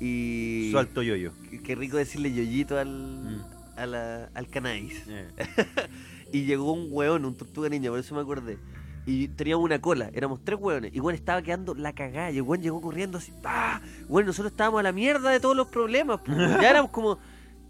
Y. 0.00 0.68
Suelto 0.70 1.02
yoyo. 1.02 1.32
Qué- 1.50 1.62
Qué 1.62 1.74
rico 1.74 1.96
decirle 1.96 2.32
yoyito 2.32 2.78
al, 2.78 3.44
a 3.82 3.86
la- 3.86 4.28
al 4.34 4.48
cannabis. 4.48 5.02
Y 6.32 6.44
llegó 6.44 6.72
un 6.72 6.88
weón, 6.90 7.24
un 7.24 7.34
tortuga 7.34 7.70
niña, 7.70 7.88
por 7.90 7.98
eso 7.98 8.14
me 8.14 8.20
acordé. 8.20 8.58
Y 9.06 9.28
teníamos 9.28 9.64
una 9.64 9.80
cola, 9.80 10.10
éramos 10.12 10.40
tres 10.44 10.58
weones. 10.60 10.94
Y 10.94 11.00
weón 11.00 11.14
estaba 11.14 11.40
quedando 11.40 11.74
la 11.74 11.94
cagada. 11.94 12.30
Y 12.30 12.36
el 12.36 12.42
llegó 12.60 12.82
corriendo 12.82 13.16
así. 13.16 13.32
¡pah! 13.42 13.80
Bueno, 14.08 14.26
nosotros 14.26 14.52
estábamos 14.52 14.80
a 14.80 14.82
la 14.82 14.92
mierda 14.92 15.30
de 15.30 15.40
todos 15.40 15.56
los 15.56 15.68
problemas. 15.68 16.20
pues. 16.22 16.36
Ya 16.36 16.68
éramos 16.68 16.90
como. 16.90 17.18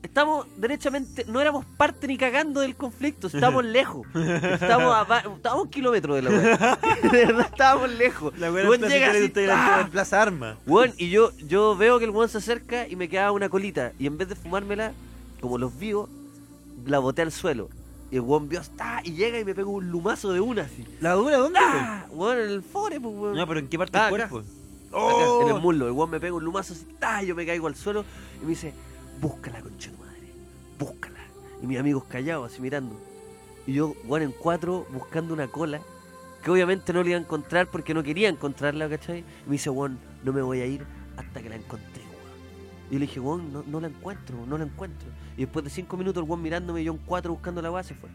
Estamos 0.03 0.47
derechamente. 0.57 1.25
No 1.29 1.41
éramos 1.41 1.65
parte 1.77 2.09
ni 2.09 2.17
cagando 2.19 2.61
del 2.61 2.75
conflicto. 2.75 3.29
Estábamos 3.29 3.65
lejos. 3.79 4.05
Estábamos 4.17 4.93
a, 4.93 5.03
estábamos 5.19 5.41
a 5.45 5.55
un 5.55 5.71
kilómetro 5.71 6.17
de 6.17 6.23
la 6.23 6.31
weá. 6.31 6.79
De 7.13 7.27
verdad 7.27 7.47
estábamos 7.53 7.91
lejos. 7.91 8.37
La 8.41 8.51
weá 8.51 8.65
llega 8.77 9.11
así, 9.13 9.33
¡ah! 9.51 9.83
en 9.85 9.91
Plaza 9.91 10.21
Arma. 10.21 10.57
Weón, 10.67 10.93
y 10.99 11.11
yo, 11.11 11.31
yo 11.47 11.77
veo 11.77 12.01
que 12.01 12.07
el 12.07 12.11
weón 12.11 12.29
se 12.29 12.39
acerca 12.39 12.89
y 12.89 12.97
me 12.97 13.09
quedaba 13.09 13.31
una 13.31 13.49
colita. 13.49 13.93
Y 14.01 14.07
en 14.07 14.19
vez 14.19 14.29
de 14.29 14.35
fumármela, 14.35 14.93
como 15.41 15.59
los 15.59 15.77
vivos, 15.79 16.09
la 16.87 16.99
boté 16.99 17.23
al 17.23 17.33
suelo. 17.33 17.69
Y 18.11 18.17
el 18.17 18.23
weón 18.23 18.49
vio 18.49 18.61
hasta 18.61 19.01
y 19.05 19.13
llega 19.13 19.39
y 19.39 19.45
me 19.45 19.55
pega 19.55 19.69
un 19.69 19.91
lumazo 19.91 20.33
de 20.33 20.41
una 20.41 20.63
así. 20.63 20.85
¿La 21.01 21.13
dura 21.13 21.37
dónde? 21.37 21.59
¡Ah! 21.63 22.07
Weón, 22.11 22.39
en 22.39 22.51
el 22.51 22.63
fore, 22.63 22.99
pues 23.01 23.15
weón. 23.15 23.35
No, 23.37 23.47
pero 23.47 23.61
¿en 23.61 23.69
qué 23.69 23.77
parte 23.79 23.99
Ah, 23.99 24.03
del 24.11 24.11
cuerpo? 24.11 24.39
Acá, 24.91 25.43
en 25.43 25.57
el 25.57 25.61
muslo. 25.61 25.87
El 25.87 25.93
weón 25.93 26.11
me 26.11 26.19
pega 26.21 26.35
un 26.35 26.45
lumazo 26.45 26.73
así, 26.73 26.87
¡ah! 27.03 27.23
yo 27.23 27.35
me 27.35 27.45
caigo 27.45 27.67
al 27.67 27.75
suelo 27.75 28.05
y 28.41 28.45
me 28.45 28.51
dice, 28.51 28.73
búscala, 29.21 29.61
concha 29.61 29.91
tu 29.91 29.99
madre, 29.99 30.33
búscala. 30.79 31.19
Y 31.63 31.67
mis 31.67 31.79
amigos 31.79 32.05
callados, 32.09 32.51
así 32.51 32.63
mirando. 32.63 32.97
Y 33.67 33.75
yo, 33.75 33.95
weón, 34.05 34.23
en 34.23 34.33
cuatro, 34.33 34.87
buscando 34.91 35.35
una 35.35 35.47
cola, 35.49 35.81
que 36.43 36.51
obviamente 36.51 36.95
no 36.95 37.03
la 37.03 37.09
iba 37.11 37.19
a 37.19 37.21
encontrar 37.21 37.67
porque 37.67 37.93
no 37.93 38.03
quería 38.03 38.31
encontrarla, 38.31 38.89
¿cachai? 38.89 39.19
Y 39.19 39.47
me 39.47 39.53
dice, 39.53 39.69
weón, 39.69 39.99
no 40.25 40.33
me 40.33 40.41
voy 40.41 40.61
a 40.63 40.67
ir 40.67 40.87
hasta 41.19 41.43
que 41.43 41.51
la 41.51 41.57
encontré. 41.57 42.03
Y 42.91 42.95
yo 42.95 42.99
le 43.01 43.07
dije, 43.07 43.21
weón, 43.21 43.53
no, 43.53 43.63
no 43.67 43.81
la 43.81 43.89
encuentro, 43.89 44.45
no 44.47 44.57
la 44.59 44.65
encuentro. 44.65 45.09
Y 45.37 45.43
después 45.43 45.65
de 45.65 45.71
cinco 45.71 45.97
minutos, 45.97 46.23
el 46.23 46.29
weón 46.29 46.43
mirándome, 46.43 46.81
y 46.81 46.85
yo 46.85 46.93
en 46.93 46.99
cuatro 46.99 47.33
buscando 47.33 47.61
la 47.63 47.71
base, 47.71 47.95
fue. 47.95 48.09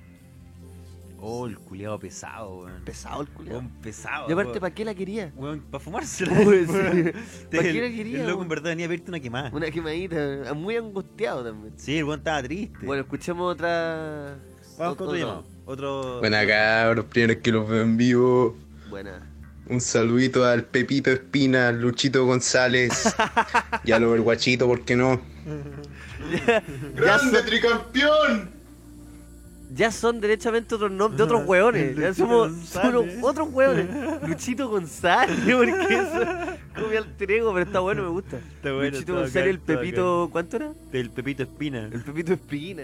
Oh, 1.25 1.47
el 1.47 1.57
culiado 1.57 1.97
pesado, 1.99 2.59
weón. 2.63 2.81
Pesado 2.83 3.21
el 3.21 3.29
culiado. 3.29 3.59
Weón, 3.59 3.71
pesado. 3.81 4.27
Y 4.27 4.33
aparte. 4.33 4.59
¿para 4.59 4.73
qué 4.75 4.83
la 4.83 4.93
quería? 4.93 5.31
Weón, 5.35 5.61
para 5.71 5.81
fumársela. 5.83 6.33
Sí. 6.39 6.45
weón. 6.45 6.67
¿Para 6.67 7.63
qué 7.63 7.69
El- 7.69 7.91
la 7.91 7.95
quería, 7.97 8.19
El 8.21 8.27
loco 8.27 8.31
weón? 8.39 8.41
en 8.43 8.49
verdad 8.49 8.63
venía 8.71 8.85
a 8.87 8.89
pedirte 8.89 9.11
una 9.11 9.19
quemada. 9.21 9.49
Una 9.53 9.71
quemadita, 9.71 10.53
muy 10.53 10.75
angustiado 10.75 11.43
también. 11.43 11.73
Sí, 11.77 11.97
el 11.97 12.03
weón 12.03 12.19
estaba 12.19 12.43
triste. 12.43 12.85
Bueno, 12.85 13.03
escuchemos 13.03 13.53
otra. 13.53 14.37
Vamos 14.77 14.97
con 14.97 15.07
otro- 15.07 15.07
otro 15.07 15.15
llamado. 15.15 15.43
Otro. 15.65 16.19
Buena 16.19 16.45
cabros, 16.45 17.05
primero 17.05 17.41
que 17.41 17.51
los 17.53 17.69
veo 17.69 17.83
en 17.83 17.95
vivo. 17.95 18.57
Buena. 18.89 19.29
Un 19.67 19.79
saludito 19.79 20.45
al 20.45 20.65
Pepito 20.65 21.11
Espina, 21.11 21.69
al 21.69 21.79
Luchito 21.79 22.25
González 22.25 23.15
y 23.85 23.91
al 23.91 24.03
Overguachito, 24.03 24.67
¿por 24.67 24.83
qué 24.83 24.95
no? 24.95 25.21
¡Grande 26.95 27.43
tricampeón! 27.43 28.62
Ya 29.73 29.91
son 29.91 30.21
derechamente 30.21 30.75
otros 30.75 30.91
nombres 30.91 31.17
de 31.17 31.23
otros 31.23 31.47
hueones. 31.47 31.95
Ya 31.95 32.13
somos, 32.13 32.51
somos 32.65 33.05
otros 33.21 33.49
hueones. 33.51 33.87
Luchito 34.27 34.69
González, 34.69 35.39
porque 35.45 35.93
eso 35.93 36.53
como 36.75 36.87
mi 36.87 36.95
alter 36.95 37.31
ego, 37.31 37.53
pero 37.53 37.65
está 37.65 37.79
bueno, 37.79 38.03
me 38.03 38.09
gusta. 38.09 38.37
Está 38.37 38.73
bueno, 38.73 38.91
Luchito 38.91 39.15
González, 39.15 39.49
el 39.49 39.59
Pepito, 39.59 40.29
¿cuánto 40.31 40.57
era? 40.57 40.73
El 40.91 41.09
Pepito 41.11 41.43
Espina. 41.43 41.89
El 41.91 42.03
Pepito 42.03 42.33
Espina. 42.33 42.83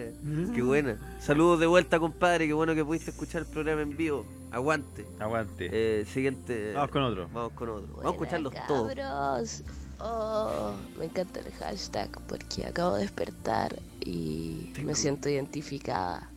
Qué 0.53 0.61
buena. 0.61 0.97
Saludos 1.19 1.59
de 1.59 1.67
vuelta, 1.67 1.99
compadre. 1.99 2.47
Qué 2.47 2.53
bueno 2.53 2.75
que 2.75 2.85
pudiste 2.85 3.11
escuchar 3.11 3.41
el 3.41 3.47
programa 3.47 3.81
en 3.81 3.95
vivo. 3.95 4.25
Aguante. 4.51 5.05
Aguante. 5.19 5.69
Eh, 5.71 6.05
siguiente. 6.05 6.73
Vamos 6.73 6.91
con 6.91 7.03
otro. 7.03 7.29
Vamos 7.33 7.53
con 7.53 7.69
otro. 7.69 7.87
Vamos 7.97 8.05
a 8.05 8.09
escucharlos 8.09 8.53
todos. 8.67 8.95
Cabros. 8.95 9.63
Oh, 10.01 10.75
me 10.97 11.05
encanta 11.05 11.41
el 11.41 11.51
hashtag 11.53 12.09
porque 12.27 12.65
acabo 12.65 12.95
de 12.95 13.01
despertar 13.01 13.77
y 13.99 14.71
me 14.83 14.95
siento 14.95 15.29
identificada. 15.29 16.28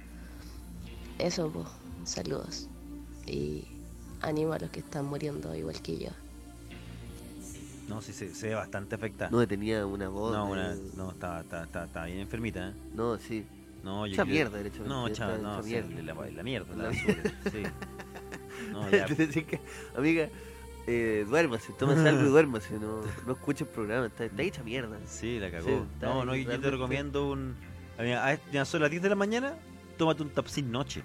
Eso, 1.22 1.48
pues, 1.50 1.66
saludos. 2.04 2.68
Y 3.26 3.64
ánimo 4.20 4.52
a 4.54 4.58
los 4.58 4.70
que 4.70 4.80
están 4.80 5.06
muriendo 5.06 5.54
igual 5.54 5.80
que 5.80 5.98
yo. 5.98 6.08
No, 7.88 8.00
sí, 8.02 8.12
se, 8.12 8.34
se 8.34 8.48
ve 8.48 8.54
bastante 8.54 8.94
afectada. 8.96 9.30
No, 9.30 9.46
tenía 9.46 9.86
una 9.86 10.08
voz. 10.08 10.32
No, 10.34 10.46
de- 10.46 10.52
una, 10.52 10.74
no 10.96 11.10
estaba, 11.12 11.40
estaba, 11.40 11.64
estaba, 11.64 11.84
estaba 11.86 12.06
bien 12.06 12.18
enfermita, 12.18 12.70
¿eh? 12.70 12.72
No, 12.94 13.18
sí. 13.18 13.44
No, 13.84 14.06
yo 14.06 14.14
creo- 14.14 14.26
mierda, 14.26 14.56
derechamente, 14.58 14.88
No, 14.94 15.06
echa, 15.08 15.26
no, 15.38 15.54
hecha 15.54 15.62
sí, 15.62 15.68
mierda. 15.70 16.14
La, 16.14 16.30
la 16.30 16.42
mierda, 16.42 16.76
la, 16.76 16.92
sí. 16.92 17.62
No, 18.72 18.90
ya. 18.90 19.06
Amiga, 19.96 20.28
eh, 20.86 21.26
duérmase, 21.28 21.72
tómase 21.74 22.08
algo 22.08 22.22
y 22.22 22.28
duérmase. 22.30 22.74
No, 22.78 23.02
no 23.26 23.32
escuche 23.32 23.64
el 23.64 23.70
programa, 23.70 24.06
está, 24.06 24.24
está 24.24 24.42
hecha 24.42 24.62
mierda. 24.62 24.98
Sí, 25.06 25.38
la 25.38 25.50
cagó. 25.50 25.68
Sí, 25.68 25.74
no, 26.00 26.24
no, 26.24 26.34
yo 26.34 26.60
te 26.60 26.70
recomiendo 26.70 27.30
un. 27.30 27.54
A 27.98 28.02
mí, 28.02 28.12
a, 28.12 28.40
ya 28.52 28.64
son 28.64 28.80
las 28.82 28.90
10 28.90 29.02
de 29.02 29.08
la 29.10 29.16
mañana, 29.16 29.54
tómate 30.02 30.22
un 30.24 30.30
tapsin 30.30 30.70
noche. 30.72 31.02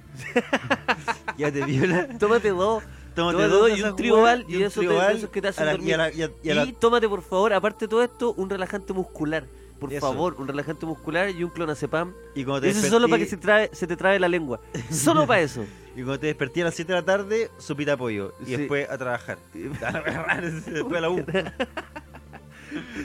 ya 1.38 1.52
te 1.52 1.64
viola. 1.64 2.08
Tómate 2.18 2.50
dos. 2.50 2.84
Tómate 3.16 3.38
Tómate 3.38 3.48
dos 3.48 3.78
y 3.78 3.82
un 3.84 3.96
tribal 3.96 4.46
y, 4.48 4.58
y 4.58 4.64
eso 4.64 4.82
te- 4.82 4.88
tribal 4.88 5.18
esos 5.18 5.30
que 5.30 5.42
te 5.42 5.48
hacen 5.50 5.66
la- 5.68 5.72
dormir. 5.74 5.90
y 5.90 5.94
a 5.94 5.98
la- 5.98 6.12
y 6.14 6.22
a- 6.24 6.32
y 6.44 6.50
a 6.50 6.56
la- 6.56 6.66
Y 6.66 6.74
tómate, 6.74 7.08
por 7.08 7.22
favor, 7.22 7.54
aparte 7.54 7.86
de 7.86 7.90
todo 7.90 8.02
esto, 8.04 8.34
un 8.34 8.50
relajante 8.50 8.94
muscular. 8.94 9.46
Por 9.80 9.94
Eso. 9.94 10.02
favor, 10.08 10.36
un 10.40 10.48
relajante 10.48 10.88
muscular 10.88 11.30
y 11.30 11.44
un 11.44 11.52
clonazepam. 11.52 12.12
Y 12.34 12.44
cuando 12.44 12.62
te 12.62 12.70
Eso 12.70 12.80
es 12.80 12.90
solo 12.90 13.08
para 13.08 13.20
que 13.20 13.26
despertí- 13.26 13.30
se, 13.30 13.38
trae, 13.38 13.70
se 13.74 13.86
te 13.86 13.96
trabe 13.96 14.20
la 14.20 14.28
lengua. 14.28 14.60
Solo 14.92 15.28
para 15.28 15.42
eso. 15.42 15.64
Y 15.96 15.98
cuando 16.02 16.20
te 16.20 16.26
desperté 16.28 16.62
a 16.62 16.66
las 16.66 16.74
7 16.76 16.94
de 16.94 17.00
la 17.00 17.06
tarde, 17.06 17.52
sopita 17.60 17.92
de 17.92 17.98
pollo. 17.98 18.34
Y 18.42 18.46
Sí. 18.46 18.58
después 18.58 18.90
a 18.90 18.98
trabajar. 18.98 19.38
después 19.54 20.98
a 20.98 21.02
la 21.02 21.10
U. 21.12 21.24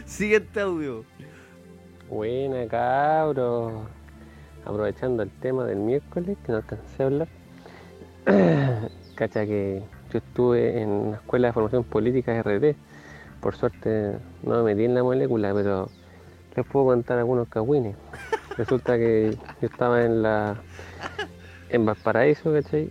Siguiente 0.07 0.61
audio. 0.61 1.05
Buena, 2.09 2.67
cabros. 2.69 3.85
Aprovechando 4.65 5.23
el 5.23 5.31
tema 5.31 5.65
del 5.65 5.79
miércoles, 5.79 6.37
que 6.45 6.53
no 6.53 6.59
alcancé 6.59 7.03
a 7.03 7.07
hablar. 7.07 7.29
Cacha 9.15 9.45
que 9.47 9.83
yo 10.13 10.19
estuve 10.19 10.81
en 10.81 11.11
la 11.13 11.17
Escuela 11.17 11.49
de 11.49 11.53
Formación 11.53 11.85
Política 11.85 12.41
RT. 12.41 12.77
Por 13.41 13.57
suerte 13.57 14.19
no 14.43 14.63
me 14.63 14.75
metí 14.75 14.85
en 14.85 14.95
la 14.95 15.03
molécula, 15.03 15.53
pero 15.53 15.89
les 16.55 16.67
puedo 16.67 16.87
contar 16.87 17.19
algunos 17.19 17.49
cagüines. 17.49 17.97
Resulta 18.57 18.97
que 18.97 19.37
yo 19.61 19.67
estaba 19.67 20.05
en 20.05 20.23
la 20.23 20.57
en 21.71 21.87
Valparaíso, 21.87 22.53
¿cachai? 22.53 22.91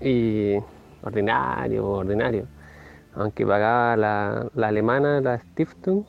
Y 0.00 0.56
ordinario, 1.02 1.86
ordinario. 1.86 2.46
Aunque 3.14 3.44
pagaba 3.44 3.96
la, 3.96 4.46
la 4.54 4.68
alemana, 4.68 5.20
la 5.20 5.38
Stiftung, 5.38 6.04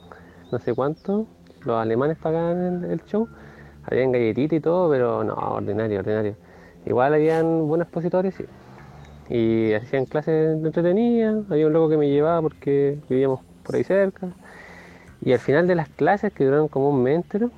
no 0.52 0.60
sé 0.60 0.74
cuánto, 0.74 1.28
los 1.66 1.82
alemanes 1.82 2.18
pagaban 2.18 2.84
el, 2.84 2.92
el 2.92 3.04
show. 3.06 3.28
Habían 3.86 4.12
galletitas 4.12 4.58
y 4.58 4.62
todo, 4.62 4.90
pero 4.90 5.24
no, 5.24 5.34
ordinario, 5.34 6.00
ordinario. 6.00 6.36
Igual 6.86 7.14
habían 7.14 7.68
buenos 7.68 7.88
expositores, 7.88 8.36
sí. 8.36 8.46
Y 9.30 9.74
hacían 9.74 10.06
clases 10.06 10.58
entretenidas, 10.64 11.46
había 11.50 11.68
un 11.68 11.74
loco 11.74 11.90
que 11.90 11.98
me 11.98 12.10
llevaba 12.10 12.42
porque 12.42 12.98
vivíamos 13.10 13.40
por 13.64 13.76
ahí 13.76 13.84
cerca. 13.84 14.28
Y 15.22 15.34
al 15.34 15.40
final 15.40 15.68
de 15.68 15.76
las 15.76 15.90
clases, 15.90 16.34
que 16.34 16.44
duraron 16.46 16.68
como 16.68 16.90
un 16.90 17.02
mes 17.04 17.16
entero, 17.16 17.50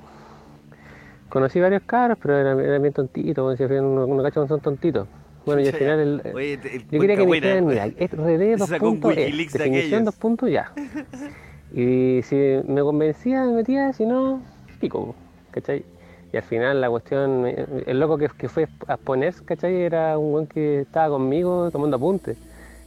conocí 1.28 1.60
varios 1.60 1.82
caros, 1.82 2.18
pero 2.20 2.36
eran, 2.38 2.60
eran 2.60 2.82
bien 2.82 2.94
tontitos, 2.94 3.34
como 3.34 3.50
decía, 3.50 3.66
unos 3.82 4.08
unos 4.08 4.24
cachos 4.24 4.48
son 4.48 4.60
tontitos. 4.60 5.08
Bueno, 5.44 5.60
y 5.62 5.66
al 5.68 5.74
final 5.74 6.00
el, 6.00 6.22
Oye, 6.34 6.54
el- 6.54 6.60
el 6.66 6.80
yo 6.90 7.00
quería 7.00 7.16
que 7.16 7.26
me 7.26 7.32
dijeran, 7.34 7.66
mira, 7.66 7.86
es 7.86 8.12
RD 8.12 8.56
dos 8.58 8.70
puntos, 8.70 9.10
es, 9.12 9.16
Wikileaks 9.18 9.52
de 9.52 9.58
definición 9.58 10.00
aquellos. 10.00 10.04
dos 10.04 10.14
puntos, 10.14 10.50
ya. 10.50 10.72
Y 11.74 12.20
si 12.22 12.36
me 12.66 12.80
convencía, 12.80 13.42
me 13.44 13.52
metía, 13.52 13.92
si 13.92 14.06
no, 14.06 14.40
pico, 14.80 15.14
¿cachai? 15.50 15.84
Y 16.32 16.36
al 16.36 16.42
final 16.42 16.80
la 16.80 16.90
cuestión, 16.90 17.46
eh, 17.46 17.84
el 17.86 18.00
loco 18.00 18.18
que, 18.18 18.28
que 18.36 18.48
fue 18.48 18.68
a 18.86 18.94
exponer, 18.94 19.34
¿cachai? 19.44 19.82
Era 19.82 20.18
un 20.18 20.32
buen 20.32 20.46
que 20.48 20.80
estaba 20.82 21.08
conmigo 21.10 21.70
tomando 21.70 21.96
apuntes. 21.96 22.38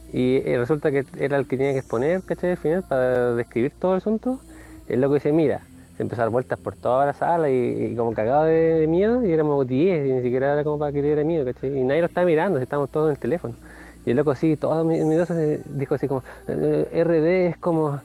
Y 0.06 0.36
eh, 0.48 0.58
resulta 0.58 0.90
que 0.90 1.04
era 1.16 1.36
el 1.38 1.46
que 1.46 1.56
tenía 1.56 1.72
que 1.72 1.78
exponer, 1.80 2.24
¿cachai? 2.24 2.50
Al 2.52 2.56
final, 2.58 2.84
para 2.84 3.34
describir 3.34 3.74
todo 3.78 3.92
el 3.92 3.98
asunto. 3.98 4.44
El 4.86 5.00
loco 5.00 5.14
dice, 5.14 5.32
mira, 5.32 5.68
se 5.92 6.02
empezó 6.02 6.22
a 6.22 6.24
dar 6.24 6.30
vueltas 6.30 6.58
por 6.58 6.76
toda 6.76 7.06
la 7.06 7.14
sala 7.14 7.50
y, 7.50 7.94
como 7.96 8.12
cagado 8.14 8.44
de, 8.44 8.52
de 8.80 8.86
miedo, 8.86 9.24
y 9.24 9.32
éramos 9.32 9.66
10, 9.66 10.06
y 10.06 10.12
ni 10.12 10.22
siquiera 10.22 10.52
era 10.54 10.64
como 10.64 10.78
para 10.78 10.92
que 10.92 11.00
le 11.02 11.08
diera 11.08 11.24
miedo, 11.24 11.44
¿cachai? 11.44 11.76
Y 11.78 11.84
nadie 11.84 12.00
lo 12.00 12.06
estaba 12.06 12.26
mirando, 12.26 12.58
estábamos 12.58 12.90
todos 12.90 13.06
en 13.08 13.12
el 13.12 13.18
teléfono. 13.18 13.58
Y 14.04 14.10
el 14.10 14.16
loco 14.16 14.30
así, 14.32 14.56
todo 14.56 14.84
mi- 14.84 15.04
miedoso, 15.04 15.34
dijo 15.34 15.94
así 15.94 16.08
como, 16.08 16.24
"Eh, 16.46 16.88
RD 16.92 17.46
es 17.48 17.58
como, 17.58 18.02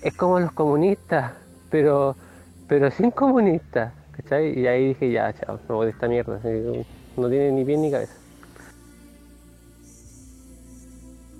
es 0.00 0.14
como 0.14 0.38
los 0.40 0.52
comunistas, 0.52 1.34
pero, 1.68 2.16
pero 2.66 2.90
sin 2.90 3.10
comunistas, 3.10 3.94
¿cachai? 4.18 4.58
Y 4.58 4.66
ahí 4.66 4.88
dije, 4.88 5.12
ya, 5.12 5.32
chao, 5.32 5.60
me 5.68 5.74
voy 5.74 5.86
de 5.86 5.92
esta 5.92 6.08
mierda, 6.08 6.40
no 7.16 7.28
tiene 7.28 7.52
ni 7.52 7.64
pie 7.64 7.76
ni 7.76 7.90
cabeza. 7.90 8.14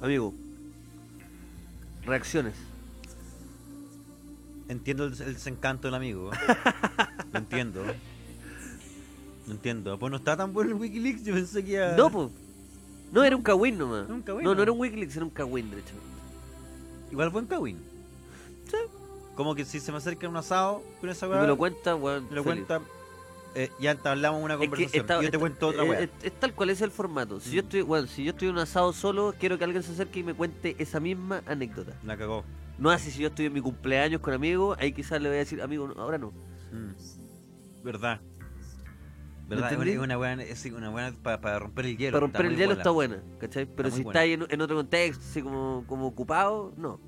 Amigo. 0.00 0.32
Reacciones. 2.06 2.54
Entiendo 4.68 5.04
el, 5.06 5.12
el 5.12 5.34
desencanto 5.34 5.88
del 5.88 5.94
amigo. 5.94 6.30
Lo 7.32 7.38
entiendo. 7.38 7.82
Lo 9.46 9.52
entiendo. 9.52 9.98
Pues 9.98 10.10
no 10.10 10.18
está 10.18 10.36
tan 10.36 10.52
bueno 10.52 10.70
el 10.70 10.76
Wikileaks, 10.76 11.24
yo 11.24 11.34
pensé 11.34 11.64
que 11.64 11.72
iba... 11.72 11.96
No, 11.96 12.10
pues. 12.10 12.30
No, 13.12 13.24
era 13.24 13.34
un 13.34 13.42
cagüín 13.42 13.78
nomás. 13.78 14.04
Era 14.04 14.14
un 14.14 14.24
No, 14.26 14.40
no 14.42 14.54
¿no? 14.54 14.62
era 14.62 14.72
un 14.72 14.80
Wikileaks, 14.80 15.16
era 15.16 15.24
un 15.24 15.30
cagüín, 15.30 15.70
de 15.70 15.78
hecho. 15.78 15.94
Igual 17.10 17.30
buen 17.30 17.46
cagüín. 17.46 17.78
Sí. 17.78 17.87
Como 19.38 19.54
que 19.54 19.64
si 19.64 19.78
se 19.78 19.92
me 19.92 19.98
acerca 19.98 20.28
un 20.28 20.36
asado 20.36 20.82
con 21.00 21.10
esa 21.10 21.28
weá. 21.28 21.40
me 21.42 21.46
lo 21.46 21.56
cuenta, 21.56 21.94
weón. 21.94 22.26
me 22.28 22.34
lo 22.34 22.42
feliz. 22.42 22.66
cuenta. 22.66 22.84
eh, 23.54 23.70
ya 23.78 23.92
entablamos 23.92 24.42
una 24.42 24.54
Es 24.54 24.60
que 24.62 24.68
conversación. 24.68 25.22
y 25.22 25.24
yo 25.26 25.30
te 25.30 25.38
cuento 25.38 25.68
otra 25.68 25.84
eh, 25.84 25.88
weá. 25.88 26.00
Es, 26.00 26.10
es 26.24 26.32
tal 26.40 26.52
cual 26.54 26.70
es 26.70 26.80
el 26.80 26.90
formato. 26.90 27.38
Si 27.38 27.52
yo 27.52 27.60
estoy, 27.60 27.82
bueno, 27.82 28.08
si 28.08 28.24
yo 28.24 28.32
estoy 28.32 28.48
en 28.48 28.54
un 28.54 28.60
asado 28.60 28.92
solo, 28.92 29.32
quiero 29.38 29.56
que 29.56 29.62
alguien 29.62 29.84
se 29.84 29.92
acerque 29.92 30.18
y 30.18 30.22
me 30.24 30.34
cuente 30.34 30.74
esa 30.80 30.98
misma 30.98 31.40
anécdota. 31.46 31.92
La 32.02 32.16
cagó. 32.16 32.42
No 32.78 32.90
así 32.90 33.12
si 33.12 33.20
yo 33.20 33.28
estoy 33.28 33.46
en 33.46 33.52
mi 33.52 33.60
cumpleaños 33.60 34.20
con 34.20 34.34
amigos, 34.34 34.76
ahí 34.80 34.90
quizás 34.92 35.22
le 35.22 35.28
voy 35.28 35.36
a 35.36 35.38
decir, 35.38 35.62
amigo, 35.62 35.86
no, 35.86 35.94
ahora 36.02 36.18
no. 36.18 36.32
Mm. 36.72 37.84
Verdad. 37.84 38.20
¿Verdad? 39.48 39.66
Es 39.68 39.72
entendí? 39.72 39.92
una, 39.92 40.00
es 40.00 40.04
una 40.04 40.16
buena, 40.16 40.42
es 40.42 40.64
una 40.66 40.90
buena 40.90 41.12
para 41.22 41.58
romper 41.60 41.86
el 41.86 41.96
hielo. 41.96 42.12
Para 42.12 42.20
romper 42.22 42.46
el 42.46 42.52
hielo 42.56 42.66
buena. 42.66 42.80
está 42.80 42.90
buena, 42.90 43.22
¿cachai? 43.38 43.66
Pero 43.66 43.88
Está 43.88 43.96
si 44.02 44.06
está 44.06 44.18
ahí 44.20 44.32
en, 44.32 44.46
en 44.48 44.60
otro 44.60 44.74
contexto, 44.76 45.24
así 45.24 45.42
como, 45.42 45.84
como 45.86 46.06
ocupado, 46.08 46.74
no. 46.76 47.00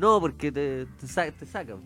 No, 0.00 0.18
porque 0.20 0.50
te, 0.50 0.86
te, 0.98 1.06
sa- 1.06 1.30
te 1.30 1.44
saca. 1.46 1.76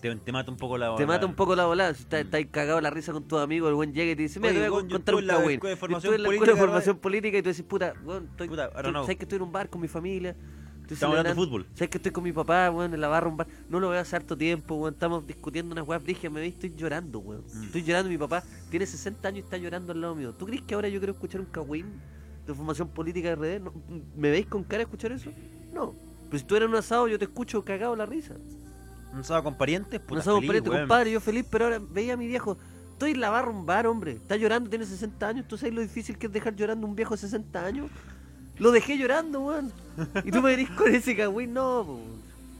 Te, 0.00 0.14
te 0.14 0.32
mata 0.32 0.50
un 0.50 0.56
poco 0.56 0.78
la 0.78 0.94
Te 0.94 1.06
mata 1.06 1.26
un 1.26 1.34
poco 1.34 1.56
la 1.56 1.66
volada. 1.66 1.92
Si 1.94 2.02
estás 2.02 2.20
está 2.20 2.44
cagado 2.46 2.80
la 2.80 2.90
risa 2.90 3.12
con 3.12 3.26
tu 3.26 3.36
amigo, 3.38 3.68
el 3.68 3.74
buen 3.74 3.92
llega 3.92 4.12
y 4.12 4.16
te 4.16 4.22
dice, 4.22 4.38
mira, 4.38 4.52
te 4.52 4.68
voy 4.68 4.86
a 4.86 4.88
contar 4.90 5.14
un 5.14 5.26
cagüín. 5.26 5.50
escuela 5.52 5.70
de 5.70 5.74
Yo 5.74 5.76
formación 5.80 6.14
estuve 6.14 6.16
en 6.16 6.22
la 6.22 6.28
escuela 6.28 6.52
de 6.52 6.56
política, 6.58 6.66
formación 6.66 6.98
política 6.98 7.38
y 7.38 7.42
tú 7.42 7.48
decís, 7.48 7.64
puta, 7.64 7.94
weón, 8.04 8.26
estoy, 8.30 8.48
Puta, 8.48 8.64
ahora 8.66 8.78
estoy- 8.78 8.92
no. 8.92 9.02
¿sabes 9.02 9.16
que 9.16 9.24
estoy 9.24 9.36
en 9.36 9.42
un 9.42 9.52
bar 9.52 9.68
con 9.70 9.80
mi 9.80 9.88
familia? 9.88 10.36
Estoy 10.82 10.94
Estamos 10.94 11.18
hablando 11.18 11.40
de 11.40 11.46
fútbol. 11.46 11.66
¿Sabes 11.74 11.90
que 11.90 11.98
estoy 11.98 12.12
con 12.12 12.22
mi 12.22 12.32
papá, 12.32 12.70
weón, 12.70 12.94
en 12.94 13.00
la 13.00 13.08
barra, 13.08 13.28
un 13.28 13.36
bar? 13.36 13.48
No 13.68 13.80
lo 13.80 13.88
veo 13.88 14.00
hace 14.00 14.14
harto 14.14 14.36
tiempo, 14.36 14.76
weón. 14.76 14.94
Estamos 14.94 15.26
discutiendo 15.26 15.72
unas 15.72 15.88
weas 15.88 16.00
brigias, 16.02 16.32
me 16.32 16.38
veis, 16.40 16.54
estoy 16.54 16.74
llorando, 16.76 17.18
weón. 17.18 17.42
Mm. 17.52 17.64
Estoy 17.64 17.82
llorando, 17.82 18.08
mi 18.10 18.18
papá 18.18 18.44
tiene 18.70 18.86
60 18.86 19.26
años 19.26 19.38
y 19.38 19.42
está 19.42 19.56
llorando 19.56 19.92
al 19.92 20.00
lado 20.00 20.14
mío. 20.14 20.32
¿Tú 20.34 20.46
crees 20.46 20.62
que 20.62 20.74
ahora 20.74 20.88
yo 20.88 21.00
quiero 21.00 21.14
escuchar 21.14 21.40
un 21.40 21.48
cagüín 21.48 21.86
de 22.46 22.54
formación 22.54 22.86
política 22.88 23.34
de 23.34 23.58
RD? 23.58 23.64
No, 23.64 23.72
¿Me 24.14 24.30
veis 24.30 24.46
con 24.46 24.62
cara 24.62 24.78
de 24.78 24.82
escuchar 24.84 25.10
eso? 25.10 25.30
No. 25.72 25.94
Pero 26.28 26.38
si 26.38 26.44
tú 26.44 26.56
eres 26.56 26.68
un 26.68 26.74
asado, 26.74 27.08
yo 27.08 27.18
te 27.18 27.24
escucho 27.24 27.64
cagado 27.64 27.94
la 27.96 28.06
risa. 28.06 28.34
Un 29.12 29.20
asado 29.20 29.42
con 29.42 29.56
parientes, 29.56 30.00
Un 30.08 30.18
asado 30.18 30.36
feliz, 30.36 30.48
pariente, 30.48 30.70
weón. 30.70 30.82
compadre, 30.82 31.12
yo 31.12 31.20
feliz, 31.20 31.46
pero 31.50 31.64
ahora 31.66 31.80
veía 31.90 32.14
a 32.14 32.16
mi 32.16 32.26
viejo. 32.26 32.58
estoy 32.92 33.12
en 33.12 33.20
la 33.20 33.30
barra 33.30 33.50
un 33.50 33.64
bar, 33.64 33.86
hombre. 33.86 34.12
Está 34.12 34.36
llorando, 34.36 34.68
tiene 34.68 34.84
60 34.84 35.28
años. 35.28 35.48
¿Tú 35.48 35.56
sabes 35.56 35.74
lo 35.74 35.80
difícil 35.80 36.18
que 36.18 36.26
es 36.26 36.32
dejar 36.32 36.54
llorando 36.54 36.86
a 36.86 36.90
un 36.90 36.96
viejo 36.96 37.14
de 37.14 37.18
60 37.18 37.64
años? 37.64 37.90
Lo 38.58 38.72
dejé 38.72 38.98
llorando, 38.98 39.40
weón. 39.40 39.72
Y 40.24 40.30
tú 40.30 40.42
me 40.42 40.50
venís 40.56 40.70
con 40.70 40.94
ese 40.94 41.16
cagüín, 41.16 41.52
no, 41.54 41.84
po. 41.86 42.00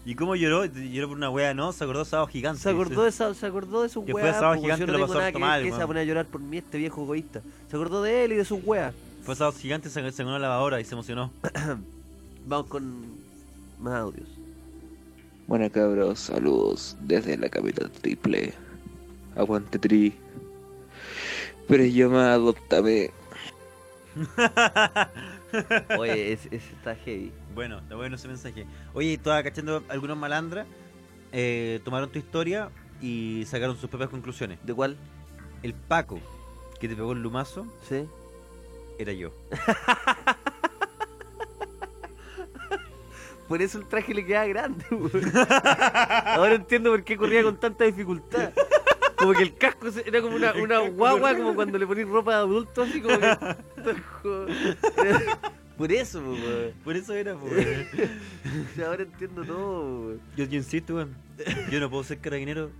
¿Y 0.06 0.14
cómo 0.14 0.36
lloró? 0.36 0.64
Lloró 0.66 1.08
por 1.08 1.16
una 1.16 1.30
wea, 1.30 1.52
¿no? 1.52 1.72
Se 1.72 1.82
acordó 1.82 2.00
de 2.00 2.04
Sábado 2.04 2.28
Gigante. 2.28 2.62
Se 2.62 2.70
acordó 2.70 3.02
de, 3.02 3.08
esa, 3.08 3.34
se 3.34 3.44
acordó 3.44 3.82
de 3.82 3.88
sus 3.88 4.04
weas. 4.06 4.36
sábado 4.36 4.54
po, 4.54 4.60
gigante, 4.62 4.86
yo 4.86 4.92
no 4.92 4.98
lo 4.98 5.06
pasó 5.06 5.18
nada 5.18 5.32
que 5.32 5.38
mal, 5.38 5.62
que 5.62 5.66
se 5.66 5.70
va 5.70 5.76
a 5.76 5.78
weón. 5.80 5.88
poner 5.88 6.02
a 6.02 6.04
llorar 6.04 6.26
por 6.26 6.40
mí, 6.40 6.58
este 6.58 6.78
viejo 6.78 7.02
egoísta. 7.02 7.42
Se 7.68 7.76
acordó 7.76 8.02
de 8.02 8.24
él 8.24 8.32
y 8.32 8.36
de 8.36 8.44
sus 8.44 8.60
weas. 8.64 8.94
Fue 9.24 9.34
Sábado 9.34 9.58
Gigante, 9.58 9.90
se, 9.90 10.12
se 10.12 10.22
ganó 10.22 10.38
la 10.38 10.48
lavadora 10.48 10.80
y 10.80 10.84
se 10.84 10.94
emocionó. 10.94 11.32
Vamos 12.46 12.66
con 12.68 13.25
más 13.78 13.94
audios. 13.94 14.28
Bueno 15.46 15.70
cabros, 15.70 16.18
saludos 16.20 16.96
desde 17.00 17.36
la 17.38 17.48
capital 17.48 17.90
triple. 17.90 18.54
Aguante 19.36 19.78
tri. 19.78 20.18
Pero 21.68 21.84
yo 21.84 22.10
me 22.10 22.18
adoptame. 22.18 23.12
Oye, 25.98 26.32
ese, 26.32 26.48
ese 26.54 26.72
está 26.74 26.94
heavy. 26.96 27.32
Bueno, 27.54 27.78
está 27.78 27.96
bueno 27.96 28.16
ese 28.16 28.28
mensaje. 28.28 28.66
Oye, 28.94 29.14
estaba 29.14 29.42
cachando 29.42 29.84
algunos 29.88 30.16
malandras. 30.16 30.66
eh, 31.32 31.80
tomaron 31.84 32.10
tu 32.10 32.18
historia 32.18 32.70
y 33.00 33.44
sacaron 33.46 33.76
sus 33.76 33.90
propias 33.90 34.10
conclusiones. 34.10 34.58
¿De 34.64 34.74
cuál? 34.74 34.96
El 35.62 35.74
Paco 35.74 36.20
que 36.80 36.88
te 36.88 36.96
pegó 36.96 37.12
el 37.12 37.22
lumazo. 37.22 37.66
Sí. 37.88 38.06
Era 38.98 39.12
yo. 39.12 39.32
Por 43.48 43.62
eso 43.62 43.78
el 43.78 43.86
traje 43.86 44.12
le 44.12 44.24
queda 44.24 44.46
grande. 44.46 44.84
Ahora 46.26 46.54
entiendo 46.54 46.90
por 46.90 47.04
qué 47.04 47.16
corría 47.16 47.42
con 47.42 47.58
tanta 47.58 47.84
dificultad. 47.84 48.52
Como 49.16 49.32
que 49.32 49.42
el 49.42 49.54
casco 49.54 49.88
era 50.04 50.20
como 50.20 50.36
una, 50.36 50.78
guagua, 50.88 51.34
como 51.34 51.54
cuando 51.54 51.78
le 51.78 51.86
ponís 51.86 52.06
ropa 52.06 52.32
de 52.32 52.38
adulto, 52.38 52.82
así 52.82 53.00
como 53.00 53.18
que. 53.18 53.36
Por 55.76 55.92
eso, 55.92 56.22
po. 56.22 56.34
Por 56.84 56.96
eso 56.96 57.14
era, 57.14 57.34
po, 57.34 57.46
Ahora 58.86 59.02
entiendo 59.02 59.44
todo. 59.44 60.14
Yo, 60.36 60.44
yo 60.44 60.56
insisto, 60.56 60.94
weón. 60.96 61.14
Yo 61.70 61.80
no 61.80 61.90
puedo 61.90 62.02
ser 62.02 62.18
carabinero 62.18 62.70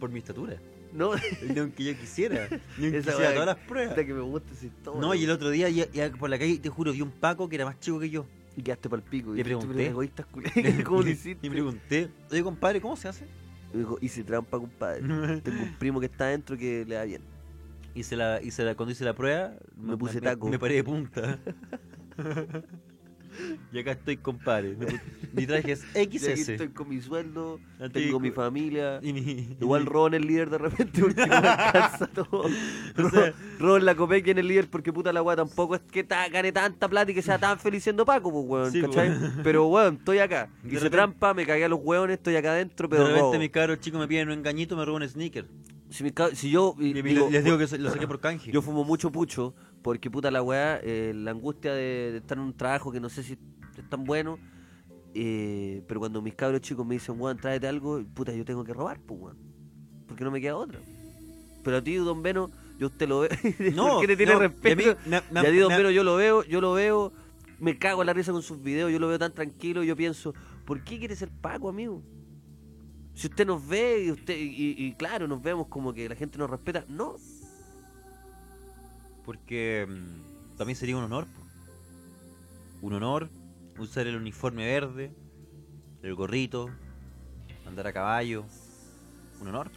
por 0.00 0.10
mi 0.10 0.18
estatura. 0.18 0.60
No. 0.92 1.12
Ni 1.42 1.58
aunque 1.58 1.84
yo 1.84 1.96
quisiera. 1.96 2.48
Ni 2.78 2.86
aunque 2.86 3.10
weá 3.10 3.32
todas 3.32 3.46
las 3.46 3.58
pruebas. 3.58 3.94
que 3.94 4.14
me 4.14 4.22
gusta 4.22 4.52
No, 4.98 5.14
y 5.14 5.24
el 5.24 5.30
otro 5.30 5.50
día 5.50 5.68
ya, 5.68 5.90
ya 5.90 6.10
por 6.10 6.30
la 6.30 6.38
calle, 6.38 6.58
te 6.58 6.68
juro, 6.68 6.92
vi 6.92 7.00
un 7.00 7.12
Paco 7.12 7.48
que 7.48 7.56
era 7.56 7.64
más 7.64 7.78
chico 7.78 8.00
que 8.00 8.10
yo. 8.10 8.26
Y 8.56 8.62
quedaste 8.62 8.88
para 8.88 9.02
el 9.02 9.08
pico. 9.08 9.34
Le 9.34 9.40
y 9.40 9.44
pregunté. 9.44 9.74
"Pero 9.74 9.90
egoístas 9.90 10.26
¿Cómo 10.84 11.02
lo 11.02 11.08
Y- 11.08 11.12
hiciste? 11.12 11.46
Y 11.46 11.50
pregunté, 11.50 12.10
oye 12.30 12.42
compadre, 12.42 12.80
¿cómo 12.80 12.96
se 12.96 13.08
hace? 13.08 13.26
Me 13.72 13.80
dijo, 13.80 13.98
hice 14.00 14.24
trampa, 14.24 14.58
compadre. 14.58 15.00
Tengo 15.42 15.62
un 15.62 15.74
primo 15.78 16.00
que 16.00 16.06
está 16.06 16.24
adentro 16.24 16.56
que 16.56 16.84
le 16.86 16.94
da 16.94 17.04
bien. 17.04 17.22
Hice 17.94 18.16
la, 18.16 18.42
hice 18.42 18.62
la, 18.64 18.74
cuando 18.74 18.92
hice 18.92 19.04
la 19.04 19.14
prueba, 19.14 19.54
Me 19.76 19.96
puse 19.96 20.20
taco. 20.20 20.48
Me, 20.48 20.58
paré 20.58 20.74
de 20.76 20.84
punta. 20.84 21.38
y 23.72 23.78
acá 23.78 23.92
estoy, 23.92 24.16
compadre. 24.16 24.76
Mi 25.32 25.46
traje 25.46 25.72
es 25.72 25.84
Y 25.94 25.98
aquí 25.98 26.18
XS. 26.18 26.48
estoy 26.48 26.68
con 26.68 26.88
mi 26.88 27.00
sueldo, 27.00 27.60
Ya 27.78 27.88
tengo 27.88 28.18
te- 28.18 28.22
mi 28.22 28.30
familia. 28.30 28.98
y 29.02 29.12
mi- 29.12 29.56
Igual 29.60 29.82
y 29.82 29.84
mi- 29.84 29.90
Ron 29.90 30.14
es 30.14 30.20
el 30.20 30.26
líder 30.26 30.50
de 30.50 30.58
repente 30.58 31.00
porque 31.00 31.26
no 31.26 31.34
alcanza 31.34 32.06
todo. 32.14 32.44
Sea- 33.10 33.34
Ron 33.58 33.84
la 33.84 33.94
Copec 33.94 34.26
en 34.28 34.38
el 34.38 34.48
líder 34.48 34.68
porque 34.68 34.92
puta 34.92 35.12
la 35.12 35.22
weá 35.22 35.36
tampoco 35.36 35.74
es 35.74 35.82
que 35.90 36.04
ta- 36.04 36.28
gane 36.28 36.52
tanta 36.52 36.88
plata 36.88 37.10
y 37.10 37.14
que 37.14 37.22
sea 37.22 37.38
tan 37.38 37.58
feliz 37.58 37.82
siendo 37.82 38.04
Paco, 38.04 38.30
pues 38.30 38.44
weón, 38.46 38.72
Sí, 38.72 38.80
¿cachai? 38.82 39.18
pues. 39.18 39.32
Pero 39.42 39.66
weón, 39.68 39.96
estoy 39.96 40.18
acá. 40.18 40.48
De 40.62 40.68
Hice 40.68 40.74
repente- 40.76 40.90
trampa, 40.96 41.34
me 41.34 41.46
cagué 41.46 41.64
a 41.64 41.68
los 41.68 41.80
weones, 41.82 42.16
estoy 42.18 42.36
acá 42.36 42.52
adentro, 42.52 42.88
de 42.88 42.96
pero 42.96 43.04
repente 43.08 43.22
robo. 43.22 43.38
mis 43.38 43.50
cabros 43.50 43.80
chicos 43.80 44.00
me 44.00 44.08
piden 44.08 44.28
un 44.28 44.38
engañito, 44.38 44.76
me 44.76 44.84
roban 44.84 45.02
un 45.02 45.08
sneaker. 45.08 45.46
Si, 45.88 46.02
mi 46.02 46.10
ca- 46.10 46.34
si 46.34 46.50
yo 46.50 46.74
y- 46.80 46.86
Y 46.98 47.02
digo, 47.02 47.28
les 47.30 47.44
digo 47.44 47.56
que 47.58 47.78
lo 47.78 47.90
saqué 47.90 48.06
por 48.08 48.18
canje. 48.20 48.50
Yo 48.50 48.60
fumo 48.60 48.82
mucho 48.84 49.12
pucho 49.12 49.54
porque 49.86 50.10
puta 50.10 50.32
la 50.32 50.42
weá, 50.42 50.80
eh, 50.82 51.12
la 51.14 51.30
angustia 51.30 51.72
de, 51.72 52.10
de 52.12 52.18
estar 52.18 52.36
en 52.38 52.44
un 52.44 52.56
trabajo 52.56 52.90
que 52.90 52.98
no 53.00 53.08
sé 53.08 53.22
si 53.22 53.34
es 53.78 53.88
tan 53.88 54.04
bueno. 54.04 54.40
eh, 55.14 55.82
pero 55.88 56.00
cuando 56.00 56.20
mis 56.22 56.34
cabros 56.34 56.60
chicos 56.60 56.84
me 56.86 56.96
dicen, 56.96 57.16
weón, 57.20 57.38
tráete 57.38 57.68
algo, 57.68 58.02
puta, 58.14 58.34
yo 58.34 58.44
tengo 58.44 58.64
que 58.64 58.74
robar, 58.74 59.00
pues 59.00 59.20
weón. 59.20 59.38
Porque 60.08 60.24
no 60.24 60.30
me 60.32 60.40
queda 60.40 60.56
otra. 60.56 60.84
Pero 61.62 61.76
a 61.78 61.82
ti, 61.84 61.94
don 61.96 62.22
Beno, 62.22 62.50
yo 62.78 62.88
usted 62.88 63.08
lo 63.08 63.20
veo. 63.20 63.30
No, 63.76 63.88
¿Por 63.88 64.00
qué 64.00 64.08
te 64.08 64.16
tiene 64.16 64.34
no, 64.34 64.40
y 64.66 64.70
a 64.70 64.74
respeto? 64.74 64.76
mí 64.76 64.96
y 65.40 65.46
a 65.46 65.50
ti, 65.52 65.58
don 65.58 65.76
Beno, 65.76 65.90
yo 65.90 66.04
lo 66.04 66.16
veo, 66.16 66.44
yo 66.44 66.60
lo 66.60 66.72
veo, 66.74 67.12
me 67.58 67.78
cago 67.78 68.02
en 68.02 68.06
la 68.06 68.12
risa 68.14 68.32
con 68.32 68.42
sus 68.42 68.62
videos, 68.62 68.92
yo 68.92 68.98
lo 68.98 69.08
veo 69.08 69.18
tan 69.18 69.34
tranquilo, 69.34 69.84
y 69.84 69.86
yo 69.88 69.96
pienso, 69.96 70.34
¿por 70.64 70.84
qué 70.84 70.98
quiere 70.98 71.16
ser 71.16 71.30
Paco, 71.30 71.68
amigo? 71.68 72.02
Si 73.14 73.28
usted 73.28 73.46
nos 73.46 73.66
ve 73.66 74.04
y 74.06 74.10
usted 74.10 74.36
y, 74.38 74.74
y 74.78 74.94
claro, 74.96 75.28
nos 75.28 75.42
vemos 75.42 75.68
como 75.68 75.92
que 75.94 76.08
la 76.08 76.16
gente 76.16 76.38
nos 76.38 76.50
respeta, 76.50 76.84
no. 76.88 77.16
Porque 79.26 79.86
mm, 79.88 80.56
también 80.56 80.76
sería 80.76 80.96
un 80.96 81.02
honor. 81.04 81.26
Un 82.80 82.92
honor 82.94 83.28
usar 83.78 84.06
el 84.06 84.16
uniforme 84.16 84.64
verde, 84.64 85.12
el 86.02 86.14
gorrito, 86.14 86.70
andar 87.66 87.86
a 87.88 87.92
caballo. 87.92 88.44
Un 89.40 89.48
honor. 89.48 89.70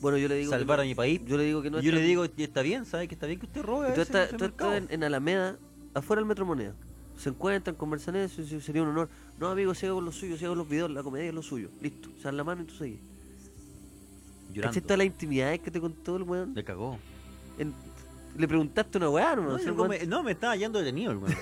Bueno, 0.00 0.18
yo 0.18 0.26
le 0.28 0.34
digo 0.36 0.50
que 0.50 0.58
Salvar 0.58 0.78
no- 0.78 0.82
a 0.82 0.86
mi 0.86 0.94
país. 0.94 1.20
Yo 1.26 1.36
le 1.36 1.44
digo 1.44 1.62
que 1.62 1.70
no 1.70 1.80
yo 1.80 1.92
le 1.92 2.00
digo, 2.02 2.26
y 2.36 2.42
está 2.42 2.62
bien, 2.62 2.84
¿sabes? 2.86 3.06
Que 3.08 3.14
está 3.14 3.26
bien 3.26 3.38
que 3.38 3.46
usted 3.46 3.62
robe. 3.62 3.92
tú 3.92 4.00
estás, 4.00 4.32
mercado. 4.38 4.74
en, 4.74 4.86
en 4.90 5.04
Alameda, 5.04 5.56
afuera 5.94 6.20
del 6.20 6.26
Metro 6.28 6.44
Moneda. 6.44 6.74
Se 7.16 7.28
encuentran, 7.28 7.76
conversan 7.76 8.16
eso, 8.16 8.42
sería 8.60 8.82
un 8.82 8.88
honor. 8.88 9.08
No, 9.38 9.48
amigo, 9.48 9.72
sigo 9.74 9.94
con 9.94 10.04
lo 10.04 10.10
suyo, 10.12 10.36
sigo 10.36 10.50
con 10.50 10.58
los 10.58 10.68
videos, 10.68 10.90
la 10.90 11.02
comedia 11.04 11.28
es 11.28 11.34
lo 11.34 11.42
suyo. 11.42 11.70
Listo, 11.80 12.08
se 12.16 12.24
dan 12.24 12.36
la 12.36 12.42
mano 12.44 12.62
y 12.62 12.64
tú 12.64 12.74
seguís. 12.74 12.98
Llorando. 14.48 14.60
¿Cachaste 14.62 14.80
todas 14.82 14.98
las 14.98 15.06
intimidades 15.06 15.60
que 15.60 15.70
te 15.70 15.80
contó 15.80 16.16
el 16.16 16.22
weón? 16.24 16.54
Le 16.54 16.64
cagó. 16.64 16.98
En- 17.58 17.72
le 18.36 18.48
preguntaste 18.48 18.98
una 18.98 19.10
weá, 19.10 19.36
¿no? 19.36 19.58
No, 19.58 19.76
come- 19.76 20.06
no, 20.06 20.22
me 20.22 20.32
estaba 20.32 20.56
yendo 20.56 20.78
detenido 20.78 21.18
weón. 21.18 21.36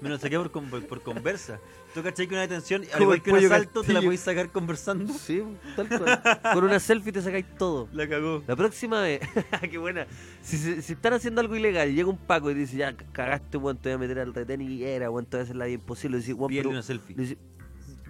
Me 0.00 0.08
lo 0.08 0.18
saqué 0.18 0.38
por, 0.38 0.50
por 0.50 1.02
conversa. 1.02 1.60
¿Tú 1.92 2.02
cachai 2.02 2.26
que 2.26 2.34
una 2.34 2.42
detención, 2.42 2.84
al 2.94 3.02
igual 3.02 3.22
que 3.22 3.32
un 3.32 3.38
asalto, 3.38 3.82
te 3.82 3.92
la 3.92 4.00
podéis 4.00 4.20
sacar 4.20 4.50
conversando? 4.50 5.12
Sí, 5.12 5.42
tal 5.76 5.88
cual. 5.88 6.22
Con 6.54 6.64
una 6.64 6.80
selfie 6.80 7.12
te 7.12 7.20
sacáis 7.20 7.44
todo. 7.58 7.88
La 7.92 8.08
cagó. 8.08 8.42
La 8.46 8.56
próxima 8.56 9.02
vez, 9.02 9.20
qué 9.70 9.76
buena. 9.76 10.06
Si, 10.40 10.56
están 10.72 11.14
haciendo 11.14 11.40
algo 11.40 11.54
ilegal 11.54 11.90
y 11.90 11.94
llega 11.94 12.08
un 12.08 12.16
Paco 12.16 12.50
y 12.50 12.54
dice, 12.54 12.76
ya 12.76 12.96
cagaste, 13.12 13.58
weón, 13.58 13.76
te 13.76 13.90
voy 13.90 13.94
a 13.96 13.98
meter 13.98 14.20
al 14.20 14.32
retén 14.32 14.62
y 14.62 14.82
era, 14.84 15.10
weón, 15.10 15.26
te 15.26 15.36
voy 15.36 15.40
a 15.40 15.44
hacer 15.44 15.56
la 15.56 15.66
vida 15.66 15.74
imposible. 15.74 16.16
Dice, 16.16 16.32
weón, 16.32 16.48
Pierde 16.48 16.68
una 16.68 16.82
selfie. 16.82 17.16
dice, 17.16 17.38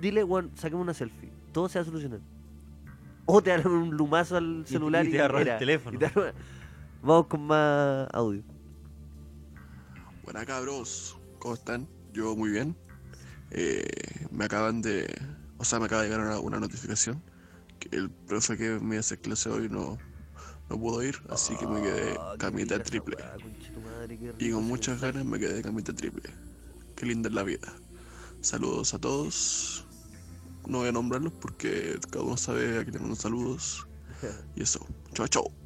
dile, 0.00 0.22
weón, 0.22 0.52
saquemos 0.56 0.84
una 0.84 0.94
selfie. 0.94 1.30
Todo 1.52 1.68
se 1.68 1.78
va 1.78 1.82
a 1.82 1.86
solucionar. 1.86 2.20
O 3.24 3.42
te 3.42 3.50
dan 3.50 3.66
un 3.66 3.96
lumazo 3.96 4.36
al 4.36 4.64
celular 4.66 5.04
y 5.06 5.08
y, 5.08 5.12
te 5.12 5.18
agarran 5.18 5.48
el 5.48 5.58
teléfono. 5.58 5.96
Y 5.96 5.98
te 5.98 6.06
Vamos 7.02 7.26
con 7.28 7.46
más 7.46 8.08
audio. 8.12 8.42
Buenas 10.22 10.44
cabros, 10.44 11.16
¿cómo 11.38 11.54
están? 11.54 11.88
Yo 12.12 12.36
muy 12.36 12.50
bien. 12.50 12.76
Eh, 13.50 13.88
me 14.30 14.44
acaban 14.44 14.82
de... 14.82 15.06
O 15.56 15.64
sea, 15.64 15.78
me 15.78 15.86
acaba 15.86 16.02
de 16.02 16.08
llegar 16.08 16.24
una, 16.24 16.38
una 16.38 16.60
notificación 16.60 17.22
que 17.78 17.96
el 17.96 18.10
profe 18.10 18.56
que 18.56 18.78
me 18.80 18.98
hacer 18.98 19.20
clase 19.20 19.48
hoy 19.48 19.68
no, 19.68 19.98
no 20.68 20.78
pudo 20.78 21.02
ir, 21.02 21.16
así 21.30 21.56
que 21.56 21.66
me 21.66 21.80
quedé 21.82 22.16
Ah, 22.18 22.32
qué 22.32 22.38
camita 22.38 22.82
triple. 22.82 23.16
Y 24.38 24.50
con 24.50 24.64
muchas 24.64 25.00
ganas 25.00 25.24
me 25.24 25.38
quedé 25.38 25.62
camita 25.62 25.94
triple. 25.94 26.30
Qué 26.96 27.06
linda 27.06 27.28
es 27.28 27.34
la 27.34 27.42
vida. 27.42 27.72
Saludos 28.42 28.92
a 28.92 28.98
todos. 28.98 29.86
No 30.66 30.78
voy 30.78 30.88
a 30.88 30.92
nombrarlos 30.92 31.32
porque 31.32 31.98
cada 32.10 32.24
uno 32.24 32.36
sabe 32.36 32.78
a 32.78 32.84
quién 32.84 33.00
mando 33.00 33.16
saludos. 33.16 33.86
Y 34.54 34.62
eso. 34.62 34.86
Chao, 35.14 35.26
chao. 35.26 35.59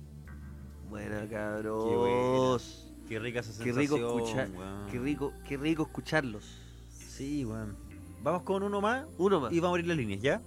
Buena, 0.95 1.23
Qué 1.23 1.29
cabros. 1.29 2.87
Qué 3.09 3.19
rica 3.19 3.41
esa 3.41 3.65
Qué 3.65 3.73
rico 3.73 3.97
escuchar, 3.97 4.49
qué 4.93 5.01
rico, 5.01 5.33
qué 5.49 5.57
rico 5.57 5.83
escucharlos. 5.83 6.45
Sí, 6.89 7.45
weón. 7.45 7.75
Vamos 8.23 8.43
con 8.43 8.63
uno 8.63 8.81
más. 8.81 9.05
Uno 9.19 9.41
más. 9.41 9.53
Y 9.53 9.57
vamos 9.59 9.71
a 9.71 9.71
abrir 9.71 9.89
las 9.89 9.97
líneas, 9.97 10.23
¿ya? 10.23 10.41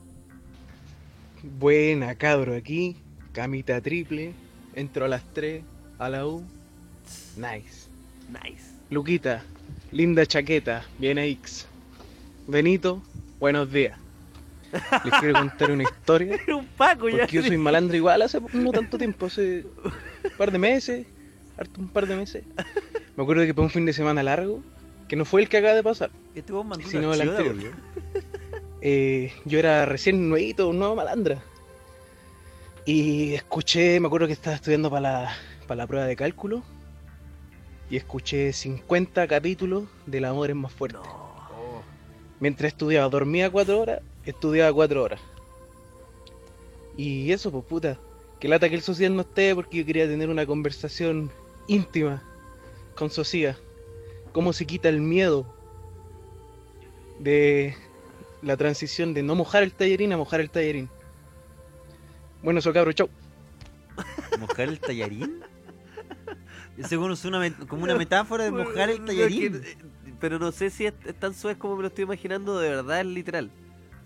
Buena, 1.59 2.15
cabro, 2.15 2.55
aquí. 2.55 2.95
Camita 3.33 3.81
triple. 3.81 4.31
Entro 4.73 5.03
a 5.03 5.09
las 5.09 5.21
3 5.33 5.65
a 5.99 6.07
la 6.07 6.25
U. 6.25 6.45
Nice. 7.35 7.89
Nice. 8.29 8.71
Luquita, 8.89 9.43
linda 9.91 10.25
chaqueta, 10.25 10.85
bien 10.97 11.17
a 11.17 11.25
X. 11.25 11.67
Benito, 12.47 13.01
buenos 13.37 13.69
días. 13.69 13.99
Les 15.03 15.13
quiero 15.19 15.39
contar 15.39 15.71
una 15.71 15.83
historia. 15.91 16.39
Era 16.41 16.55
un 16.55 16.67
Paco 16.67 17.09
ya. 17.09 17.17
Porque 17.17 17.35
yo 17.35 17.43
soy 17.43 17.57
malandro 17.57 17.97
igual 17.97 18.21
hace 18.21 18.39
no 18.53 18.71
tanto 18.71 18.97
tiempo, 18.97 19.25
hace 19.25 19.65
un 20.23 20.37
par 20.37 20.51
de 20.51 20.57
meses, 20.57 21.07
harto 21.57 21.81
un 21.81 21.87
par 21.89 22.07
de 22.07 22.15
meses. 22.15 22.43
Me 23.15 23.23
acuerdo 23.23 23.45
que 23.45 23.53
fue 23.53 23.63
un 23.63 23.69
fin 23.69 23.85
de 23.85 23.93
semana 23.93 24.23
largo, 24.23 24.61
que 25.07 25.15
no 25.15 25.25
fue 25.25 25.41
el 25.41 25.49
que 25.49 25.57
acaba 25.57 25.73
de 25.73 25.83
pasar, 25.83 26.11
Este 26.35 26.53
sino 26.87 27.13
el 27.13 27.21
anterior. 27.21 27.55
Eh, 28.79 29.33
yo 29.43 29.57
era 29.57 29.85
recién 29.85 30.29
nuevito, 30.29 30.69
un 30.69 30.77
nuevo 30.77 30.95
malandra. 30.95 31.43
Y 32.85 33.33
escuché, 33.33 33.99
me 33.99 34.05
acuerdo 34.05 34.27
que 34.27 34.33
estaba 34.33 34.55
estudiando 34.55 34.91
para 34.91 35.01
la, 35.01 35.37
para 35.65 35.79
la 35.79 35.87
prueba 35.87 36.05
de 36.05 36.15
cálculo. 36.15 36.61
Y 37.89 37.97
escuché 37.97 38.53
50 38.53 39.27
capítulos 39.27 39.85
del 40.05 40.25
Amor 40.25 40.51
es 40.51 40.55
más 40.55 40.71
fuerte. 40.71 40.99
Mientras 42.39 42.71
estudiaba, 42.71 43.09
dormía 43.09 43.49
4 43.49 43.79
horas, 43.79 44.01
estudiaba 44.23 44.71
4 44.71 45.03
horas. 45.03 45.21
Y 46.95 47.31
eso, 47.31 47.51
pues 47.51 47.65
puta, 47.65 47.97
Que 48.39 48.47
lata 48.47 48.69
que 48.69 48.75
el 48.75 48.81
social 48.81 49.15
no 49.15 49.21
esté 49.21 49.55
porque 49.55 49.77
yo 49.77 49.85
quería 49.85 50.07
tener 50.07 50.29
una 50.29 50.45
conversación 50.45 51.31
íntima 51.67 52.23
con 52.95 53.09
Socia. 53.09 53.57
Cómo 54.31 54.53
se 54.53 54.65
quita 54.65 54.89
el 54.89 55.01
miedo 55.01 55.53
de 57.19 57.75
la 58.43 58.55
transición 58.57 59.13
de 59.13 59.23
no 59.23 59.33
mojar 59.35 59.63
el 59.63 59.73
tallarín 59.73 60.13
a 60.13 60.17
mojar 60.17 60.39
el 60.41 60.49
tallarín. 60.51 60.89
Bueno, 62.43 62.59
eso 62.59 62.71
cabro, 62.71 62.91
chau. 62.93 63.09
¿Mojar 64.39 64.69
el 64.69 64.79
tallarín? 64.79 65.39
Según 66.87 67.11
es 67.11 67.25
una, 67.25 67.51
como 67.67 67.83
una 67.83 67.95
metáfora 67.95 68.43
de 68.43 68.51
mojar 68.51 68.91
el 68.91 69.03
tallarín. 69.03 69.61
Que- 69.61 69.77
pero 70.19 70.37
no 70.39 70.51
sé 70.51 70.69
si 70.69 70.85
es, 70.85 70.93
es 71.05 71.15
tan 71.19 71.33
suave 71.33 71.57
como 71.59 71.75
me 71.75 71.81
lo 71.83 71.87
estoy 71.89 72.03
imaginando, 72.03 72.59
de 72.59 72.69
verdad 72.69 72.99
es 73.01 73.05
literal. 73.07 73.51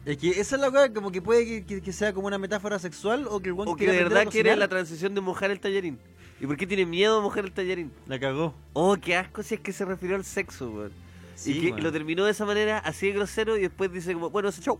Es 0.06 0.18
que 0.18 0.30
esa 0.32 0.56
es 0.56 0.62
la 0.62 0.72
cosa, 0.72 0.91
como 0.93 1.12
que 1.12 1.22
puede 1.22 1.45
que, 1.45 1.66
que- 1.66 1.82
que 1.82 1.93
sea 1.93 2.12
como 2.14 2.28
una 2.28 2.38
metáfora 2.39 2.80
sexual 2.80 3.28
o 3.30 3.39
que 3.39 3.49
el 3.49 3.56
O 3.58 3.76
que 3.76 3.86
de 3.88 4.04
verdad 4.04 4.26
quiere 4.30 4.56
la 4.56 4.68
transición 4.68 5.14
de 5.14 5.22
mojar 5.22 5.52
el 5.52 5.60
tallarín. 5.60 5.99
¿Y 6.39 6.47
por 6.47 6.58
qué 6.58 6.66
tiene 6.66 6.88
miedo 6.88 7.20
a 7.20 7.22
mojar 7.22 7.45
el 7.45 7.52
tallarín? 7.52 7.91
La 8.08 8.20
cagó. 8.20 8.56
Oh, 8.74 8.97
qué 8.99 9.16
asco 9.16 9.43
si 9.43 9.56
es 9.56 9.62
que 9.62 9.72
se 9.72 9.86
refirió 9.86 10.16
al 10.16 10.24
sexo, 10.26 10.72
weón. 10.72 10.91
Sí, 11.36 11.58
y 11.58 11.72
que 11.72 11.82
lo 11.82 11.91
terminó 11.91 12.26
de 12.26 12.32
esa 12.32 12.45
manera, 12.45 12.80
así 12.80 13.08
de 13.08 13.14
grosero, 13.14 13.58
y 13.58 13.62
después 13.62 13.91
dice 13.93 14.14
como, 14.14 14.30
bueno, 14.32 14.49
ese 14.49 14.62
show. 14.62 14.80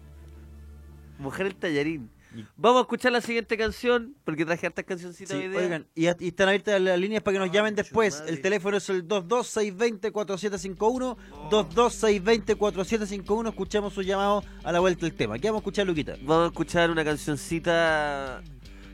Mojar 1.20 1.46
el 1.46 1.56
tallarín. 1.56 2.10
Vamos 2.56 2.78
a 2.80 2.82
escuchar 2.82 3.12
la 3.12 3.20
siguiente 3.22 3.58
canción, 3.58 4.16
porque 4.24 4.46
traje 4.46 4.68
hartas 4.68 4.86
cancioncitas 4.86 5.38
Sí, 5.38 5.48
oigan, 5.48 5.86
y, 5.96 6.06
y 6.06 6.28
están 6.30 6.48
abiertas 6.48 6.80
las 6.82 6.98
líneas 6.98 7.22
para 7.24 7.34
que 7.36 7.40
nos 7.40 7.52
llamen 7.52 7.76
después. 7.76 8.24
El 8.26 8.40
teléfono 8.42 8.78
es 8.78 8.90
el 8.90 9.06
22620-4751. 9.08 11.18
22620-4751. 11.50 13.50
Escuchamos 13.50 13.94
su 13.94 14.02
llamado 14.02 14.44
a 14.64 14.72
la 14.72 14.80
vuelta 14.80 15.06
del 15.06 15.14
tema. 15.16 15.38
¿Qué 15.40 15.50
vamos 15.50 15.60
a 15.60 15.64
escuchar, 15.64 15.86
Luquita? 15.88 16.16
Vamos 16.24 16.46
a 16.46 16.48
escuchar 16.48 16.90
una 16.90 17.04
cancioncita 17.04 18.42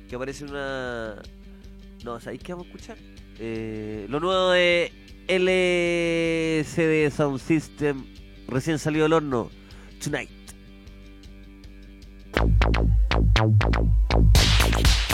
que 0.10 0.16
aparece 0.16 0.46
en 0.46 0.50
una... 0.52 1.22
No, 2.04 2.20
¿sabéis 2.20 2.42
qué 2.42 2.54
vamos 2.54 2.66
a 2.68 2.70
escuchar? 2.70 2.98
Eh, 3.40 4.08
lo 4.10 4.20
nuevo 4.20 4.50
de 4.52 4.92
LCD 5.28 7.12
Sound 7.16 7.40
System, 7.40 8.04
recién 8.48 8.80
salido 8.80 9.04
del 9.04 9.14
horno, 9.14 9.52
Tonight. 10.04 10.30
Thank 12.34 12.68
you. 15.02 15.07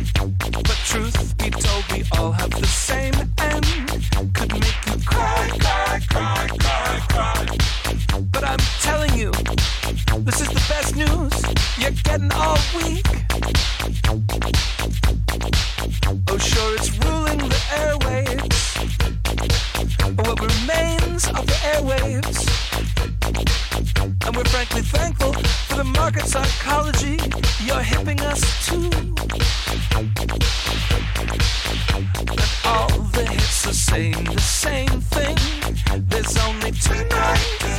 But 0.00 0.78
truth 0.86 1.36
be 1.36 1.50
told, 1.50 1.84
we 1.92 2.02
all 2.12 2.32
have 2.32 2.50
the 2.50 2.66
same 2.66 3.12
end. 3.38 3.66
Could 4.32 4.52
make 4.54 4.86
you 4.86 4.96
cry, 5.04 5.50
cry, 5.60 6.00
cry, 6.08 6.48
cry, 6.58 7.00
cry. 7.10 7.46
But 8.32 8.44
I'm 8.44 8.58
telling 8.80 9.12
you, 9.14 9.30
this 10.20 10.40
is 10.40 10.48
the 10.48 10.64
best 10.70 10.96
news 10.96 11.34
you're 11.76 11.90
getting 12.02 12.32
all 12.32 12.56
week. 12.76 13.04
Oh, 16.28 16.38
sure, 16.38 16.74
it's 16.76 16.90
ruling 17.04 17.38
the 17.38 17.60
airwaves. 17.76 19.69
But 20.16 20.26
what 20.26 20.40
remains 20.40 21.26
of 21.28 21.46
the 21.46 21.58
airwaves? 21.72 22.46
And 24.26 24.36
we're 24.36 24.44
frankly 24.44 24.82
thankful 24.82 25.32
for 25.32 25.76
the 25.76 25.84
market 25.84 26.26
psychology 26.26 27.18
you're 27.64 27.82
hipping 27.82 28.20
us 28.20 28.40
to. 28.66 28.76
And 32.30 32.50
all 32.64 32.88
the 33.12 33.24
hits 33.28 33.66
are 33.66 33.72
saying 33.72 34.24
the 34.24 34.40
same 34.40 35.00
thing. 35.14 35.36
There's 36.08 36.36
only 36.38 36.72
tonight, 36.72 37.69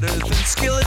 better 0.00 0.06
than 0.06 0.32
skill 0.46 0.81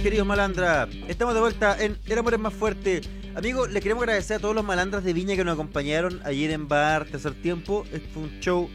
queridos 0.00 0.26
malandras. 0.26 0.88
Estamos 1.08 1.34
de 1.34 1.40
vuelta 1.40 1.76
en 1.82 1.96
El 2.06 2.18
Amor 2.18 2.34
es 2.34 2.40
Más 2.40 2.52
Fuerte. 2.54 3.00
Amigos, 3.34 3.70
les 3.72 3.82
queremos 3.82 4.02
agradecer 4.02 4.36
a 4.36 4.40
todos 4.40 4.54
los 4.54 4.64
malandras 4.64 5.02
de 5.04 5.12
Viña 5.12 5.34
que 5.36 5.44
nos 5.44 5.54
acompañaron 5.54 6.20
ayer 6.24 6.50
en 6.50 6.68
Bar 6.68 7.06
Tercer 7.06 7.34
Tiempo. 7.34 7.84
Este 7.92 8.06
Fue 8.12 8.22
un 8.24 8.40
show 8.40 8.68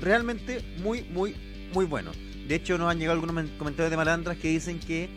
realmente 0.00 0.62
muy, 0.82 1.02
muy, 1.02 1.34
muy 1.72 1.84
bueno. 1.86 2.12
De 2.46 2.54
hecho, 2.54 2.78
nos 2.78 2.90
han 2.90 2.98
llegado 2.98 3.14
algunos 3.14 3.34
men- 3.34 3.50
comentarios 3.58 3.90
de 3.90 3.96
malandras 3.96 4.36
que 4.38 4.48
dicen 4.48 4.78
que 4.80 5.08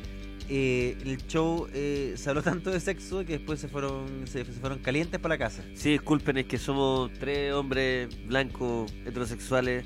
eh, 0.50 0.98
el 1.06 1.18
show 1.28 1.68
eh, 1.74 2.14
se 2.18 2.30
habló 2.30 2.42
tanto 2.44 2.72
de 2.72 2.80
sexo 2.80 3.20
que 3.26 3.34
después 3.38 3.60
se 3.60 3.68
fueron, 3.68 4.26
se, 4.28 4.44
se 4.46 4.52
fueron 4.54 4.80
calientes 4.80 5.20
para 5.20 5.36
la 5.36 5.40
casa. 5.40 5.64
Sí, 5.76 5.92
disculpen, 5.92 6.38
es 6.38 6.46
que 6.46 6.58
somos 6.58 7.12
tres 7.20 7.54
hombres 7.54 8.10
blancos 8.28 8.92
heterosexuales 9.06 9.86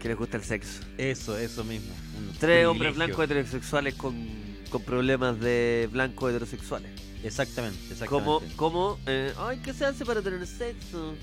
que 0.00 0.08
les 0.08 0.16
gusta 0.16 0.36
el 0.36 0.42
sexo. 0.44 0.82
Eso, 0.98 1.38
eso 1.38 1.64
mismo. 1.64 1.94
un 2.18 2.36
Tres 2.38 2.66
hombres 2.66 2.94
blancos 2.94 3.24
heterosexuales 3.24 3.94
con, 3.94 4.14
con 4.74 4.82
problemas 4.82 5.38
de 5.38 5.88
blancos 5.92 6.30
heterosexuales. 6.30 6.90
Exactamente, 7.22 7.78
exactamente. 7.92 8.08
Como, 8.08 8.42
como 8.56 8.98
eh, 9.06 9.32
ay, 9.38 9.60
¿qué 9.64 9.72
se 9.72 9.84
hace 9.84 10.04
para 10.04 10.20
tener 10.20 10.44
sexo? 10.48 11.14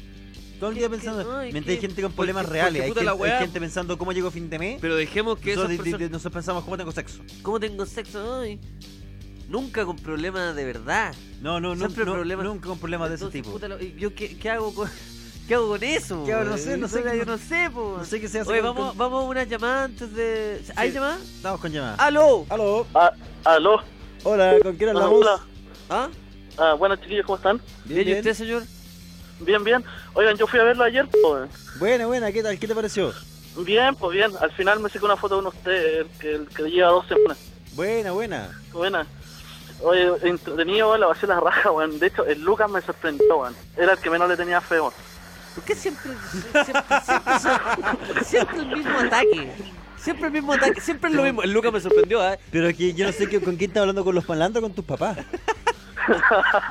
Todo 0.57 0.69
el 0.69 0.75
día 0.77 0.85
¿Qué- 0.87 0.95
pensando, 0.95 1.23
qué- 1.29 1.35
ay, 1.35 1.51
mientras 1.51 1.75
hay 1.75 1.81
gente 1.81 2.01
con 2.01 2.13
problemas 2.13 2.43
porque 2.45 2.53
reales, 2.59 2.81
hay 2.81 2.87
gente, 2.93 3.01
hay 3.41 3.49
pensando 3.59 3.97
cómo 3.97 4.13
llego 4.13 4.29
a 4.29 4.31
fin 4.31 4.49
de 4.49 4.57
mes. 4.57 4.77
Pero 4.79 4.95
dejemos 4.95 5.37
que 5.37 5.49
nosotros, 5.55 5.73
esas 5.73 5.83
personas- 5.85 6.11
nosotros 6.11 6.33
pensamos 6.33 6.63
cómo 6.63 6.77
tengo 6.77 6.91
sexo. 6.93 7.19
¿Cómo 7.41 7.59
tengo 7.59 7.85
sexo 7.85 8.37
hoy? 8.39 8.57
Nunca 9.49 9.85
con 9.85 9.97
problemas 9.97 10.55
de 10.55 10.63
verdad. 10.63 11.13
No, 11.41 11.59
no, 11.59 11.75
Siempre 11.75 12.05
no, 12.05 12.13
problemas. 12.13 12.45
nunca 12.45 12.67
con 12.69 12.79
problemas 12.79 13.09
de 13.09 13.15
ese 13.15 13.27
tipo. 13.27 13.51
puta 13.51 13.67
la- 13.67 13.83
¿y 13.83 13.95
¿Yo 13.99 14.15
qué, 14.15 14.37
qué 14.37 14.49
hago 14.49 14.73
con.? 14.73 14.89
¿Qué 15.51 15.55
hago 15.55 15.67
con 15.67 15.83
eso? 15.83 16.23
¿Qué 16.23 16.31
hago? 16.31 16.45
No 16.45 16.57
sé, 16.57 16.77
no 16.77 16.87
sé, 16.87 17.03
Yo 17.03 17.25
no 17.25 17.37
sé, 17.37 17.69
po. 17.73 17.95
no 17.97 18.05
sé 18.05 18.21
qué 18.21 18.29
se 18.29 18.39
hace 18.39 18.49
Oye, 18.49 18.61
vamos, 18.61 18.87
con- 18.87 18.97
vamos 18.97 19.25
a 19.25 19.27
una 19.27 19.43
llamada 19.43 19.83
antes 19.83 20.15
de. 20.15 20.61
¿Hay 20.77 20.87
Sí. 20.87 20.93
llamada? 20.95 21.17
Estamos 21.17 21.59
con 21.59 21.71
llamada. 21.73 21.95
¡Aló! 21.95 22.45
¡Aló! 22.47 22.87
Ah, 22.95 23.11
aló. 23.43 23.81
Hola, 24.23 24.55
¿con 24.63 24.77
quién 24.77 24.91
hablamos? 24.91 25.11
Hola. 25.11 25.39
¿Ah? 25.89 26.07
Ah, 26.57 26.73
bueno, 26.75 26.95
chiquillos, 26.95 27.25
¿cómo 27.25 27.35
están? 27.35 27.61
Bien, 27.83 28.07
¿y 28.07 28.13
usted, 28.13 28.33
señor? 28.33 28.63
Bien, 29.41 29.61
bien. 29.61 29.83
Oigan, 30.13 30.37
yo 30.37 30.47
fui 30.47 30.57
a 30.57 30.63
verlo 30.63 30.85
ayer, 30.85 31.05
pues. 31.21 31.49
Buena, 31.79 32.05
buena, 32.07 32.31
¿qué 32.31 32.41
tal? 32.41 32.57
¿Qué 32.57 32.65
te 32.69 32.73
pareció? 32.73 33.11
Bien, 33.57 33.93
pues 33.95 34.13
bien. 34.13 34.31
Al 34.39 34.53
final 34.53 34.79
me 34.79 34.87
saqué 34.89 35.03
una 35.03 35.17
foto 35.17 35.35
con 35.35 35.47
usted, 35.47 35.99
el 35.99 36.07
que, 36.17 36.31
el 36.35 36.47
que 36.47 36.63
lleva 36.71 36.91
dos 36.91 37.05
semanas. 37.09 37.37
Buena, 37.73 38.13
buena. 38.13 38.57
Buena. 38.71 39.05
Oye, 39.81 40.11
entretenido, 40.21 40.95
la 40.97 41.09
pasé 41.09 41.27
la 41.27 41.41
raja, 41.41 41.71
weón. 41.71 41.99
De 41.99 42.07
hecho, 42.07 42.23
el 42.25 42.39
Lucas 42.41 42.71
me 42.71 42.81
sorprendió, 42.81 43.35
weón. 43.35 43.53
Era 43.75 43.91
el 43.91 43.99
que 43.99 44.09
menos 44.09 44.29
le 44.29 44.37
tenía 44.37 44.61
fe, 44.61 44.79
weón. 44.79 44.93
¿Por 45.55 45.63
qué 45.65 45.75
siempre, 45.75 46.11
siempre, 46.31 46.63
siempre, 47.03 48.23
siempre, 48.23 48.59
el 48.61 48.67
mismo 48.67 48.99
ataque? 48.99 49.51
Siempre 49.97 50.25
el 50.27 50.31
mismo 50.33 50.53
ataque, 50.53 50.81
siempre 50.81 51.09
es 51.09 51.15
lo 51.15 51.23
mismo. 51.23 51.43
El 51.43 51.51
Lucas 51.51 51.71
me 51.73 51.79
sorprendió, 51.79 52.27
¿eh? 52.27 52.39
Pero 52.51 52.67
que 52.75 52.93
yo 52.93 53.05
no 53.05 53.11
sé 53.11 53.27
que- 53.29 53.41
con 53.41 53.55
quién 53.57 53.69
estás 53.69 53.81
hablando, 53.81 54.03
con 54.03 54.15
los 54.15 54.27
malandros 54.27 54.63
o 54.63 54.67
con 54.67 54.75
tus 54.75 54.85
papás. 54.85 55.17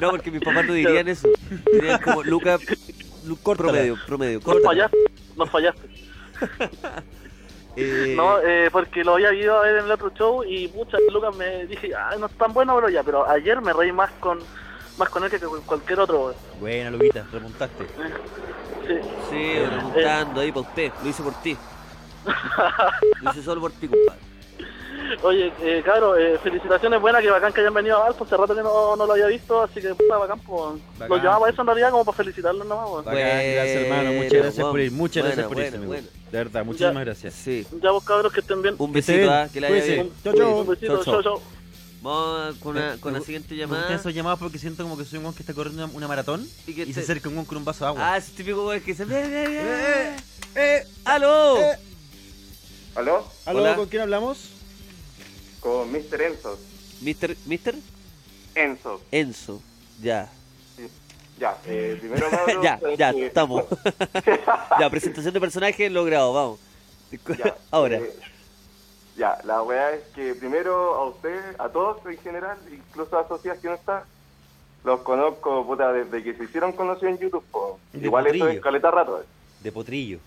No, 0.01 0.11
porque 0.11 0.31
mis 0.33 0.43
papás 0.43 0.67
no 0.67 0.73
dirían 0.73 1.07
eso. 1.07 1.29
Dirían 1.73 2.01
como 2.03 2.25
Lucas 2.25 2.61
promedio, 3.57 3.97
promedio. 4.05 4.39
Nos 4.39 4.45
córtala. 4.45 4.67
fallaste, 4.67 4.97
nos 5.37 5.51
fallaste. 5.51 5.83
Eh, 7.77 8.15
No, 8.17 8.41
eh, 8.41 8.69
porque 8.73 9.05
lo 9.05 9.15
había 9.15 9.33
ido 9.33 9.57
a 9.57 9.63
ver 9.63 9.77
en 9.79 9.85
el 9.85 9.91
otro 9.93 10.11
show 10.11 10.43
y 10.45 10.67
pucha, 10.69 10.99
Lucas 11.13 11.35
me 11.37 11.65
dije, 11.67 11.93
ah, 11.95 12.17
no 12.19 12.27
es 12.27 12.33
tan 12.33 12.53
bueno, 12.53 12.75
pero 12.75 12.89
ya, 12.89 13.05
pero 13.05 13.29
ayer 13.31 13.61
me 13.63 13.73
reí 13.73 13.93
más 13.93 14.11
con 14.19 14.41
más 14.99 15.09
con 15.09 15.23
él 15.25 15.31
que 15.31 15.39
con 15.39 15.63
cualquier 15.63 16.01
otro. 16.01 16.35
Buena, 16.59 16.91
Luquita, 16.91 17.25
remontaste. 17.33 17.87
Sí. 19.01 19.09
Sí, 19.31 19.59
remontando 19.71 20.41
ahí 20.41 20.51
para 20.53 20.61
usted. 20.69 20.93
Lo 21.03 21.09
hice 21.09 21.23
por 21.23 21.35
ti. 21.43 21.57
Lo 23.23 23.31
hice 23.31 23.43
solo 23.43 23.61
por 23.61 23.73
ti, 23.73 23.89
compadre. 23.89 24.21
Oye, 25.23 25.53
eh, 25.61 25.81
claro, 25.83 26.17
eh, 26.17 26.39
felicitaciones 26.41 27.01
buenas, 27.01 27.21
que 27.21 27.31
bacán 27.31 27.53
que 27.53 27.61
hayan 27.61 27.75
venido 27.75 28.01
a 28.01 28.07
Alfa, 28.07 28.23
hace 28.25 28.37
rato 28.37 28.55
que 28.55 28.63
no, 28.63 28.95
no 28.95 29.07
lo 29.07 29.13
había 29.15 29.27
visto, 29.27 29.61
así 29.63 29.81
que 29.81 29.93
puta 29.95 30.17
bacán, 30.19 30.39
pues. 30.41 30.81
Bacán. 30.99 31.09
Lo 31.09 31.17
llamaba 31.17 31.41
para 31.41 31.53
eso 31.53 31.63
en 31.63 31.67
realidad, 31.67 31.91
como 31.91 32.05
para 32.05 32.17
felicitarlos 32.17 32.65
nomás. 32.67 33.05
Bacán, 33.05 33.15
gracias 33.15 33.83
hermano, 33.83 34.13
muchas 34.13 34.29
Bueno, 34.31 34.43
gracias 34.45 34.67
por 34.69 34.81
ir, 34.81 34.93
muchas 34.93 35.23
buena, 35.25 35.35
gracias 35.35 35.49
por 35.49 35.57
ir, 35.59 35.63
buena, 35.65 35.77
amigo. 35.79 35.93
buena. 35.93 36.09
De 36.31 36.39
verdad, 36.39 36.65
muchísimas 36.65 36.95
Ya. 36.95 37.01
gracias. 37.01 37.35
Sí. 37.35 37.67
Ya 37.83 37.91
vos 37.91 38.05
cabros 38.05 38.33
que 38.33 38.41
estén 38.41 38.63
bien. 38.63 38.77
Un 38.79 38.93
Que 38.93 38.99
besito. 38.99 39.31
¿ah? 39.33 39.49
que 39.53 39.61
le 39.61 39.67
haya 39.67 39.75
Cuídese. 39.75 39.95
bien. 39.95 40.11
Chao, 40.23 40.35
chao. 40.35 40.61
Un 40.61 40.67
besito, 40.69 41.05
chao, 41.05 41.23
chao. 41.23 41.43
Vamos 42.03 42.57
con, 42.57 42.77
una, 42.77 42.97
con 42.99 43.13
la 43.13 43.21
siguiente 43.21 43.55
llamada. 43.55 43.95
esos 43.95 44.15
llamados 44.15 44.39
porque 44.39 44.59
siento 44.59 44.83
como 44.85 44.97
que 44.97 45.05
soy 45.05 45.19
un 45.19 45.25
weón 45.27 45.35
que 45.35 45.43
está 45.43 45.53
corriendo 45.53 45.85
una, 45.85 45.93
una 45.95 46.09
maratón 46.09 46.49
Y 46.67 46.71
y, 46.71 46.75
que 46.75 46.87
se 46.87 46.95
te- 46.95 47.01
acerca 47.01 47.29
un 47.29 47.35
weón 47.35 47.45
con 47.47 47.59
un 47.59 47.65
vaso 47.65 47.85
de 47.85 47.89
agua. 47.89 48.15
Ah, 48.15 48.17
ese 48.17 48.33
típico 48.33 48.63
güey 48.63 48.81
que 48.81 48.93
dice. 48.93 49.05
"Bien, 49.05 49.29
bien, 49.31 49.51
bien". 49.51 50.85
¡Aló! 51.05 51.57
¿Aló? 52.95 53.27
¿Aló? 53.45 53.61
Hola. 53.61 53.77
¿Con 53.77 53.89
quién 53.89 54.03
hablamos? 54.03 54.39
Con 55.61 55.93
Mr. 55.93 56.23
Enzo. 56.23 56.59
¿Mister? 57.03 57.37
¿Mister? 57.47 57.75
Enzo. 58.55 59.01
Enzo. 59.11 59.63
Ya. 60.03 60.31
Ya, 61.39 61.57
eh, 61.67 61.97
primero 62.01 62.29
cabrón, 62.31 62.63
ya, 62.63 62.79
eh, 62.87 62.97
ya, 62.99 63.11
estamos. 63.11 63.65
ya, 64.81 64.91
presentación 64.91 65.33
de 65.33 65.41
personaje 65.41 65.89
logrado, 65.89 66.33
vamos. 66.33 66.61
Ahora. 67.71 67.97
eh, 67.97 68.13
ya, 69.21 69.37
la 69.45 69.63
weá 69.63 69.93
es 69.93 70.01
que 70.15 70.35
primero 70.35 70.95
a 70.95 71.05
usted, 71.05 71.39
a 71.59 71.69
todos 71.69 71.99
en 72.07 72.17
general, 72.19 72.57
incluso 72.73 73.19
a 73.19 73.29
Socias 73.29 73.59
que 73.59 73.69
no 73.69 73.75
está, 73.75 74.05
los 74.83 75.01
conozco 75.01 75.67
puta, 75.67 75.93
desde 75.93 76.23
que 76.25 76.35
se 76.35 76.45
hicieron 76.45 76.73
conocidos 76.73 77.13
en 77.15 77.19
YouTube. 77.19 77.45
po. 77.51 77.79
De 77.93 78.07
Igual 78.07 78.27
eso 78.29 78.39
potrillo. 78.39 78.49
es 78.59 78.61
caleta 78.63 78.91
rato. 78.91 79.21
eh. 79.21 79.25
De 79.63 79.71
potrillo. 79.73 80.19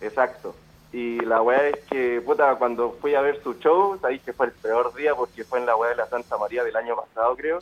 Exacto. 0.00 0.52
Y 0.92 1.20
la 1.20 1.42
weá 1.42 1.68
es 1.68 1.78
que, 1.84 2.20
puta, 2.20 2.56
cuando 2.56 2.96
fui 3.00 3.14
a 3.14 3.20
ver 3.20 3.40
su 3.42 3.54
show, 3.54 3.96
sabéis 4.00 4.20
que 4.22 4.32
fue 4.32 4.46
el 4.46 4.52
peor 4.52 4.92
día 4.94 5.14
porque 5.14 5.44
fue 5.44 5.60
en 5.60 5.66
la 5.66 5.76
weá 5.76 5.90
de 5.90 5.96
la 5.96 6.06
Santa 6.08 6.36
María 6.38 6.64
del 6.64 6.74
año 6.74 6.96
pasado, 6.96 7.36
creo. 7.36 7.60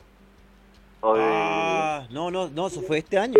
O 1.02 1.14
de... 1.16 1.22
Ah, 1.22 2.06
no, 2.08 2.30
no, 2.30 2.48
no, 2.48 2.68
eso 2.68 2.80
fue 2.80 2.98
este 2.98 3.18
año. 3.18 3.38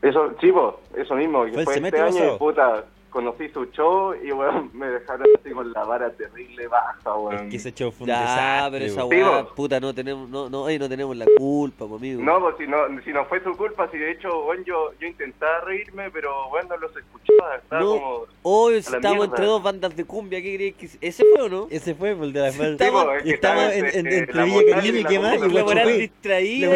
Eso, 0.00 0.32
chivo, 0.40 0.80
eso 0.96 1.14
mismo, 1.14 1.46
Fue 1.62 1.76
el 1.76 1.84
este 1.86 2.00
año 2.00 2.34
y 2.34 2.38
puta, 2.38 2.84
conocí 3.12 3.48
su 3.50 3.66
show 3.66 4.14
y 4.14 4.32
weón, 4.32 4.70
me 4.74 4.86
dejaron 4.86 5.26
así 5.38 5.50
con 5.50 5.72
la 5.72 5.84
vara 5.84 6.10
terrible 6.10 6.66
baja, 6.66 7.14
weón. 7.16 7.48
Que 7.50 7.56
ese 7.56 7.72
show 7.72 7.92
fue 7.92 8.04
un 8.04 8.08
Ya, 8.08 8.20
desastre. 8.20 8.78
pero 8.80 8.84
esa 8.92 9.04
weá, 9.04 9.44
puta, 9.54 9.78
no 9.80 9.94
tenemos, 9.94 10.28
no, 10.28 10.48
no, 10.48 10.62
oye, 10.62 10.78
no 10.78 10.88
tenemos 10.88 11.16
la 11.16 11.26
culpa, 11.36 11.84
amigo. 11.84 12.22
No, 12.22 12.40
pues 12.40 12.56
si 12.58 12.66
no, 12.66 12.78
si 13.04 13.12
no 13.12 13.24
fue 13.26 13.42
su 13.44 13.52
culpa, 13.56 13.88
si 13.90 13.98
de 13.98 14.10
hecho, 14.12 14.44
weón, 14.46 14.64
yo, 14.64 14.92
yo 15.00 15.06
intentaba 15.06 15.60
reírme, 15.60 16.10
pero 16.10 16.48
bueno, 16.48 16.70
no 16.70 16.76
los 16.78 16.96
escuchaba, 16.96 17.56
estaba 17.56 17.82
No, 17.82 17.88
como... 17.90 18.26
hoy 18.42 18.74
estamos 18.76 19.02
mierda. 19.02 19.24
entre 19.26 19.44
dos 19.46 19.62
bandas 19.62 19.94
de 19.96 20.04
cumbia, 20.04 20.40
¿qué 20.42 20.56
crees 20.56 20.74
que 20.74 21.06
ese 21.06 21.24
fue 21.34 21.42
o 21.44 21.48
no? 21.48 21.68
Ese 21.70 21.94
fue 21.94 22.10
el 22.12 22.32
de 22.32 22.40
la 22.40 22.48
Estamos- 22.48 22.78
Sí, 22.78 22.86
pues, 22.90 23.26
Y 23.26 23.30
estaba 23.32 23.74
en, 23.74 23.84
en- 23.86 24.06
eh, 24.06 24.18
entre 24.18 24.34
la 24.34 24.44
Villa 24.44 24.62
Cariño 24.74 24.98
y 24.98 25.04
qué 25.04 25.18
más, 25.18 25.36
y. 25.36 25.48
La 25.50 25.64
moral 25.64 25.98
distraída. 25.98 26.68
La 26.68 26.74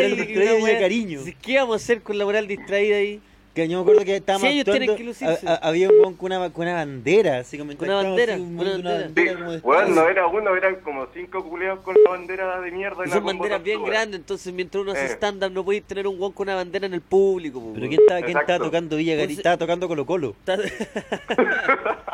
moral 0.61 0.76
y- 0.76 0.78
Cariño. 0.80 1.20
¿Qué 1.43 1.57
vamos 1.59 1.74
a 1.74 1.76
hacer 1.76 2.03
con 2.03 2.18
la 2.18 2.24
moral 2.24 2.47
distraída 2.47 2.97
ahí? 2.99 3.20
Que 3.57 3.66
yo 3.66 3.78
me 3.78 3.82
acuerdo 3.82 4.04
que 4.04 4.16
estábamos 4.16 4.50
Sí, 4.50 4.54
ellos 4.61 4.66
tienen 4.66 4.94
que 4.96 5.02
lucirse. 5.02 5.48
a- 5.48 5.54
a- 5.54 5.68
había 5.68 5.88
un 5.88 6.14
con 6.14 6.30
una, 6.30 6.50
con 6.50 6.66
una 6.66 6.74
bandera, 6.74 7.38
así 7.38 7.57
como 7.57 7.72
una 7.72 7.94
bandera, 7.94 8.34
así, 8.34 8.42
un 8.42 8.59
una 8.61 8.70
bandera. 8.72 9.09
Sí, 9.16 9.28
Estados. 9.57 9.88
no 9.88 10.09
era 10.11 10.26
uno, 10.26 10.54
eran 10.54 10.76
como 10.82 11.07
cinco 11.14 11.42
culeados 11.42 11.80
con 11.80 11.96
la 12.04 12.11
bandera 12.11 12.61
de 12.61 12.70
mierda. 12.70 13.07
y 13.07 13.09
son 13.09 13.24
banderas 13.24 13.62
bien 13.62 13.82
grandes, 13.82 14.20
entonces 14.20 14.52
mientras 14.52 14.82
uno 14.82 14.92
hace 14.92 15.07
Eh. 15.07 15.12
stand-up 15.14 15.50
no 15.52 15.64
podéis 15.64 15.84
tener 15.84 16.07
un 16.07 16.18
guan 16.18 16.32
con 16.32 16.46
una 16.48 16.57
bandera 16.57 16.84
en 16.84 16.92
el 16.92 17.00
público. 17.00 17.59
po, 17.61 17.72
Pero. 17.74 17.88
¿quién 17.88 18.00
estaba, 18.02 18.20
quién 18.20 18.36
estaba 18.36 18.59
tocando 18.62 18.96
Villa? 18.96 19.14
Entonces- 19.14 19.38
Estaba 19.38 19.57
tocando 19.57 19.88
Colo 19.88 20.04
Colo. 20.04 20.36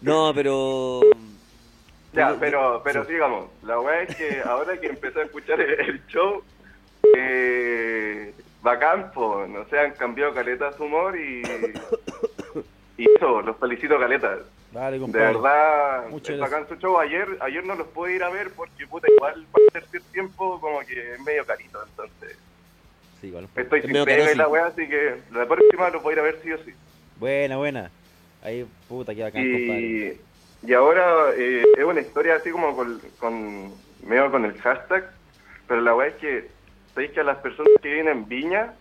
No, 0.00 0.32
pero... 0.34 1.00
Ya, 2.12 2.36
pero, 2.38 2.80
pero 2.84 3.04
sigamos. 3.04 3.46
La 3.62 3.80
weá 3.80 4.02
es 4.02 4.16
que 4.16 4.40
ahora 4.44 4.78
que 4.80 4.86
empecé 4.88 5.20
a 5.20 5.24
escuchar 5.24 5.60
el, 5.60 5.80
el 5.80 6.06
show, 6.08 6.42
eh, 7.16 8.32
bacán, 8.62 9.10
po, 9.12 9.46
no 9.48 9.64
sé, 9.66 9.78
han 9.78 9.92
cambiado 9.92 10.34
caleta 10.34 10.72
su 10.72 10.84
humor 10.84 11.16
y, 11.18 11.42
y 12.96 13.06
eso, 13.16 13.42
los 13.42 13.56
felicito 13.58 13.98
caleta. 13.98 14.38
Vale, 14.72 14.96
De 14.96 15.00
compadre. 15.00 15.26
verdad, 15.26 16.08
Muchas 16.10 16.34
es 16.34 16.40
bacán 16.40 16.68
su 16.68 16.74
show. 16.76 16.98
Ayer, 16.98 17.26
ayer 17.40 17.64
no 17.64 17.74
los 17.74 17.86
pude 17.88 18.14
ir 18.16 18.22
a 18.22 18.28
ver 18.28 18.50
porque 18.50 18.86
puta 18.86 19.06
igual 19.10 19.46
para 19.50 19.64
tercer 19.80 20.02
tiempo 20.12 20.60
como 20.60 20.80
que 20.80 21.14
es 21.14 21.20
medio 21.20 21.44
carito, 21.46 21.82
entonces 21.82 22.36
Sí, 23.20 23.28
igual. 23.28 23.48
estoy 23.56 23.80
Es 23.80 23.86
sin 23.86 24.04
pega 24.04 24.30
y 24.32 24.34
la 24.36 24.46
weá, 24.48 24.66
así 24.66 24.86
que 24.88 25.16
la 25.32 25.46
próxima 25.46 25.88
los 25.90 26.02
voy 26.02 26.12
a 26.12 26.14
ir 26.14 26.20
a 26.20 26.22
ver 26.22 26.38
sí 26.42 26.52
o 26.52 26.58
sí. 26.64 26.72
Buena, 27.18 27.56
buena. 27.56 27.90
Ahí, 28.44 28.64
puta, 28.88 29.14
qué 29.14 29.22
bacán, 29.24 29.42
compadre. 29.42 29.80
Y, 29.80 30.20
y 30.70 30.72
ahora 30.74 31.30
eh, 31.36 31.64
es 31.76 31.84
una 31.84 32.00
historia 32.00 32.36
así 32.36 32.50
como 32.50 32.76
con, 32.76 33.00
con 33.18 33.72
medio 34.06 34.30
con 34.30 34.44
el 34.44 34.56
hashtag, 34.60 35.10
pero 35.66 35.80
la 35.80 35.94
weá 35.96 36.08
es 36.08 36.14
que 36.16 36.48
sabéis 36.98 37.12
que 37.12 37.20
a 37.20 37.24
las 37.24 37.38
personas 37.38 37.70
que 37.80 37.90
viven 37.90 38.08
en 38.08 38.28
Viña 38.28 38.72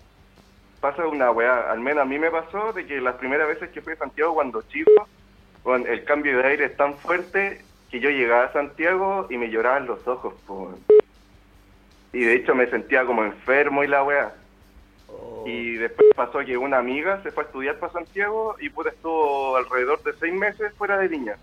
pasa 0.81 1.05
una 1.05 1.29
weá, 1.29 1.71
al 1.71 1.79
menos 1.79 2.01
a 2.01 2.05
mí 2.05 2.17
me 2.17 2.31
pasó 2.31 2.73
de 2.73 2.87
que 2.87 2.99
las 2.99 3.13
primeras 3.17 3.47
veces 3.47 3.69
que 3.69 3.79
fui 3.79 3.93
a 3.93 3.97
Santiago 3.97 4.33
cuando 4.33 4.63
chico, 4.63 5.07
con 5.61 5.85
el 5.85 6.03
cambio 6.03 6.35
de 6.39 6.47
aire 6.47 6.65
es 6.65 6.75
tan 6.75 6.95
fuerte 6.95 7.61
que 7.91 7.99
yo 7.99 8.09
llegaba 8.09 8.45
a 8.45 8.53
Santiago 8.53 9.27
y 9.29 9.37
me 9.37 9.51
lloraban 9.51 9.85
los 9.85 10.07
ojos, 10.07 10.33
po. 10.47 10.73
y 12.11 12.23
de 12.23 12.33
hecho 12.33 12.55
me 12.55 12.65
sentía 12.71 13.05
como 13.05 13.23
enfermo 13.23 13.83
y 13.83 13.87
la 13.87 14.03
weá. 14.03 14.33
Y 15.45 15.73
después 15.73 16.07
pasó 16.15 16.39
que 16.39 16.57
una 16.57 16.79
amiga 16.79 17.21
se 17.21 17.31
fue 17.31 17.43
a 17.43 17.45
estudiar 17.45 17.75
para 17.75 17.93
Santiago 17.93 18.55
y 18.59 18.69
puta 18.69 18.89
estuvo 18.89 19.57
alrededor 19.57 20.01
de 20.01 20.13
seis 20.13 20.33
meses 20.33 20.73
fuera 20.73 20.97
de 20.97 21.07
Viña. 21.07 21.35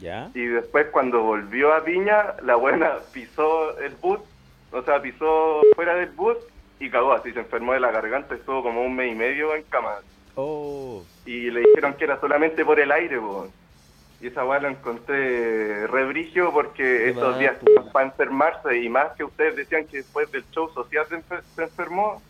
¿Ya? 0.00 0.30
Y 0.34 0.46
después 0.46 0.86
cuando 0.92 1.20
volvió 1.22 1.72
a 1.72 1.80
Viña, 1.80 2.36
la 2.44 2.54
buena 2.54 2.98
pisó 3.12 3.76
el 3.80 3.96
bus, 3.96 4.20
o 4.74 4.82
sea, 4.82 5.00
pisó 5.00 5.62
fuera 5.74 5.94
del 5.94 6.10
bus 6.10 6.36
y 6.80 6.90
cagó 6.90 7.12
así, 7.12 7.32
se 7.32 7.38
enfermó 7.40 7.72
de 7.72 7.80
la 7.80 7.90
garganta, 7.90 8.34
estuvo 8.34 8.62
como 8.62 8.82
un 8.82 8.94
mes 8.94 9.12
y 9.12 9.14
medio 9.14 9.54
en 9.54 9.62
cama. 9.64 9.96
Oh. 10.34 11.02
Y 11.24 11.50
le 11.50 11.60
dijeron 11.60 11.94
que 11.94 12.04
era 12.04 12.20
solamente 12.20 12.64
por 12.64 12.78
el 12.80 12.90
aire, 12.92 13.18
po. 13.20 13.48
Y 14.20 14.28
esa 14.28 14.44
weá 14.44 14.58
la 14.60 14.70
encontré 14.70 15.86
rebrigio 15.86 16.50
porque 16.52 17.08
estos 17.10 17.30
mal, 17.32 17.38
días 17.40 17.56
para 17.92 18.06
enfermarse 18.06 18.78
y 18.82 18.88
más 18.88 19.12
que 19.16 19.24
ustedes 19.24 19.56
decían 19.56 19.86
que 19.86 19.98
después 19.98 20.30
del 20.32 20.44
show 20.50 20.70
social 20.72 21.06
se, 21.08 21.16
enfer- 21.16 21.42
se 21.54 21.62
enfermó. 21.62 22.22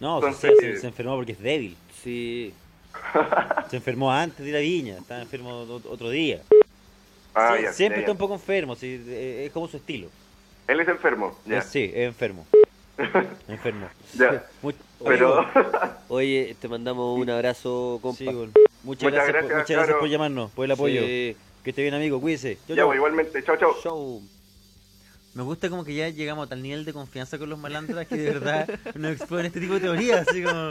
No, 0.00 0.16
Entonces, 0.16 0.52
sí, 0.58 0.66
se, 0.66 0.76
se 0.78 0.86
enfermó 0.88 1.16
porque 1.16 1.32
es 1.32 1.40
débil. 1.40 1.76
Sí. 2.02 2.52
Se 3.70 3.76
enfermó 3.76 4.12
antes 4.12 4.38
de 4.44 4.50
ir 4.50 4.56
a 4.56 4.60
Viña, 4.60 4.98
estaba 4.98 5.20
enfermo 5.20 5.64
ot- 5.66 5.86
otro 5.90 6.10
día. 6.10 6.42
Ah, 7.34 7.54
Sí, 7.56 7.62
ya, 7.64 7.72
siempre 7.72 7.96
ya, 7.98 8.00
está 8.02 8.12
un 8.12 8.18
poco 8.18 8.34
enfermo, 8.34 8.76
sí, 8.76 9.04
es 9.08 9.50
como 9.50 9.66
su 9.66 9.78
estilo. 9.78 10.08
Él 10.66 10.80
es 10.80 10.88
enfermo, 10.88 11.36
ya. 11.46 11.60
Sí, 11.62 11.90
es 11.94 12.06
enfermo. 12.08 12.46
enfermo. 13.48 13.88
Ya. 14.16 14.44
Pero- 15.04 15.46
Oye, 16.08 16.56
te 16.60 16.68
mandamos 16.68 17.18
un 17.18 17.28
abrazo, 17.30 17.98
compa. 18.00 18.18
Sí, 18.18 18.24
bueno. 18.24 18.52
Muchas, 18.82 19.04
Muchas 19.04 19.28
gracias, 19.28 19.44
por, 19.44 19.56
muchas 19.56 19.76
gracias 19.76 19.96
por 19.98 20.08
llamarnos, 20.08 20.50
por 20.52 20.64
el 20.66 20.70
apoyo. 20.70 21.00
Sí. 21.02 21.36
Que 21.62 21.70
esté 21.70 21.82
bien, 21.82 21.94
amigo, 21.94 22.20
cuídese. 22.20 22.58
Chau, 22.66 22.76
Ya, 22.76 22.82
chau. 22.82 22.94
igualmente, 22.94 23.42
chao, 23.42 23.56
chao. 23.56 23.74
Show. 23.82 24.22
Me 25.34 25.42
gusta 25.42 25.68
como 25.68 25.84
que 25.84 25.94
ya 25.94 26.08
llegamos 26.10 26.46
a 26.46 26.48
tal 26.50 26.62
nivel 26.62 26.84
de 26.84 26.92
confianza 26.92 27.38
con 27.38 27.50
los 27.50 27.58
malandras 27.58 28.06
que 28.06 28.16
de 28.16 28.30
verdad 28.30 28.68
nos 28.94 29.12
exponen 29.12 29.46
este 29.46 29.60
tipo 29.60 29.74
de 29.74 29.80
teorías, 29.80 30.28
así 30.28 30.42
como... 30.42 30.70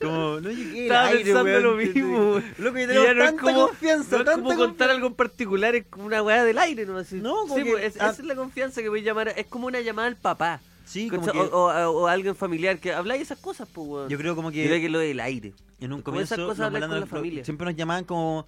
Como, 0.00 0.40
no 0.40 0.50
llegué 0.50 0.82
Estaba 0.84 1.06
aire, 1.06 1.24
pensando 1.24 1.44
weón. 1.50 1.62
lo 1.62 1.74
mismo. 1.76 2.18
weón. 2.18 2.44
Loco, 2.58 2.76
ya 2.78 2.84
Y 2.84 2.86
tenemos 2.86 3.06
ya 3.08 3.14
no 3.14 3.22
es 3.24 3.30
tanta 3.30 3.42
como, 3.42 3.66
confianza, 3.68 4.16
no 4.18 4.30
es 4.30 4.36
como 4.36 4.56
contar 4.56 4.90
algo 4.90 5.06
en 5.06 5.14
particular, 5.14 5.74
es 5.74 5.86
como 5.86 6.06
una 6.06 6.22
weá 6.22 6.44
del 6.44 6.58
aire, 6.58 6.84
¿no? 6.86 6.98
Así. 6.98 7.16
No, 7.16 7.34
como 7.42 7.56
Sí, 7.56 7.64
que- 7.64 7.70
pues, 7.72 7.84
es- 7.96 8.00
ah. 8.02 8.10
esa 8.10 8.22
es 8.22 8.28
la 8.28 8.34
confianza 8.34 8.82
que 8.82 8.88
voy 8.90 9.00
a 9.00 9.02
llamar, 9.04 9.32
es 9.36 9.46
como 9.46 9.66
una 9.66 9.80
llamada 9.80 10.08
al 10.08 10.16
papá. 10.16 10.60
Sí, 10.84 11.08
como 11.08 11.24
¿cachai? 11.26 11.40
que- 11.42 11.48
o, 11.54 11.64
o- 11.66 11.90
o 12.02 12.06
alguien 12.06 12.34
familiar 12.36 12.78
que 12.78 12.92
habláis 12.92 13.22
esas 13.22 13.38
cosas, 13.38 13.66
pues, 13.72 13.88
weón. 13.88 14.08
Yo 14.08 14.18
creo 14.18 14.36
como 14.36 14.50
que... 14.50 14.62
Yo 14.62 14.68
creo 14.68 14.80
que 14.80 14.88
lo 14.88 14.98
del 14.98 15.20
aire. 15.20 15.52
En 15.80 15.92
un 15.92 16.02
comienzo 16.02 16.34
esas 16.34 16.46
cosas 16.46 16.70
con 16.70 17.00
la 17.00 17.06
familia. 17.06 17.44
siempre 17.44 17.64
nos 17.66 17.76
llamaban 17.76 18.04
como 18.04 18.46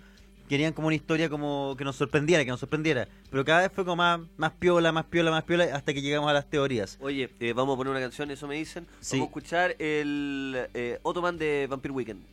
querían 0.50 0.72
como 0.72 0.88
una 0.88 0.96
historia 0.96 1.28
como 1.28 1.76
que 1.78 1.84
nos 1.84 1.94
sorprendiera, 1.94 2.44
que 2.44 2.50
nos 2.50 2.58
sorprendiera, 2.58 3.06
pero 3.30 3.44
cada 3.44 3.60
vez 3.60 3.70
fue 3.72 3.84
como 3.84 3.96
más, 3.96 4.20
más 4.36 4.50
piola, 4.50 4.90
más 4.90 5.04
piola, 5.04 5.30
más 5.30 5.44
piola 5.44 5.68
hasta 5.72 5.94
que 5.94 6.02
llegamos 6.02 6.28
a 6.28 6.32
las 6.32 6.50
teorías. 6.50 6.98
Oye, 7.00 7.30
eh, 7.38 7.52
vamos 7.52 7.74
a 7.74 7.76
poner 7.76 7.92
una 7.92 8.00
canción, 8.00 8.32
eso 8.32 8.48
me 8.48 8.56
dicen. 8.56 8.84
Sí. 8.98 9.18
Vamos 9.18 9.26
a 9.26 9.28
escuchar 9.28 9.76
el 9.78 10.66
eh, 10.74 10.98
Ottoman 11.04 11.38
de 11.38 11.68
Vampire 11.70 11.94
Weekend. 11.94 12.24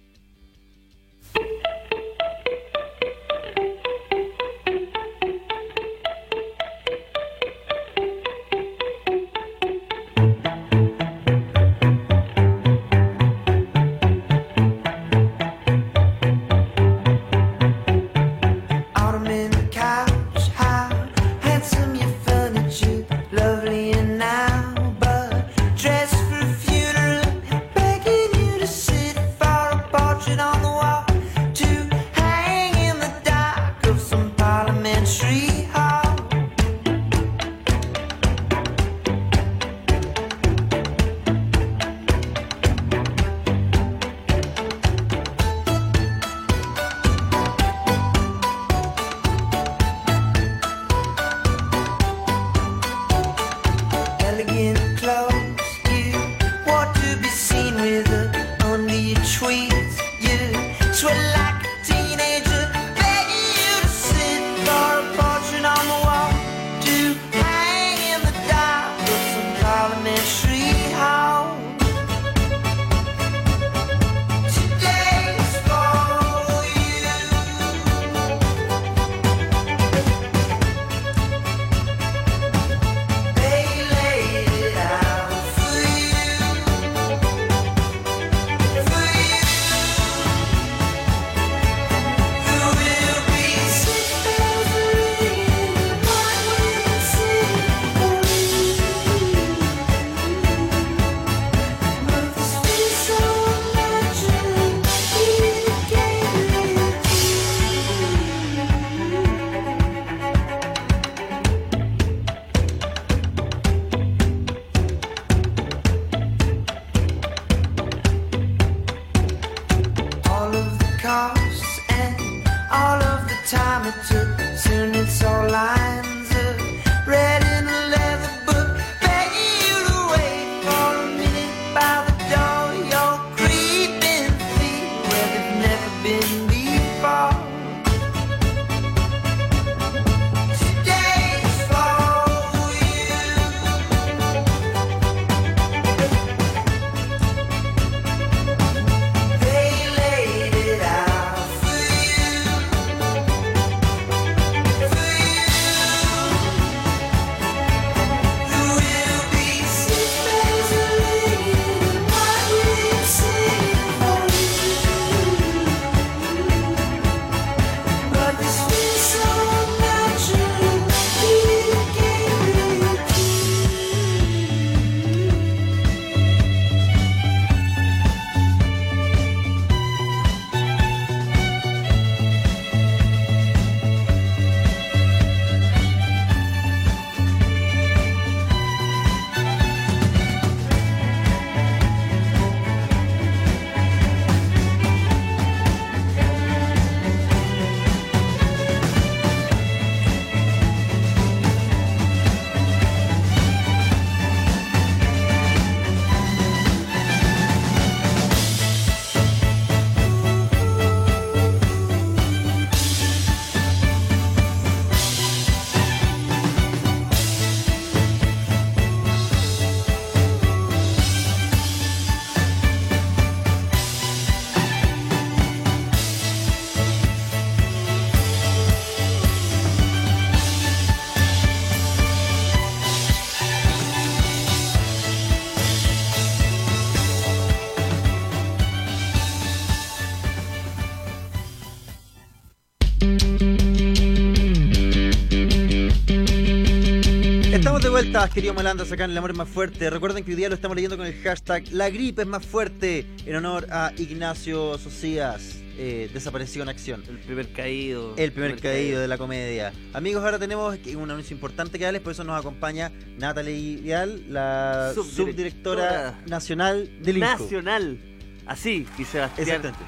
Vuelta, 248.09 248.33
queridos 248.33 248.55
malandros, 248.55 248.89
acá 248.89 249.03
en 249.03 249.11
El 249.11 249.17
Amor 249.17 249.31
es 249.31 249.37
Más 249.37 249.49
Fuerte. 249.49 249.89
Recuerden 249.89 250.23
que 250.23 250.31
hoy 250.31 250.37
día 250.37 250.47
lo 250.47 250.55
estamos 250.55 250.75
leyendo 250.75 250.95
con 250.95 251.05
el 251.05 251.13
hashtag 251.23 251.65
La 251.73 251.89
gripe 251.89 252.21
es 252.21 252.27
más 252.27 252.45
fuerte, 252.45 253.05
en 253.25 253.35
honor 253.35 253.67
a 253.69 253.91
Ignacio 253.97 254.77
Socias, 254.77 255.57
eh, 255.77 256.09
desaparecido 256.13 256.63
en 256.63 256.69
acción. 256.69 257.03
El 257.05 257.17
primer 257.17 257.51
caído. 257.51 258.15
El 258.15 258.31
primer 258.31 258.61
caído 258.61 259.01
de 259.01 259.09
la 259.09 259.17
comedia. 259.17 259.73
Amigos, 259.91 260.23
ahora 260.23 260.39
tenemos 260.39 260.77
un 260.95 261.11
anuncio 261.11 261.35
importante 261.35 261.77
que 261.77 261.83
darles, 261.83 262.01
por 262.01 262.13
eso 262.13 262.23
nos 262.23 262.39
acompaña 262.39 262.93
Natalie 263.17 263.75
Vial, 263.81 264.23
la 264.31 264.93
Subdirectora. 264.95 265.33
subdirectora 265.33 266.19
nacional 266.27 266.89
del 267.01 267.17
INCO. 267.17 267.43
Nacional. 267.43 267.99
Así, 268.45 268.87
y 268.97 269.03
Sebastián. 269.03 269.47
Exactamente. 269.47 269.85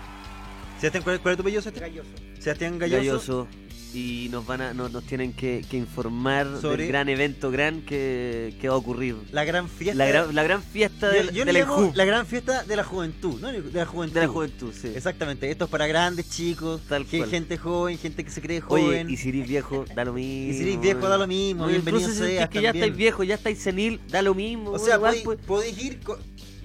Sebastián, 0.77 1.03
¿cuál, 1.05 1.21
cuál 1.21 1.31
es 1.31 1.37
tu 1.37 1.41
apellido, 1.43 1.61
Sebastián? 1.61 1.89
Galloso. 1.89 2.09
Sebastián 2.37 2.79
Galloso. 2.79 2.97
Galloso. 2.97 3.47
Y 3.91 4.27
nos 4.29 4.45
van 4.45 4.61
a, 4.61 4.73
nos, 4.75 4.91
nos 4.91 5.03
tienen 5.03 5.33
que, 5.33 5.65
que 5.67 5.75
informar 5.77 6.45
Sobre- 6.61 6.83
del 6.83 6.87
gran 6.89 7.09
evento 7.09 7.49
gran 7.49 7.81
que, 7.81 8.53
que 8.61 8.69
va 8.69 8.75
a 8.75 8.77
ocurrir. 8.77 9.15
La 9.31 9.43
gran 9.45 9.67
fiesta. 9.67 9.95
La 9.97 10.05
gran, 10.05 10.35
la 10.35 10.43
gran 10.43 10.61
fiesta 10.61 11.07
Yo- 11.07 11.13
del, 11.17 11.31
yo 11.33 11.45
del 11.45 11.53
le 11.55 11.59
llamo 11.61 11.91
la 11.95 12.05
gran 12.05 12.27
fiesta 12.27 12.63
de 12.63 12.75
la 12.75 12.83
juventud, 12.83 13.39
¿no? 13.41 13.51
De 13.51 13.61
la 13.71 13.85
juventud. 13.87 14.13
De 14.13 14.21
la 14.21 14.27
juventud, 14.27 14.71
sí. 14.79 14.89
Exactamente. 14.95 15.49
Esto 15.49 15.65
es 15.65 15.71
para 15.71 15.87
grandes 15.87 16.29
chicos, 16.29 16.81
Tal 16.87 17.05
cual. 17.07 17.29
gente 17.31 17.57
joven, 17.57 17.97
gente 17.97 18.23
que 18.23 18.29
se 18.29 18.41
cree 18.41 18.61
Oye, 18.67 18.83
joven. 18.83 19.09
y 19.09 19.17
si 19.17 19.29
eres 19.29 19.47
viejo, 19.47 19.85
da 19.95 20.05
lo 20.05 20.13
mismo. 20.13 20.51
Y 20.51 20.53
si 20.55 20.61
eres 20.63 20.81
viejo, 20.81 21.09
da 21.09 21.17
lo 21.17 21.25
mismo, 21.27 21.63
No, 21.63 21.69
bienvenido 21.69 22.01
incluso 22.01 22.13
si 22.23 22.29
seas 22.29 22.41
sentís 22.41 22.59
que 22.59 22.61
ya 22.63 22.69
estáis 22.69 22.95
viejo, 22.95 23.23
ya 23.23 23.35
estáis 23.35 23.57
senil, 23.59 23.99
da 24.09 24.21
lo 24.21 24.35
mismo. 24.35 24.69
o 24.71 24.77
sea, 24.79 24.99
podéis, 24.99 25.23
pues. 25.47 25.81
ir 25.83 25.99
co- 26.01 26.19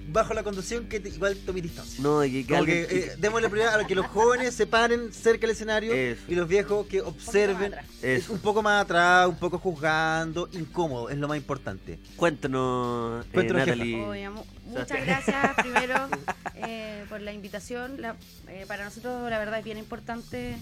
bajo 0.07 0.33
la 0.33 0.43
conducción 0.43 0.87
que 0.87 0.99
te- 0.99 1.09
igual 1.09 1.35
tome 1.45 1.61
distancia. 1.61 2.01
No, 2.01 2.23
y 2.23 2.43
que, 2.43 2.47
Como 2.47 2.59
alguien- 2.59 2.87
que, 2.87 2.97
eh, 2.97 3.11
démosle 3.17 3.49
prioridad 3.49 3.79
a 3.79 3.85
que 3.87 3.95
los 3.95 4.05
jóvenes 4.07 4.53
se 4.53 4.67
paren 4.67 5.11
cerca 5.13 5.41
del 5.41 5.51
escenario 5.51 5.93
Eso. 5.93 6.21
y 6.27 6.35
los 6.35 6.47
viejos 6.47 6.85
que 6.87 7.01
observen 7.01 7.73
un 8.29 8.39
poco 8.39 8.61
más 8.61 8.83
atrás, 8.83 9.27
un 9.27 9.37
poco 9.37 9.57
juzgando, 9.59 10.47
incómodo, 10.53 11.09
es 11.09 11.17
lo 11.17 11.27
más 11.27 11.37
importante. 11.37 11.99
Cuéntanos, 12.15 13.25
eh, 13.25 13.29
Cuéntanos. 13.33 13.67
Natalie. 13.67 13.95
Oye, 14.03 14.29
muchas 14.65 15.05
gracias 15.05 15.55
primero 15.61 15.95
eh, 16.55 17.05
por 17.09 17.21
la 17.21 17.33
invitación. 17.33 18.01
La- 18.01 18.15
eh, 18.47 18.65
para 18.67 18.85
nosotros 18.85 19.29
la 19.29 19.39
verdad 19.39 19.59
es 19.59 19.65
bien 19.65 19.77
importante 19.77 20.57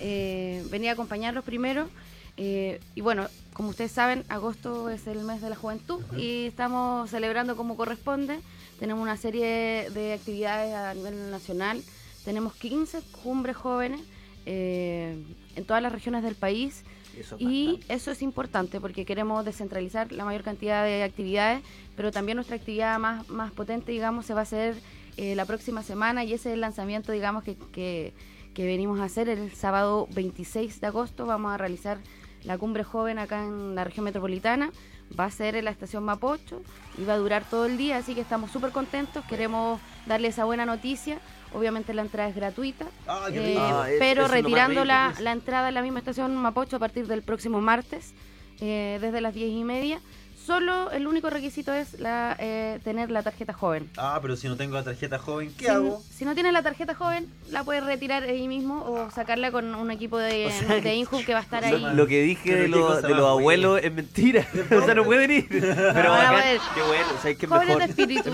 eh, 0.00 0.64
venir 0.70 0.90
a 0.90 0.92
acompañarlos 0.92 1.44
primero. 1.44 1.88
Eh, 2.36 2.80
y 2.94 3.00
bueno, 3.00 3.26
como 3.52 3.70
ustedes 3.70 3.90
saben, 3.90 4.24
agosto 4.28 4.90
es 4.90 5.06
el 5.08 5.24
mes 5.24 5.42
de 5.42 5.50
la 5.50 5.56
juventud 5.56 6.00
y 6.16 6.46
estamos 6.46 7.10
celebrando 7.10 7.56
como 7.56 7.76
corresponde. 7.76 8.38
Tenemos 8.78 9.02
una 9.02 9.16
serie 9.16 9.90
de 9.90 10.12
actividades 10.12 10.74
a 10.74 10.94
nivel 10.94 11.30
nacional. 11.30 11.82
Tenemos 12.24 12.54
15 12.54 13.00
cumbres 13.22 13.56
jóvenes 13.56 14.00
eh, 14.46 15.16
en 15.56 15.64
todas 15.64 15.82
las 15.82 15.92
regiones 15.92 16.22
del 16.22 16.34
país. 16.34 16.84
Eso 17.18 17.36
es 17.36 17.42
y 17.42 17.80
eso 17.88 18.10
es 18.10 18.22
importante 18.22 18.80
porque 18.80 19.04
queremos 19.04 19.44
descentralizar 19.44 20.12
la 20.12 20.24
mayor 20.24 20.42
cantidad 20.42 20.84
de 20.84 21.02
actividades, 21.02 21.62
pero 21.96 22.12
también 22.12 22.36
nuestra 22.36 22.56
actividad 22.56 22.98
más, 22.98 23.28
más 23.28 23.50
potente, 23.50 23.90
digamos, 23.90 24.26
se 24.26 24.34
va 24.34 24.40
a 24.40 24.42
hacer 24.44 24.76
eh, 25.16 25.34
la 25.34 25.44
próxima 25.44 25.82
semana 25.82 26.22
y 26.22 26.32
ese 26.32 26.50
es 26.50 26.54
el 26.54 26.60
lanzamiento, 26.60 27.10
digamos, 27.10 27.42
que, 27.42 27.56
que, 27.72 28.12
que 28.54 28.66
venimos 28.66 29.00
a 29.00 29.04
hacer 29.04 29.28
el 29.28 29.52
sábado 29.52 30.06
26 30.14 30.80
de 30.80 30.86
agosto. 30.86 31.26
Vamos 31.26 31.52
a 31.52 31.56
realizar 31.56 31.98
la 32.44 32.56
cumbre 32.56 32.84
joven 32.84 33.18
acá 33.18 33.44
en 33.44 33.74
la 33.74 33.84
región 33.84 34.04
metropolitana. 34.04 34.70
Va 35.18 35.24
a 35.26 35.30
ser 35.30 35.56
en 35.56 35.64
la 35.64 35.70
estación 35.70 36.04
Mapocho 36.04 36.62
y 36.98 37.04
va 37.04 37.14
a 37.14 37.18
durar 37.18 37.44
todo 37.44 37.66
el 37.66 37.76
día, 37.78 37.96
así 37.98 38.14
que 38.14 38.20
estamos 38.20 38.50
súper 38.50 38.70
contentos. 38.72 39.24
Queremos 39.26 39.80
darle 40.06 40.28
esa 40.28 40.44
buena 40.44 40.66
noticia. 40.66 41.18
Obviamente 41.54 41.94
la 41.94 42.02
entrada 42.02 42.28
es 42.28 42.36
gratuita, 42.36 42.84
Ah, 43.06 43.26
eh. 43.32 43.56
Ah, 43.58 43.86
es- 43.90 43.96
pero 43.98 44.28
retirando 44.28 44.84
la, 44.84 45.14
la 45.20 45.32
entrada 45.32 45.68
en 45.68 45.74
la 45.74 45.82
misma 45.82 46.00
estación 46.00 46.36
Mapocho 46.36 46.76
a 46.76 46.78
partir 46.78 47.06
del 47.06 47.22
próximo 47.22 47.60
martes, 47.62 48.12
eh, 48.60 48.98
desde 49.00 49.20
las 49.22 49.32
10 49.34 49.50
y 49.50 49.64
media. 49.64 50.00
Solo 50.48 50.90
el 50.92 51.06
único 51.06 51.28
requisito 51.28 51.74
es 51.74 52.00
la, 52.00 52.34
eh, 52.38 52.80
tener 52.82 53.10
la 53.10 53.22
tarjeta 53.22 53.52
joven. 53.52 53.90
Ah, 53.98 54.18
pero 54.22 54.34
si 54.34 54.48
no 54.48 54.56
tengo 54.56 54.76
la 54.76 54.82
tarjeta 54.82 55.18
joven, 55.18 55.52
¿qué 55.58 55.66
si, 55.66 55.70
hago? 55.70 56.02
si 56.10 56.24
no 56.24 56.32
tienes 56.32 56.54
la 56.54 56.62
tarjeta 56.62 56.94
joven, 56.94 57.26
la 57.50 57.64
puedes 57.64 57.84
retirar 57.84 58.22
ahí 58.22 58.48
mismo 58.48 58.82
o 58.82 59.10
sacarla 59.10 59.50
con 59.50 59.74
un 59.74 59.90
equipo 59.90 60.16
de, 60.16 60.46
O 60.46 60.50
sea, 60.50 60.80
de 60.80 60.94
Inhub 60.94 61.22
que 61.26 61.34
va 61.34 61.40
a 61.40 61.42
estar 61.42 61.62
ahí. 61.62 61.86
Lo 61.92 62.06
que 62.06 62.22
dije 62.22 62.54
de, 62.62 62.68
los- 62.68 63.02
de 63.02 63.12
abuelos 63.12 63.78
es 63.82 63.92
mentira. 63.92 64.48
o 64.74 64.84
sea, 64.86 64.94
no 64.94 65.04
pueden 65.04 65.30
ir. 65.30 65.46
Pero 65.50 65.74
No, 65.74 66.10
bacán. 66.12 66.26
a 66.26 66.32
ver. 66.32 66.60
qué 66.74 66.80
bueno. 66.82 67.06
O 67.18 67.22
sea, 67.22 67.34
que 67.34 67.46
Jóvenes 67.46 67.68
mejor. 67.76 67.82
de 67.82 67.90
espíritu. 67.90 68.30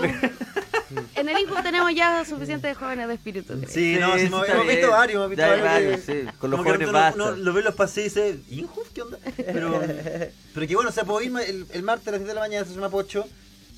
En 1.29 1.35
el 1.37 1.43
Inhub 1.43 1.61
tenemos 1.63 1.93
ya 1.93 2.23
suficientes 2.25 2.77
jóvenes 2.77 3.07
de 3.07 3.13
espíritu. 3.15 3.53
creo. 3.53 3.69
Sí, 3.69 3.97
no, 3.99 4.13
sí, 4.13 4.19
sí, 4.21 4.25
hemos, 4.27 4.67
visto 4.67 4.89
varios, 4.91 5.15
hemos 5.15 5.29
visto 5.29 5.41
Ya, 5.43 5.47
varios. 5.49 5.65
varios, 5.67 6.01
que- 6.01 6.21
sí. 6.23 6.27
Con 6.39 6.51
los 6.51 6.59
jóvenes 6.61 6.91
basta. 6.91 7.15
uno 7.23 7.31
lo 7.35 7.53
ve 7.53 7.59
en 7.59 7.65
los 7.65 7.75
paseos 7.75 7.97
y 8.15 8.21
dice, 8.21 8.39
¿Injust? 8.49 8.93
¿Qué 8.93 9.01
onda? 9.01 9.17
Pero, 9.37 9.81
pero 10.53 10.67
que 10.67 10.75
bueno, 10.75 10.89
o 10.89 10.93
sea, 10.93 11.03
puedo 11.03 11.21
irme 11.21 11.43
el, 11.49 11.65
el 11.71 11.83
martes 11.83 12.07
a 12.07 12.11
las 12.11 12.19
10 12.21 12.27
de 12.27 12.33
la 12.35 12.39
mañana 12.41 12.59
a 12.59 12.61
estación 12.61 12.81
Mapocho, 12.81 13.25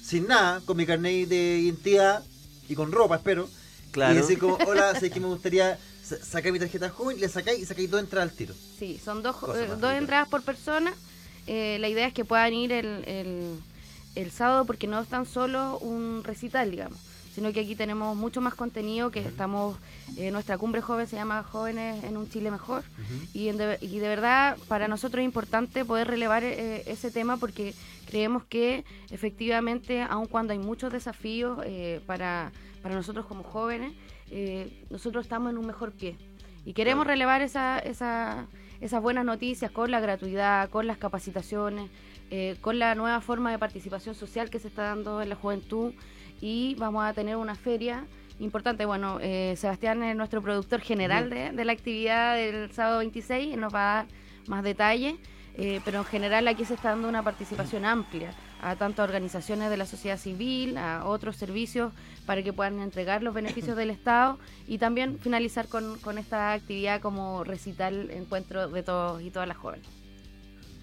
sin 0.04 0.28
nada, 0.28 0.62
con 0.66 0.78
mi 0.78 0.86
carnet 0.86 1.28
de 1.28 1.58
identidad 1.60 2.24
y 2.70 2.76
con 2.76 2.92
ropa, 2.92 3.16
espero. 3.18 3.50
Claro. 3.92 4.14
Y 4.14 4.18
decir 4.18 4.38
como, 4.40 4.56
hola, 4.68 5.00
sé 5.00 5.10
que 5.10 5.20
me 5.20 5.28
gustaría 5.28 5.78
sa- 6.04 6.24
sacar 6.24 6.52
mi 6.52 6.60
tarjeta 6.60 6.90
joven, 6.90 7.20
le 7.20 7.28
sacáis 7.30 7.60
y 7.60 7.66
sacáis 7.66 7.90
dos 7.90 8.02
entradas 8.02 8.30
al 8.32 8.36
tiro. 8.38 8.54
Sí, 8.78 9.00
son 9.04 9.24
dos, 9.24 9.36
eh, 9.56 9.68
dos 9.80 9.94
entradas 9.94 10.28
por 10.28 10.42
persona. 10.44 10.94
Eh, 11.48 11.78
la 11.80 11.88
idea 11.88 12.06
es 12.08 12.14
que 12.14 12.26
puedan 12.26 12.54
ir 12.54 12.74
el, 12.74 13.04
el, 13.08 13.60
el 14.16 14.32
sábado 14.32 14.66
porque 14.66 14.86
no 14.88 15.00
es 15.02 15.08
tan 15.08 15.26
solo 15.26 15.78
un 15.80 16.24
recital, 16.26 16.70
digamos, 16.70 17.00
sino 17.38 17.54
que 17.54 17.60
aquí 17.60 17.76
tenemos 17.76 18.18
mucho 18.18 18.42
más 18.42 18.56
contenido 18.56 19.12
que 19.12 19.20
estamos, 19.20 19.78
eh, 20.18 20.32
nuestra 20.32 20.58
cumbre 20.58 20.82
joven 20.82 21.06
se 21.06 21.18
llama 21.18 21.44
Jóvenes 21.44 22.04
en 22.04 22.18
un 22.18 22.28
Chile 22.28 22.50
Mejor. 22.50 22.84
Y, 23.32 23.50
en 23.50 23.58
de, 23.58 23.78
y 23.80 24.00
de 24.00 24.08
verdad 24.08 24.58
para 24.68 24.88
nosotros 24.88 25.20
es 25.22 25.26
importante 25.26 25.86
poder 25.86 26.08
relevar 26.08 26.44
eh, 26.44 26.82
ese 26.88 27.12
tema 27.12 27.38
porque 27.38 27.76
creemos 28.08 28.44
que 28.44 28.86
efectivamente, 29.12 30.02
aun 30.02 30.26
cuando 30.26 30.54
hay 30.54 30.58
muchos 30.58 30.92
desafíos 30.92 31.60
eh, 31.64 32.02
para, 32.08 32.52
para 32.82 32.96
nosotros 32.96 33.28
como 33.28 33.44
jóvenes, 33.44 33.94
nosotros 34.90 35.24
estamos 35.24 35.52
en 35.52 35.60
un 35.60 35.68
mejor 35.68 35.92
pie. 35.92 36.18
Y 36.66 36.74
queremos 36.74 37.06
relevar 37.06 37.44
esa, 37.44 37.78
esa, 37.78 38.48
esas 38.82 39.00
buenas 39.00 39.26
noticias 39.26 39.70
con 39.70 39.92
la 39.92 40.00
gratuidad, 40.00 40.72
con 40.72 40.88
las 40.88 40.98
capacitaciones, 40.98 41.92
con 42.62 42.80
la 42.80 42.96
nueva 42.96 43.22
forma 43.22 43.52
de 43.52 43.60
participación 43.60 44.16
social 44.16 44.50
que 44.50 44.58
se 44.58 44.70
está 44.70 44.86
dando 44.86 45.22
en 45.22 45.30
la 45.30 45.36
juventud 45.36 45.94
y 46.42 46.76
vamos 46.76 47.04
a 47.06 47.14
tener 47.14 47.36
una 47.36 47.56
feria 47.56 48.06
importante. 48.40 48.86
Bueno, 48.86 49.18
eh, 49.22 49.56
Sebastián 49.58 50.04
es 50.04 50.16
nuestro 50.16 50.42
productor 50.42 50.82
general 50.82 51.30
de, 51.30 51.52
de 51.52 51.66
la 51.66 51.72
actividad 51.74 52.36
del 52.36 52.72
sábado 52.72 53.00
26 53.00 53.54
y 53.54 53.58
nos 53.58 53.74
va 53.74 53.92
a 53.92 53.96
dar 54.04 54.08
más 54.48 54.64
detalles, 54.64 55.16
eh, 55.56 55.82
pero 55.84 56.00
en 56.00 56.06
general 56.06 56.48
aquí 56.48 56.64
se 56.66 56.76
está 56.76 56.90
dando 56.90 57.10
una 57.10 57.24
participación 57.24 57.84
amplia 57.86 58.32
a 58.62 58.76
tanto 58.76 59.02
a 59.02 59.06
organizaciones 59.06 59.70
de 59.70 59.78
la 59.78 59.86
sociedad 59.86 60.18
civil, 60.18 60.78
a 60.78 61.06
otros 61.06 61.36
servicios 61.36 61.94
para 62.26 62.42
que 62.44 62.54
puedan 62.54 62.80
entregar 62.80 63.22
los 63.24 63.34
beneficios 63.34 63.76
del 63.78 63.90
Estado 63.92 64.40
y 64.68 64.78
también 64.80 65.20
finalizar 65.20 65.68
con, 65.68 65.98
con 66.00 66.18
esta 66.18 66.54
actividad 66.54 67.00
como 67.02 67.44
recital, 67.44 68.10
encuentro 68.12 68.68
de 68.68 68.82
todos 68.84 69.22
y 69.22 69.30
todas 69.30 69.48
las 69.48 69.58
jóvenes. 69.58 69.86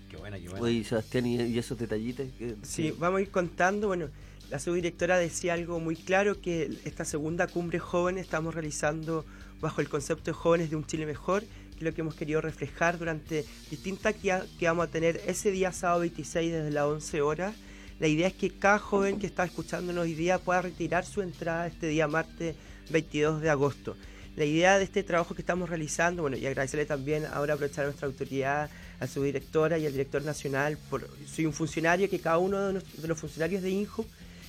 Qué 0.08 0.16
buena, 0.16 0.38
qué 0.38 0.48
Oye, 0.60 0.84
Sebastián, 0.84 1.26
¿y, 1.26 1.40
y 1.42 1.58
esos 1.58 1.76
detallitos? 1.78 2.26
que- 2.38 2.54
Sí, 2.62 2.84
que- 2.84 2.92
vamos 2.92 3.18
a 3.18 3.22
ir 3.22 3.30
contando. 3.30 3.88
Bueno, 3.88 4.06
la 4.50 4.58
subdirectora 4.58 5.18
decía 5.18 5.54
algo 5.54 5.80
muy 5.80 5.96
claro, 5.96 6.40
que 6.40 6.70
esta 6.84 7.04
segunda 7.04 7.46
cumbre 7.46 7.78
joven 7.78 8.18
estamos 8.18 8.54
realizando 8.54 9.24
bajo 9.60 9.80
el 9.80 9.88
concepto 9.88 10.24
de 10.26 10.32
jóvenes 10.32 10.70
de 10.70 10.76
un 10.76 10.86
Chile 10.86 11.06
mejor, 11.06 11.42
que 11.78 11.84
lo 11.84 11.92
que 11.94 12.02
hemos 12.02 12.14
querido 12.14 12.40
reflejar 12.40 12.98
durante 12.98 13.44
distintas 13.70 14.14
actividades 14.14 14.50
que 14.58 14.66
vamos 14.66 14.86
a 14.86 14.90
tener 14.90 15.20
ese 15.26 15.50
día 15.50 15.72
sábado 15.72 16.00
26 16.00 16.52
desde 16.52 16.70
las 16.70 16.84
11 16.84 17.22
horas. 17.22 17.54
La 18.00 18.06
idea 18.06 18.26
es 18.28 18.34
que 18.34 18.50
cada 18.50 18.78
joven 18.78 19.18
que 19.18 19.26
está 19.26 19.44
escuchándonos 19.44 20.02
hoy 20.04 20.14
día 20.14 20.38
pueda 20.38 20.62
retirar 20.62 21.04
su 21.04 21.22
entrada 21.22 21.66
este 21.66 21.86
día 21.88 22.06
martes 22.06 22.54
22 22.90 23.40
de 23.40 23.50
agosto. 23.50 23.96
La 24.36 24.44
idea 24.44 24.78
de 24.78 24.84
este 24.84 25.04
trabajo 25.04 25.34
que 25.34 25.42
estamos 25.42 25.68
realizando, 25.68 26.22
bueno, 26.22 26.36
y 26.36 26.44
agradecerle 26.46 26.86
también 26.86 27.24
ahora 27.24 27.54
aprovechar 27.54 27.84
a 27.84 27.88
nuestra 27.88 28.08
autoridad, 28.08 28.68
a 28.98 29.06
su 29.06 29.22
directora 29.22 29.78
y 29.78 29.86
al 29.86 29.92
director 29.92 30.22
nacional, 30.22 30.76
por, 30.90 31.08
soy 31.32 31.46
un 31.46 31.52
funcionario 31.52 32.10
que 32.10 32.18
cada 32.18 32.38
uno 32.38 32.60
de, 32.66 32.72
nuestros- 32.74 33.00
de 33.00 33.08
los 33.08 33.18
funcionarios 33.18 33.62
de 33.62 33.70
INJU 33.70 34.04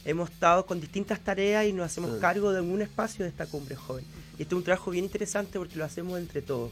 hemos 0.06 0.30
estado 0.30 0.66
con 0.66 0.80
distintas 0.80 1.20
tareas 1.20 1.66
y 1.66 1.74
nos 1.74 1.88
hacemos 1.88 2.12
Sí. 2.14 2.22
cargo 2.22 2.52
de 2.52 2.60
algún 2.60 2.82
espacio 2.82 3.26
de 3.26 3.30
esta 3.30 3.46
cumbre 3.48 3.76
joven. 3.76 4.06
Y 4.38 4.44
este 4.44 4.54
es 4.56 4.58
un 4.58 4.64
trabajo 4.64 4.92
bien 4.92 5.06
interesante 5.06 5.58
porque 5.58 5.76
lo 5.78 5.84
hacemos 5.86 6.20
entre 6.20 6.42
todos. 6.42 6.72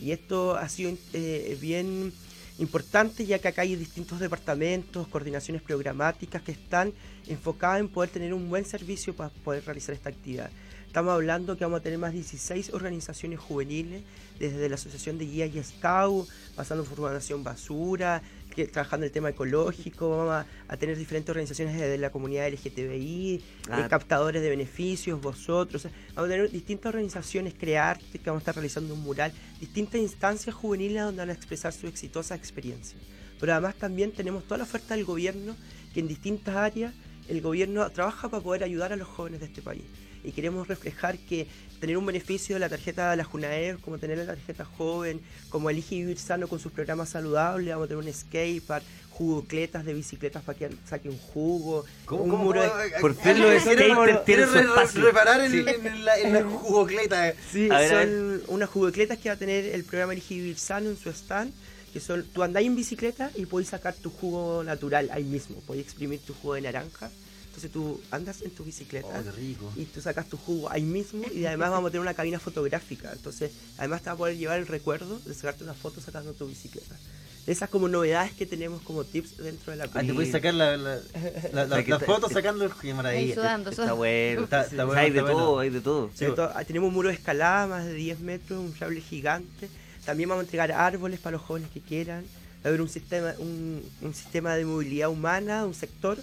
Y 0.00 0.10
esto 0.12 0.56
ha 0.56 0.68
sido 0.68 0.96
eh, 1.14 1.56
bien 1.60 2.12
importante 2.58 3.24
ya 3.26 3.38
que 3.38 3.48
acá 3.48 3.62
hay 3.62 3.76
distintos 3.76 4.20
departamentos, 4.20 5.08
coordinaciones 5.08 5.62
programáticas 5.62 6.42
que 6.42 6.52
están 6.52 6.92
enfocadas 7.26 7.80
en 7.80 7.88
poder 7.88 8.10
tener 8.10 8.32
un 8.34 8.48
buen 8.48 8.64
servicio 8.64 9.14
para 9.14 9.30
poder 9.30 9.64
realizar 9.64 9.94
esta 9.94 10.10
actividad. 10.10 10.50
Estamos 10.86 11.12
hablando 11.12 11.56
que 11.58 11.64
vamos 11.64 11.80
a 11.80 11.82
tener 11.82 11.98
más 11.98 12.12
de 12.12 12.18
16 12.18 12.72
organizaciones 12.72 13.38
juveniles, 13.38 14.02
desde 14.38 14.68
la 14.68 14.76
Asociación 14.76 15.18
de 15.18 15.26
Guías 15.26 15.50
y 15.54 15.62
Scout, 15.62 16.26
pasando 16.54 16.84
por 16.84 16.96
Formación 16.96 17.44
Basura, 17.44 18.22
que, 18.56 18.66
trabajando 18.66 19.06
el 19.06 19.12
tema 19.12 19.28
ecológico, 19.28 20.08
vamos 20.10 20.32
a, 20.32 20.46
a 20.66 20.76
tener 20.76 20.96
diferentes 20.98 21.30
organizaciones 21.30 21.78
de 21.78 21.98
la 21.98 22.10
comunidad 22.10 22.48
LGTBI, 22.48 23.40
Ah. 23.70 23.82
eh, 23.82 23.88
captadores 23.88 24.42
de 24.42 24.48
beneficios, 24.50 25.20
vosotros, 25.20 25.84
o 25.84 25.88
sea, 25.88 25.96
vamos 26.14 26.28
a 26.30 26.32
tener 26.32 26.50
distintas 26.50 26.90
organizaciones, 26.90 27.54
Crearte, 27.54 28.18
que 28.18 28.30
vamos 28.30 28.40
a 28.40 28.42
estar 28.42 28.54
realizando 28.56 28.94
un 28.94 29.00
mural, 29.02 29.32
distintas 29.60 30.00
instancias 30.00 30.54
juveniles 30.54 31.02
donde 31.04 31.20
van 31.20 31.30
a 31.30 31.32
expresar 31.34 31.72
su 31.72 31.86
exitosa 31.86 32.34
experiencia. 32.34 32.98
pero 33.38 33.52
además 33.52 33.74
también 33.76 34.12
tenemos 34.12 34.44
toda 34.44 34.56
la 34.58 34.64
oferta 34.64 34.94
del 34.96 35.04
gobierno 35.04 35.54
que 35.92 36.00
en 36.00 36.08
distintas 36.08 36.56
áreas 36.56 36.94
el 37.28 37.42
gobierno 37.42 37.88
trabaja 37.90 38.30
para 38.30 38.42
poder 38.42 38.64
ayudar 38.64 38.92
a 38.94 38.96
los 38.96 39.06
jóvenes 39.08 39.40
de 39.40 39.46
este 39.46 39.60
país. 39.60 39.82
Y 40.24 40.32
queremos 40.32 40.66
reflejar 40.68 41.18
que 41.18 41.46
tener 41.80 41.96
un 41.98 42.06
beneficio 42.06 42.56
de 42.56 42.60
la 42.60 42.68
tarjeta 42.68 43.10
de 43.10 43.16
la 43.16 43.24
Junaer, 43.24 43.78
como 43.78 43.98
tener 43.98 44.18
la 44.18 44.26
tarjeta 44.26 44.64
joven, 44.64 45.20
como 45.50 45.68
Elige 45.70 45.96
Vivir 45.96 46.18
Sano 46.18 46.48
con 46.48 46.58
sus 46.58 46.72
programas 46.72 47.10
saludables, 47.10 47.68
vamos 47.70 47.84
a 47.84 47.88
tener 47.88 48.04
un 48.04 48.12
skatepark, 48.12 48.82
jugocletas 49.10 49.84
de 49.84 49.94
bicicletas 49.94 50.42
para 50.42 50.58
que 50.58 50.70
saquen 50.88 51.12
un 51.12 51.18
jugo, 51.18 51.84
¿Cómo, 52.04 52.22
un 52.24 52.30
cómo, 52.30 52.44
muro 52.44 52.62
de- 52.62 52.68
cómo? 52.68 53.00
Por 53.00 53.14
fin 53.14 53.22
¿Quieres- 53.34 53.40
los 53.40 53.62
quieres- 53.62 53.92
skaters 53.92 54.24
tienen 54.24 54.46
su 54.46 54.52
quieres 54.52 54.52
re- 54.52 54.60
espacio. 54.60 55.04
reparar 55.06 55.40
en, 55.42 55.50
Sí. 55.52 55.64
en 55.86 56.04
la, 56.04 56.18
en 56.18 56.32
la 56.34 56.42
jugocleta. 56.44 57.34
Sí, 57.52 57.68
A 57.70 57.78
ver, 57.78 57.90
son 57.90 58.42
unas 58.48 58.68
jugocletas 58.68 59.18
que 59.18 59.28
va 59.30 59.34
a 59.34 59.38
tener 59.38 59.64
el 59.66 59.84
programa 59.84 60.12
Elige 60.12 60.34
Vivir 60.34 60.58
Sano 60.58 60.90
en 60.90 60.98
su 60.98 61.08
stand, 61.10 61.52
que 61.94 62.00
son, 62.00 62.24
tú 62.32 62.42
andáis 62.42 62.66
en 62.66 62.76
bicicleta 62.76 63.30
y 63.36 63.46
podéis 63.46 63.70
sacar 63.70 63.94
tu 63.94 64.10
jugo 64.10 64.62
natural 64.64 65.08
ahí 65.12 65.24
mismo, 65.24 65.60
podéis 65.66 65.86
exprimir 65.86 66.20
tu 66.20 66.34
jugo 66.34 66.54
de 66.54 66.60
naranja. 66.62 67.10
Entonces 67.56 67.72
tú 67.72 67.98
andas 68.10 68.42
en 68.42 68.50
tu 68.50 68.64
bicicleta 68.64 69.08
Oh, 69.26 69.32
rico. 69.34 69.72
y 69.76 69.86
tú 69.86 70.02
sacas 70.02 70.28
tu 70.28 70.36
jugo 70.36 70.70
ahí 70.70 70.82
mismo 70.82 71.24
y 71.34 71.46
además 71.46 71.70
vamos 71.70 71.88
a 71.88 71.90
tener 71.90 72.02
una 72.02 72.12
cabina 72.12 72.38
fotográfica. 72.38 73.10
Entonces 73.14 73.50
además 73.78 74.02
te 74.02 74.10
va 74.10 74.12
a 74.12 74.16
poder 74.18 74.36
llevar 74.36 74.58
el 74.58 74.66
recuerdo 74.66 75.18
de 75.20 75.32
sacarte 75.32 75.64
una 75.64 75.72
foto 75.72 76.02
sacando 76.02 76.34
tu 76.34 76.46
bicicleta. 76.46 76.94
Esas 77.46 77.70
como 77.70 77.88
novedades 77.88 78.32
que 78.32 78.44
tenemos 78.44 78.82
como 78.82 79.04
tips 79.04 79.38
dentro 79.38 79.70
de 79.70 79.78
la 79.78 79.84
Ah, 79.94 80.02
te 80.02 80.12
puedes 80.12 80.32
sacar 80.32 80.52
la, 80.52 80.76
la, 80.76 80.96
la, 81.54 81.64
la- 81.66 81.76
Aquí 81.76 81.88
la 81.90 81.96
está- 81.96 82.04
foto 82.06 82.28
sacando 82.28 82.64
el 82.66 82.72
qué 82.72 82.92
maravilla. 82.92 83.34
Sudando, 83.36 83.70
Está 83.70 83.92
bueno. 83.94 84.42
Está- 84.44 84.62
está 84.64 84.84
bueno, 84.84 85.00
hay 85.00 85.10
de 85.10 85.18
está 85.20 85.30
bueno. 85.32 85.46
todo, 85.46 85.58
hay 85.60 85.70
de 85.70 85.80
todo. 85.80 86.10
Tenemos 86.66 86.88
un 86.88 86.94
muro 86.94 87.08
de 87.08 87.14
escalada 87.14 87.66
más 87.68 87.84
de 87.86 87.94
10 87.94 88.20
metros, 88.20 88.60
un 88.60 88.66
inflable 88.66 89.00
gigante. 89.00 89.70
También 90.04 90.28
vamos 90.28 90.42
a 90.42 90.44
entregar 90.44 90.72
árboles 90.72 91.20
para 91.20 91.36
los 91.38 91.42
jóvenes 91.46 91.70
que 91.70 91.80
quieran. 91.80 92.24
Haber 92.66 92.80
un 92.80 92.88
sistema, 92.88 93.32
un, 93.38 93.82
un 94.02 94.14
sistema 94.14 94.54
de 94.56 94.64
movilidad 94.64 95.08
humana, 95.08 95.64
un 95.64 95.74
sector, 95.74 96.18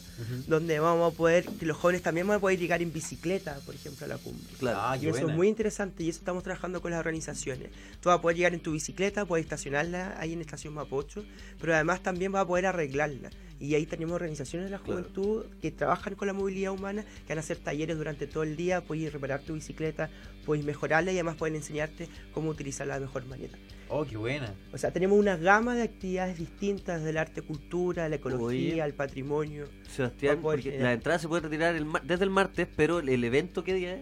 donde 0.47 0.77
vamos 0.79 1.13
a 1.13 1.15
poder, 1.15 1.45
que 1.45 1.65
los 1.65 1.77
jóvenes 1.77 2.01
también 2.01 2.27
van 2.27 2.37
a 2.37 2.39
poder 2.39 2.59
llegar 2.59 2.81
en 2.81 2.91
bicicleta, 2.91 3.57
por 3.65 3.75
ejemplo, 3.75 4.05
a 4.05 4.09
la 4.09 4.17
cumbre. 4.17 4.45
Claro. 4.59 4.79
Ah, 4.81 4.97
y 4.97 5.07
eso 5.07 5.11
buena. 5.11 5.31
es 5.31 5.37
muy 5.37 5.47
interesante 5.47 6.03
y 6.03 6.09
eso 6.09 6.19
estamos 6.19 6.43
trabajando 6.43 6.81
con 6.81 6.91
las 6.91 6.99
organizaciones. 6.99 7.69
Tú 8.01 8.09
vas 8.09 8.19
a 8.19 8.21
poder 8.21 8.37
llegar 8.37 8.53
en 8.53 8.59
tu 8.59 8.73
bicicleta, 8.73 9.25
puedes 9.25 9.45
estacionarla 9.45 10.15
ahí 10.19 10.33
en 10.33 10.41
Estación 10.41 10.73
Mapocho, 10.73 11.23
pero 11.61 11.73
además 11.75 12.03
también 12.03 12.31
vas 12.31 12.43
a 12.43 12.47
poder 12.47 12.65
arreglarla. 12.65 13.29
Y 13.59 13.75
ahí 13.75 13.85
tenemos 13.85 14.15
organizaciones 14.15 14.65
de 14.65 14.71
la 14.71 14.79
Claro. 14.79 14.99
juventud 15.03 15.45
que 15.61 15.71
trabajan 15.71 16.15
con 16.15 16.27
la 16.27 16.33
movilidad 16.33 16.73
humana, 16.73 17.03
que 17.25 17.29
van 17.29 17.37
a 17.37 17.41
hacer 17.41 17.57
talleres 17.57 17.95
durante 17.97 18.27
todo 18.27 18.43
el 18.43 18.57
día, 18.57 18.81
puedes 18.81 19.13
reparar 19.13 19.41
tu 19.43 19.53
bicicleta, 19.53 20.09
puedes 20.45 20.65
mejorarla 20.65 21.11
y 21.13 21.15
además 21.15 21.37
pueden 21.37 21.55
enseñarte 21.55 22.09
cómo 22.33 22.49
utilizarla 22.49 22.95
de 22.95 23.05
mejor 23.05 23.25
manera. 23.27 23.57
Oh, 23.95 24.05
qué 24.05 24.17
buena. 24.17 24.53
O 24.73 24.77
sea, 24.77 24.91
tenemos 24.91 25.19
una 25.19 25.37
gama 25.37 25.75
de 25.75 25.83
actividades 25.83 26.37
distintas 26.37 27.03
del 27.03 27.17
arte, 27.17 27.41
cultura, 27.43 28.09
la 28.09 28.15
ecología, 28.15 28.73
Oye. 28.73 28.81
el 28.83 28.93
patrimonio. 28.93 29.65
Sebastián, 29.87 30.39
porque 30.41 30.79
la 30.79 30.93
entrada 30.93 31.19
se 31.19 31.27
puede 31.27 31.43
retirar 31.43 31.75
el 31.75 31.85
mar- 31.85 32.01
desde 32.03 32.23
el 32.23 32.29
martes, 32.31 32.67
pero 32.75 32.99
el, 32.99 33.23
evento, 33.23 33.63
¿qué 33.63 33.73
día 33.75 33.93
es? 33.95 34.01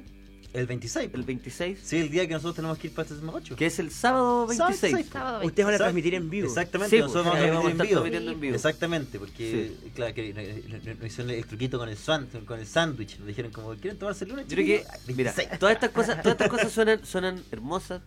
El 0.53 0.65
26. 0.67 1.09
El 1.13 1.23
26, 1.23 1.79
Sí, 1.81 1.97
el 1.97 2.09
día 2.09 2.27
que 2.27 2.33
nosotros 2.33 2.55
tenemos 2.57 2.77
que 2.77 2.87
ir 2.87 2.93
para 2.93 3.07
este 3.07 3.25
8. 3.25 3.55
que 3.55 3.65
es 3.67 3.79
el 3.79 3.89
sábado 3.89 4.47
26. 4.47 5.07
Sábado 5.09 5.45
Ustedes 5.45 5.65
van 5.65 5.75
a 5.75 5.77
transmitir 5.77 6.13
en 6.13 6.29
vivo. 6.29 6.47
Exactamente, 6.47 6.93
Sí, 6.95 7.01
nosotros 7.01 7.25
vamos 7.25 7.39
a 7.39 7.47
vamos 7.47 7.57
a 7.57 7.61
transmitir 7.61 7.97
estar 7.97 8.05
en 8.05 8.19
vivo. 8.21 8.31
en 8.33 8.39
vivo. 8.41 8.55
Exactamente, 8.55 9.19
porque 9.19 9.71
claro 9.95 10.13
que 10.13 10.33
no- 10.33 10.77
no- 10.77 10.93
no 10.99 11.05
hicieron 11.05 11.29
el 11.33 11.45
truquito 11.45 11.77
con 11.79 11.87
el 11.87 11.97
swan, 11.97 12.27
con 12.45 12.59
el 12.59 12.67
sándwich, 12.67 13.17
nos 13.19 13.27
dijeron 13.27 13.51
como, 13.53 13.73
¿quieren 13.75 13.97
tomarse 13.97 14.25
el 14.25 14.29
lunes? 14.31 14.47
Yo 14.47 14.55
creo 14.55 14.65
que, 14.65 14.85
mira, 15.13 15.31
26. 15.33 15.59
todas 15.59 15.75
estas 15.75 15.89
cosas, 15.91 16.21
todas 16.21 16.33
estas 16.35 16.49
cosas 16.49 16.71
suenan, 16.71 17.05
suenan 17.05 17.41
hermosas, 17.51 18.01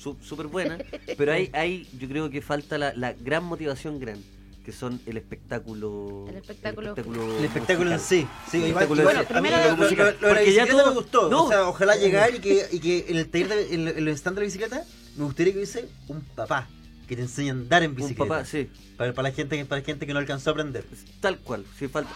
súper 0.00 0.46
buenas, 0.46 0.80
pero 1.16 1.32
hay, 1.32 1.50
hay, 1.52 1.88
yo 1.98 2.08
creo 2.08 2.30
que 2.30 2.40
falta 2.42 2.78
la, 2.78 2.92
la 2.94 3.12
gran 3.12 3.44
motivación 3.44 3.98
grande, 4.00 4.24
que 4.64 4.72
son 4.72 5.00
el 5.06 5.16
espectáculo. 5.16 6.26
El 6.28 6.36
espectáculo. 6.36 6.94
El 6.96 7.44
espectáculo 7.44 7.90
en 7.90 7.96
musical. 7.96 8.00
sí. 8.00 8.26
sí 8.50 8.56
El 8.58 8.62
espectáculo 8.70 9.10
en 9.10 9.18
mí 9.18 9.24
primero- 9.26 9.56
lo- 9.56 9.76
lo- 9.76 9.76
lo 9.76 9.86
de 9.88 10.12
la 10.12 10.28
Porque 10.28 10.52
ya 10.52 10.66
todo- 10.66 10.86
me 10.86 10.92
gustó. 10.94 11.28
no. 11.30 11.44
O 11.44 11.48
sea, 11.48 11.68
ojalá 11.68 11.96
llegar 11.96 12.34
y 12.34 12.38
que, 12.40 12.66
y 12.72 12.78
que 12.80 13.06
en 13.08 13.16
el 13.16 13.28
taller, 13.30 13.48
de, 13.48 13.74
en, 13.74 13.88
el- 13.88 13.98
en 13.98 14.08
el 14.08 14.14
stand 14.14 14.36
de 14.36 14.40
la 14.42 14.44
bicicleta, 14.46 14.84
me 15.16 15.24
gustaría 15.24 15.52
que 15.52 15.58
hubiese 15.58 15.88
un 16.08 16.20
papá 16.22 16.68
que 17.08 17.16
te 17.16 17.22
enseñe 17.22 17.48
a 17.48 17.52
andar 17.52 17.82
en 17.82 17.90
Un 17.90 17.96
bicicleta. 17.96 18.28
papá, 18.28 18.44
sí, 18.44 18.68
Para, 18.96 19.12
para 19.12 19.28
la 19.30 19.34
gente, 19.34 19.64
para 19.64 19.80
la 19.80 19.84
gente 19.86 20.06
que 20.06 20.12
no 20.12 20.18
alcanzó 20.20 20.50
a 20.50 20.52
aprender. 20.52 20.84
tal 21.20 21.38
cual, 21.38 21.64
sí 21.78 21.88
falta. 21.88 22.10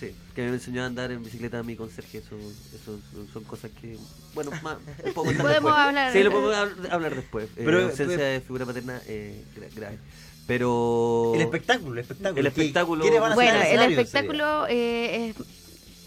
Sí, 0.00 0.14
que 0.34 0.42
me 0.42 0.54
enseñó 0.54 0.82
a 0.82 0.86
andar 0.86 1.12
en 1.12 1.22
bicicleta 1.22 1.58
a 1.58 1.62
mi 1.62 1.76
conserje, 1.76 2.18
eso, 2.18 2.34
eso 2.74 2.98
son 3.32 3.44
cosas 3.44 3.70
que, 3.80 3.98
bueno, 4.34 4.50
más, 4.62 4.78
un 5.04 5.12
poco 5.12 5.26
Podemos 5.26 5.48
después. 5.52 5.74
hablar. 5.74 6.12
Sí, 6.12 6.22
lo 6.22 6.30
podemos 6.32 6.54
hab- 6.54 6.90
hablar 6.90 7.14
después. 7.14 7.44
Eh, 7.56 7.62
Pero- 7.64 7.82
ausencia 7.82 8.16
pero- 8.16 8.24
de 8.30 8.40
figura 8.40 8.64
paterna 8.66 9.00
eh, 9.06 9.44
gra- 9.54 9.74
grave. 9.74 9.98
Pero... 10.46 11.32
El 11.34 11.42
espectáculo, 11.42 11.92
el 11.92 11.98
espectáculo. 11.98 12.40
El 12.40 12.52
¿Qué- 12.54 12.60
espectáculo- 12.62 13.02
quiénes 13.02 13.20
van 13.20 13.32
a 13.32 13.34
Bueno, 13.34 13.60
el 13.62 13.80
espectáculo 13.92 14.66
eh, 14.68 15.34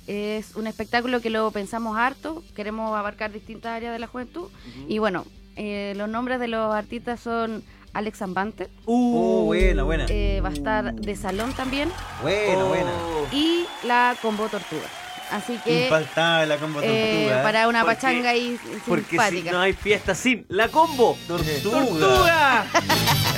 es, 0.08 0.50
es 0.50 0.56
un 0.56 0.68
espectáculo 0.68 1.22
que 1.22 1.30
lo 1.30 1.50
pensamos 1.52 1.96
harto, 1.98 2.44
queremos 2.56 2.98
abarcar 2.98 3.32
distintas 3.32 3.72
áreas 3.74 3.94
de 3.94 4.00
la 4.00 4.08
juventud. 4.08 4.50
Y 4.88 4.98
bueno, 4.98 5.26
eh, 5.56 5.94
los 5.98 6.10
nombres 6.10 6.40
de 6.40 6.48
los 6.48 6.74
artistas 6.74 7.20
son 7.20 7.64
Alex 7.94 8.22
Ambante, 8.22 8.70
Oh, 8.86 9.44
buena, 9.46 9.84
buena. 9.84 10.06
eh, 10.10 10.42
va 10.44 10.50
a 10.50 10.54
estar 10.54 10.94
de 10.94 11.16
salón 11.16 11.54
también, 11.54 11.92
Buena, 12.22 12.64
Oh, 12.64 12.68
buena. 12.70 12.92
y 13.32 13.66
la 13.84 14.16
Combo 14.22 14.48
Tortuga. 14.50 14.88
Así 15.32 15.58
que 15.64 15.86
Infaltable 15.86 16.46
la 16.48 16.58
combo 16.58 16.80
eh, 16.84 16.84
tortuga. 17.24 17.40
¿eh? 17.40 17.44
para 17.44 17.68
una 17.68 17.82
Porque- 17.82 17.96
pachanga 17.96 18.30
ahí 18.30 18.60
Porque 18.88 19.04
si 19.06 19.10
simpática. 19.10 19.52
no 19.52 19.62
hay 19.62 19.74
fiesta 19.74 20.14
sin 20.14 20.46
la 20.50 20.68
combo. 20.70 21.18
Tortuga. 21.28 22.66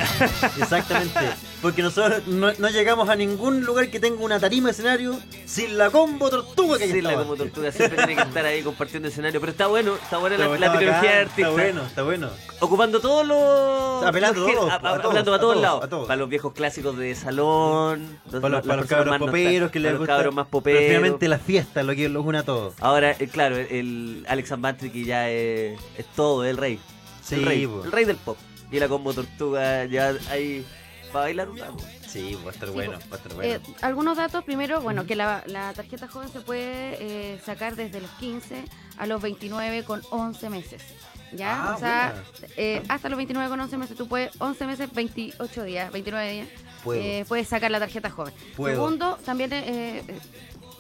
Exactamente. 0.57 1.19
Porque 1.61 1.81
nosotros 1.81 2.27
no, 2.27 2.51
no 2.59 2.69
llegamos 2.69 3.09
a 3.09 3.15
ningún 3.15 3.65
lugar 3.65 3.89
que 3.89 3.99
tenga 3.99 4.21
una 4.23 4.39
tarima 4.39 4.67
de 4.67 4.71
escenario 4.73 5.19
sin 5.45 5.77
la 5.77 5.89
combo 5.89 6.29
tortuga 6.29 6.77
que 6.77 6.91
Sí, 6.91 7.01
la 7.01 7.15
combo 7.15 7.35
tortuga 7.35 7.71
siempre 7.71 7.97
tiene 8.05 8.15
que 8.21 8.21
estar 8.29 8.45
ahí 8.45 8.61
compartiendo 8.61 9.07
escenario. 9.09 9.39
Pero 9.39 9.51
está 9.51 9.67
bueno, 9.67 9.95
está 9.95 10.17
buena 10.17 10.37
la, 10.37 10.47
la 10.49 10.71
tecnología 10.77 11.11
de 11.11 11.17
artista. 11.21 11.41
Está 11.41 11.49
bueno, 11.51 11.81
está 11.85 12.03
bueno. 12.03 12.29
Ocupando 12.59 12.99
todos 12.99 13.25
los. 13.25 14.05
Apelando 14.05 14.41
los 14.41 14.53
todos, 14.53 14.71
a- 14.71 14.75
a 14.75 14.79
todos, 14.79 15.05
hablando 15.05 15.33
a 15.33 15.35
a 15.35 15.39
todos 15.39 15.53
todos, 15.53 15.61
lados. 15.61 15.89
todos. 15.89 16.07
Para 16.07 16.17
los 16.17 16.29
viejos 16.29 16.53
clásicos 16.53 16.97
de 16.97 17.15
salón. 17.15 18.19
Para 18.31 18.49
los, 18.49 18.61
para 18.65 18.75
los 18.81 18.85
cabros 18.85 19.07
más 19.09 19.19
poperos 19.19 19.71
que 19.71 19.79
para 19.79 19.83
les 19.83 19.91
los 19.93 19.99
gusta. 19.99 20.15
cabros 20.17 20.35
más 20.35 20.45
Pero 20.45 20.51
poperos. 20.51 20.83
finalmente 20.87 21.27
la 21.27 21.39
fiesta 21.39 21.79
es 21.81 21.85
lo 21.87 21.95
que 21.95 22.09
los 22.09 22.25
une 22.25 22.37
a 22.37 22.43
todos. 22.43 22.73
Ahora, 22.79 23.11
eh, 23.17 23.27
claro, 23.31 23.57
el, 23.57 23.67
el 23.71 24.25
Alex 24.27 24.51
Ambantri 24.51 24.89
que 24.91 25.03
ya 25.03 25.29
es, 25.29 25.79
es 25.97 26.05
todo, 26.15 26.43
es 26.43 26.51
el 26.51 26.57
rey. 26.57 26.79
Sí, 27.23 27.35
el, 27.35 27.45
rey 27.45 27.65
po. 27.65 27.83
el 27.83 27.91
rey 27.91 28.05
del 28.05 28.17
pop. 28.17 28.37
Y 28.71 28.79
la 28.79 28.87
combo 28.87 29.13
tortuga 29.13 29.85
ya 29.85 30.13
ahí 30.29 30.65
para 31.11 31.25
bailar 31.25 31.49
un 31.49 31.57
rato. 31.57 31.77
Sí, 32.07 32.37
va 32.45 32.49
a 32.49 32.53
estar 32.53 32.69
Sí, 32.69 32.73
bueno, 32.73 32.93
po. 32.93 33.09
va 33.09 33.15
a 33.15 33.17
estar 33.17 33.31
Eh, 33.45 33.59
bueno. 33.59 33.77
algunos 33.81 34.17
datos, 34.17 34.43
primero, 34.43 34.81
bueno, 34.81 35.05
que 35.05 35.15
la, 35.15 35.43
la 35.47 35.73
tarjeta 35.73 36.07
joven 36.07 36.29
se 36.29 36.39
puede 36.41 36.97
eh, 36.99 37.39
sacar 37.45 37.75
desde 37.75 38.01
los 38.01 38.09
15 38.11 38.63
a 38.97 39.05
los 39.05 39.21
29 39.21 39.83
con 39.83 40.01
11 40.11 40.49
meses. 40.49 40.81
¿Ya? 41.33 41.71
Ah, 41.71 41.75
o 41.75 41.79
sea, 41.79 42.23
eh, 42.55 42.81
hasta 42.87 43.09
los 43.09 43.17
29 43.17 43.49
con 43.49 43.59
11 43.59 43.77
meses, 43.77 43.97
tú 43.97 44.07
puedes, 44.07 44.31
11 44.39 44.65
meses, 44.67 44.89
28 44.93 45.63
días, 45.63 45.91
29 45.91 46.31
días, 46.31 46.47
Puedo. 46.83 47.01
eh, 47.01 47.25
puedes 47.27 47.47
sacar 47.49 47.71
la 47.71 47.79
tarjeta 47.79 48.09
joven. 48.09 48.33
Puedo. 48.55 48.73
Segundo, 48.73 49.17
también 49.25 49.51
eh, 49.51 50.03
eh, 50.07 50.19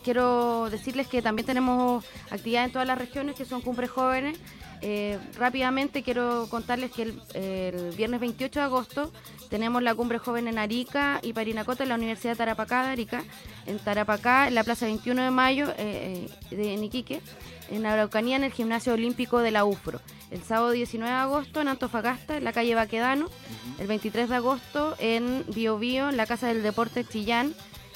quiero 0.03 0.69
decirles 0.69 1.07
que 1.07 1.21
también 1.21 1.45
tenemos 1.45 2.05
actividades 2.29 2.67
en 2.67 2.71
todas 2.73 2.87
las 2.87 2.97
regiones 2.97 3.35
que 3.35 3.43
son 3.43 3.61
cumbres 3.61 3.89
jóvenes. 3.89 4.37
Eh, 4.81 5.17
rápidamente 5.37 6.03
quiero 6.03 6.47
contarles 6.49 6.91
que 6.91 7.03
el, 7.03 7.21
el 7.33 7.95
viernes 7.95 8.19
28 8.19 8.59
de 8.59 8.65
agosto 8.65 9.11
tenemos 9.49 9.81
la 9.83 9.95
cumbre 9.95 10.19
joven 10.19 10.47
en 10.47 10.57
Arica 10.57 11.19
y 11.21 11.33
Parinacota 11.33 11.83
en 11.83 11.89
la 11.89 11.95
Universidad 11.95 12.33
de 12.33 12.37
Tarapacá 12.37 12.85
de 12.85 12.91
Arica, 12.91 13.23
en 13.65 13.79
Tarapacá, 13.79 14.47
en 14.47 14.55
la 14.55 14.63
Plaza 14.63 14.85
21 14.85 15.23
de 15.23 15.31
Mayo 15.31 15.69
eh, 15.77 16.27
eh, 16.51 16.55
de 16.55 16.73
en 16.73 16.83
Iquique, 16.83 17.21
en 17.69 17.85
Araucanía 17.85 18.35
en 18.35 18.43
el 18.43 18.51
Gimnasio 18.51 18.93
Olímpico 18.93 19.39
de 19.39 19.51
la 19.51 19.65
UFRO. 19.65 20.01
El 20.31 20.41
sábado 20.43 20.71
19 20.71 21.09
de 21.09 21.17
agosto 21.17 21.61
en 21.61 21.67
Antofagasta, 21.67 22.37
en 22.37 22.43
la 22.43 22.53
calle 22.53 22.75
Baquedano. 22.75 23.29
El 23.79 23.87
23 23.87 24.29
de 24.29 24.35
agosto 24.35 24.95
en 24.99 25.45
Biobío, 25.53 26.09
en 26.09 26.17
la 26.17 26.25
Casa 26.25 26.47
del 26.47 26.63
Deporte 26.63 27.05
Chillán. 27.05 27.53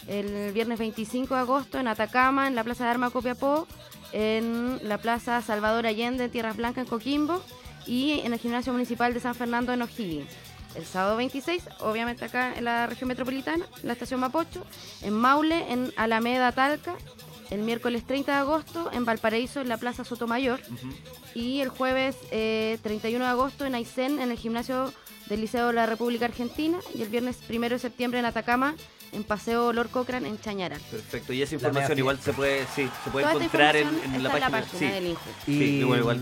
El 0.08 0.54
viernes 0.54 0.80
25 0.80 1.34
de 1.34 1.40
agosto 1.42 1.80
en 1.80 1.88
Atacama, 1.88 2.48
en 2.48 2.56
la 2.56 2.64
Plaza 2.64 2.86
de 2.86 2.92
Arma 2.92 3.10
Copiapó. 3.10 3.68
En 4.12 4.80
la 4.88 4.98
Plaza 4.98 5.42
Salvador 5.42 5.86
Allende, 5.86 6.26
en 6.26 6.32
Tierras 6.32 6.58
Blancas, 6.58 6.84
en 6.84 6.90
Coquimbo. 6.90 7.42
Y 7.86 8.20
en 8.24 8.34
el 8.34 8.40
Gimnasio 8.40 8.72
Municipal 8.72 9.14
de 9.14 9.20
San 9.20 9.36
Fernando, 9.36 9.74
en 9.74 9.82
O'Higgins. 9.82 10.30
El 10.76 10.86
sábado 10.86 11.18
26, 11.18 11.64
obviamente 11.80 12.26
acá 12.26 12.54
en 12.56 12.66
la 12.66 12.86
región 12.86 13.08
metropolitana, 13.08 13.66
en 13.82 13.88
la 13.88 13.94
estación 13.94 14.20
Mapocho. 14.20 14.66
En 15.02 15.14
Maule, 15.14 15.72
en 15.72 15.92
Alameda, 15.96 16.52
Talca. 16.52 16.96
El 17.50 17.62
miércoles 17.62 18.06
30 18.06 18.32
de 18.32 18.38
agosto 18.38 18.92
en 18.94 19.06
Valparaíso, 19.06 19.62
en 19.62 19.70
la 19.70 19.78
Plaza 19.78 20.04
Sotomayor. 20.04 20.60
Y 21.34 21.62
el 21.62 21.70
jueves 21.70 22.16
eh, 22.32 22.78
31 22.84 23.26
de 23.26 23.32
agosto 23.32 23.66
en 23.66 23.74
Aysén, 23.74 24.20
en 24.20 24.30
el 24.30 24.38
gimnasio 24.38 24.94
del 25.28 25.42
Liceo 25.42 25.68
de 25.68 25.74
la 25.74 25.88
República 25.88 26.26
Argentina. 26.26 26.78
Y 26.94 27.02
el 27.02 27.10
viernes 27.10 27.40
1 27.50 27.70
de 27.70 27.80
septiembre 27.80 28.20
en 28.20 28.26
Atacama, 28.26 28.76
en 29.12 29.24
Paseo 29.24 29.74
Lord 29.74 29.90
Cochrane, 29.90 30.28
en 30.28 30.40
Chañaral. 30.40 30.80
Perfecto, 30.92 31.34
y 31.34 31.42
esa 31.42 31.56
información 31.56 31.98
igual 31.98 32.20
se 32.20 32.34
puede, 32.34 32.66
sí, 32.76 32.90
se 33.04 33.10
puede 33.12 33.26
Toda 33.28 33.36
encontrar 33.38 33.76
en, 33.76 33.88
la 33.88 33.98
está 33.98 34.14
en 34.16 34.24
la 34.24 34.30
página. 34.50 34.64
sí. 34.80 34.86
del 34.86 35.08
Inju. 35.08 35.30
Sí, 35.46 35.52
igual, 35.80 36.00
igual. 36.00 36.20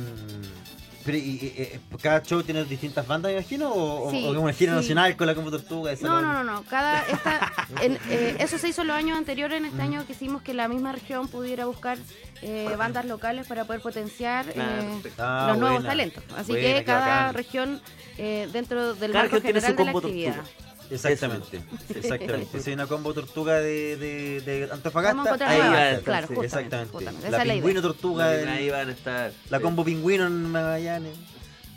Pero, 1.05 1.17
y- 1.19 1.21
y- 1.21 1.53
eh, 1.55 1.79
¿Cada 2.01 2.21
show 2.21 2.43
tiene 2.43 2.65
distintas 2.65 3.07
bandas, 3.07 3.31
me 3.31 3.37
imagino? 3.37 3.71
¿O, 3.73 4.11
Sí, 4.11 4.25
o 4.25 4.27
como 4.27 4.41
una 4.41 4.51
gira 4.51 4.73
sí. 4.73 4.75
nacional 4.79 5.15
con 5.15 5.25
la 5.27 5.35
Combo 5.35 5.51
Tortuga? 5.51 5.93
No, 6.01 6.21
no, 6.21 6.33
no, 6.33 6.43
no. 6.43 6.63
Cada, 6.63 6.99
esta, 7.07 7.49
en- 7.81 7.97
eh, 8.09 8.35
eso 8.39 8.57
se 8.57 8.67
hizo 8.67 8.83
los 8.83 8.93
años 8.93 9.17
anteriores. 9.17 9.57
En 9.57 9.65
este 9.67 9.81
año 9.81 10.05
quisimos 10.05 10.41
que 10.41 10.53
la 10.53 10.67
misma 10.67 10.91
región 10.91 11.29
pudiera 11.29 11.65
buscar 11.65 11.97
eh, 12.41 12.75
bandas 12.77 13.05
locales 13.05 13.47
para 13.47 13.63
poder 13.63 13.81
potenciar 13.81 14.47
Claro, 14.51 14.81
eh. 15.05 15.11
Ah, 15.17 15.45
los 15.51 15.57
nuevos 15.59 15.83
talentos. 15.85 16.25
Así 16.35 16.51
Buena, 16.51 16.79
que 16.79 16.83
cada 16.83 17.31
región 17.31 17.81
eh, 18.17 18.49
dentro 18.51 18.93
del 18.93 19.11
Cada 19.13 19.23
marco 19.23 19.35
región 19.37 19.43
tiene 19.53 19.61
su 19.61 19.65
general 19.67 19.77
de 19.77 19.85
la 19.85 19.91
combo 19.93 20.07
actividad. 20.09 20.35
tortuga. 20.35 20.66
Exactamente, 20.89 21.61
exactamente. 21.95 22.61
Si 22.61 22.69
hay 22.69 22.73
una 22.75 22.87
combo 22.87 23.13
tortuga 23.13 23.59
de, 23.59 23.97
de, 23.97 24.41
de 24.41 24.69
Antofagasta, 24.71 25.33
ahí 25.47 25.57
nuevas, 25.57 25.73
va 25.73 25.77
a 25.79 25.89
estar. 25.91 26.03
claro, 26.03 26.27
Sí, 26.27 26.35
justamente, 26.35 26.75
exactamente. 26.75 26.91
justamente. 26.93 27.31
La 27.31 27.43
pingüino 27.43 27.81
tortuga, 27.81 28.29
Ahí 28.29 28.69
van 28.69 28.89
a 28.89 28.91
estar. 28.91 29.31
la 29.49 29.59
combo 29.59 29.83
pingüino 29.83 30.27
en 30.27 30.51
Magallanes. 30.51 31.15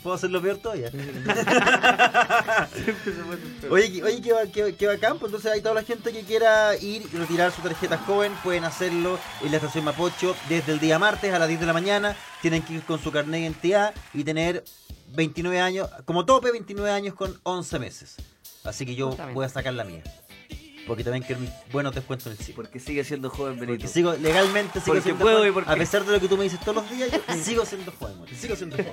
Puedo 0.03 0.15
hacerlo 0.15 0.41
peor 0.41 0.57
todavía. 0.57 0.89
oye, 3.69 4.03
oye 4.03 4.21
qué, 4.21 4.33
ba- 4.33 4.45
qué, 4.51 4.75
qué 4.75 4.87
bacán. 4.87 5.19
Pues 5.19 5.29
entonces 5.29 5.51
hay 5.51 5.61
toda 5.61 5.75
la 5.75 5.83
gente 5.83 6.11
que 6.11 6.21
quiera 6.23 6.75
ir 6.77 7.03
y 7.13 7.17
retirar 7.17 7.51
su 7.51 7.61
tarjeta 7.61 7.97
joven. 7.99 8.33
Pueden 8.43 8.63
hacerlo 8.63 9.19
en 9.43 9.51
la 9.51 9.57
estación 9.57 9.85
Mapocho 9.85 10.35
desde 10.49 10.71
el 10.73 10.79
día 10.79 10.97
martes 10.99 11.31
a 11.33 11.37
las 11.39 11.47
10 11.47 11.59
de 11.59 11.65
la 11.67 11.73
mañana. 11.73 12.15
Tienen 12.41 12.63
que 12.63 12.73
ir 12.73 12.81
con 12.83 12.99
su 13.01 13.11
carnet 13.11 13.31
de 13.33 13.39
identidad 13.41 13.93
y 14.13 14.23
tener 14.23 14.63
29 15.13 15.59
años, 15.59 15.87
como 16.05 16.25
tope 16.25 16.51
29 16.51 16.89
años 16.89 17.13
con 17.13 17.39
11 17.43 17.79
meses. 17.79 18.15
Así 18.63 18.85
que 18.85 18.95
yo 18.95 19.07
Justamente. 19.07 19.35
voy 19.35 19.45
a 19.45 19.49
sacar 19.49 19.73
la 19.73 19.83
mía. 19.83 20.03
Porque 20.87 21.03
también 21.03 21.23
quiero 21.23 21.41
buenos 21.71 21.93
descuentos 21.93 22.25
en 22.27 22.33
el 22.33 22.37
cine. 22.39 22.55
Porque 22.55 22.79
sigue 22.79 23.03
siendo 23.03 23.29
joven 23.29 23.59
Benito. 23.59 23.77
Porque 23.79 23.87
sigo, 23.87 24.13
legalmente 24.13 24.73
sigo 24.79 24.85
Porque 24.87 25.01
siendo 25.01 25.21
puedo 25.23 25.37
joven. 25.37 25.49
y 25.49 25.53
porque- 25.53 25.71
A 25.71 25.75
pesar 25.75 26.03
de 26.05 26.11
lo 26.11 26.19
que 26.19 26.27
tú 26.27 26.37
me 26.37 26.43
dices 26.43 26.59
todos 26.59 26.75
los 26.77 26.89
días, 26.91 27.09
yo 27.11 27.19
sigo 27.43 27.65
siendo 27.65 27.91
joven, 27.91 28.17
güey, 28.17 28.33
Sigo 28.35 28.55
siendo 28.55 28.75
joven. 28.83 28.91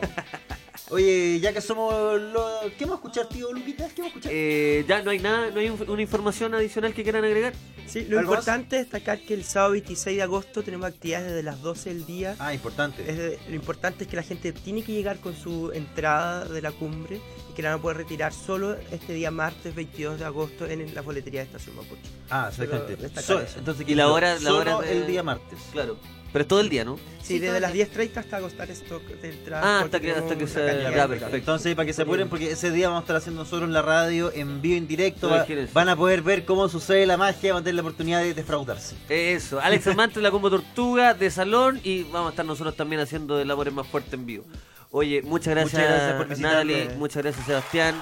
Oye, 0.91 1.39
ya 1.41 1.53
que 1.53 1.61
somos 1.61 1.93
los... 2.21 2.73
¿Qué 2.79 2.85
vamos 2.85 2.93
a 2.93 3.09
escuchar, 3.09 3.29
tío 3.29 3.53
Luquitas? 3.53 3.93
¿Qué 3.93 4.03
vamos 4.03 4.15
a 4.15 4.19
escuchar? 4.19 4.33
Eh, 4.35 4.85
ya 4.89 5.03
no 5.03 5.11
hay 5.11 5.19
nada, 5.19 5.51
no 5.51 5.61
hay 5.61 5.69
un- 5.71 5.91
una 5.91 6.03
información 6.03 6.55
adicional 6.55 6.95
que 6.95 7.03
quieran 7.03 7.25
agregar. 7.25 7.53
Sí, 7.87 8.05
lo 8.09 8.19
¿Algo 8.19 8.33
más? 8.33 8.41
importante 8.41 8.77
es 8.77 8.83
destacar 8.85 9.19
que 9.21 9.35
el 9.35 9.45
sábado 9.45 9.73
26 9.73 10.17
de 10.17 10.23
agosto 10.23 10.63
tenemos 10.63 10.87
actividades 10.89 11.29
desde 11.29 11.43
las 11.43 11.61
12 11.63 11.89
del 11.93 12.07
día. 12.07 12.37
Ah, 12.39 12.55
importante. 12.55 13.03
Es 13.11 13.17
de- 13.17 13.39
lo 13.49 13.55
importante 13.55 14.05
es 14.05 14.11
que 14.11 14.17
la 14.17 14.23
gente 14.23 14.53
tiene 14.53 14.83
que 14.83 14.93
llegar 14.93 15.19
con 15.21 15.35
su 15.35 15.73
entrada 15.73 16.45
de 16.45 16.63
la 16.63 16.71
cumbre 16.73 17.21
que 17.59 17.63
la 17.63 17.71
van 17.71 17.81
a 17.81 17.83
poder 17.83 17.97
retirar 17.97 18.33
solo 18.33 18.77
este 18.93 19.15
día 19.15 19.33
martes 19.33 19.75
22 19.75 20.21
de 20.21 20.25
agosto 20.25 20.65
en 20.65 20.95
la 20.95 21.03
boletería 21.03 21.41
de 21.41 21.47
Estación 21.47 21.75
Mapocho. 21.75 22.01
Ah, 22.31 22.51
exactamente. 22.53 23.21
So- 23.21 23.43
entonces, 23.57 23.85
Y 23.89 23.97
la 23.97 24.07
hora, 24.13 24.35
la 24.35 24.39
solo 24.39 24.59
hora 24.77 24.79
de- 24.87 24.93
el 24.93 25.07
día 25.09 25.25
martes. 25.25 25.59
Claro. 25.73 25.97
Pero 26.33 26.43
es 26.43 26.47
todo 26.49 26.61
el 26.61 26.69
día, 26.69 26.85
¿no? 26.85 27.01
Sí, 27.21 27.41
desde 27.41 27.59
las 27.59 27.73
10.30 27.73 28.21
hasta 28.21 28.37
agotar 28.37 28.71
stock 28.71 29.03
de 29.03 29.31
entrada. 29.31 29.63
Ah, 29.81 29.83
hasta 29.83 29.99
que- 29.99 30.13
hasta 30.13 30.39
que 30.39 30.47
se- 30.47 30.61
ya, 30.61 30.91
de- 31.09 31.09
perfecto. 31.19 31.35
Entonces, 31.37 31.75
para 31.75 31.87
que 31.87 31.93
se 31.95 32.03
apuren, 32.03 32.29
porque 32.29 32.53
ese 32.53 32.71
día 32.71 32.87
vamos 32.91 33.01
a 33.01 33.05
estar 33.05 33.17
haciendo 33.17 33.43
nosotros 33.43 33.67
en 33.67 33.73
la 33.73 33.83
radio, 33.83 34.31
en 34.33 34.63
vivo, 34.63 34.77
en 34.77 34.87
directo. 34.87 35.29
va- 35.29 35.45
van 35.73 35.89
a 35.89 35.97
poder 35.97 36.23
ver 36.23 36.45
cómo 36.45 36.69
sucede 36.69 37.07
la 37.07 37.17
magia, 37.17 37.55
van 37.55 37.63
a 37.63 37.65
tener 37.65 37.75
la 37.75 37.81
oportunidad 37.83 38.21
de 38.21 38.35
defraudarse. 38.35 38.95
Eso, 39.09 39.59
Alex 39.61 39.85
Amante, 39.89 40.21
la 40.21 40.31
combo 40.31 40.49
tortuga 40.49 41.13
de 41.13 41.29
salón 41.29 41.81
y 41.83 42.05
vamos 42.05 42.29
a 42.29 42.31
estar 42.31 42.47
nosotros 42.47 42.77
también 42.77 43.01
haciendo 43.01 43.41
el 43.41 43.51
amor 43.51 43.67
es 43.67 43.75
más 43.75 43.87
fuerte 43.89 44.15
en 44.15 44.25
vivo. 44.27 44.45
Oye, 44.91 45.23
muchas 45.23 45.55
gracias, 45.55 45.75
Muchas 45.75 45.89
gracias 45.91 46.15
por 46.17 46.29
visitarme. 46.29 46.75
Natalie, 46.75 46.97
muchas 46.99 47.23
gracias 47.23 47.47
Sebastián, 47.47 47.95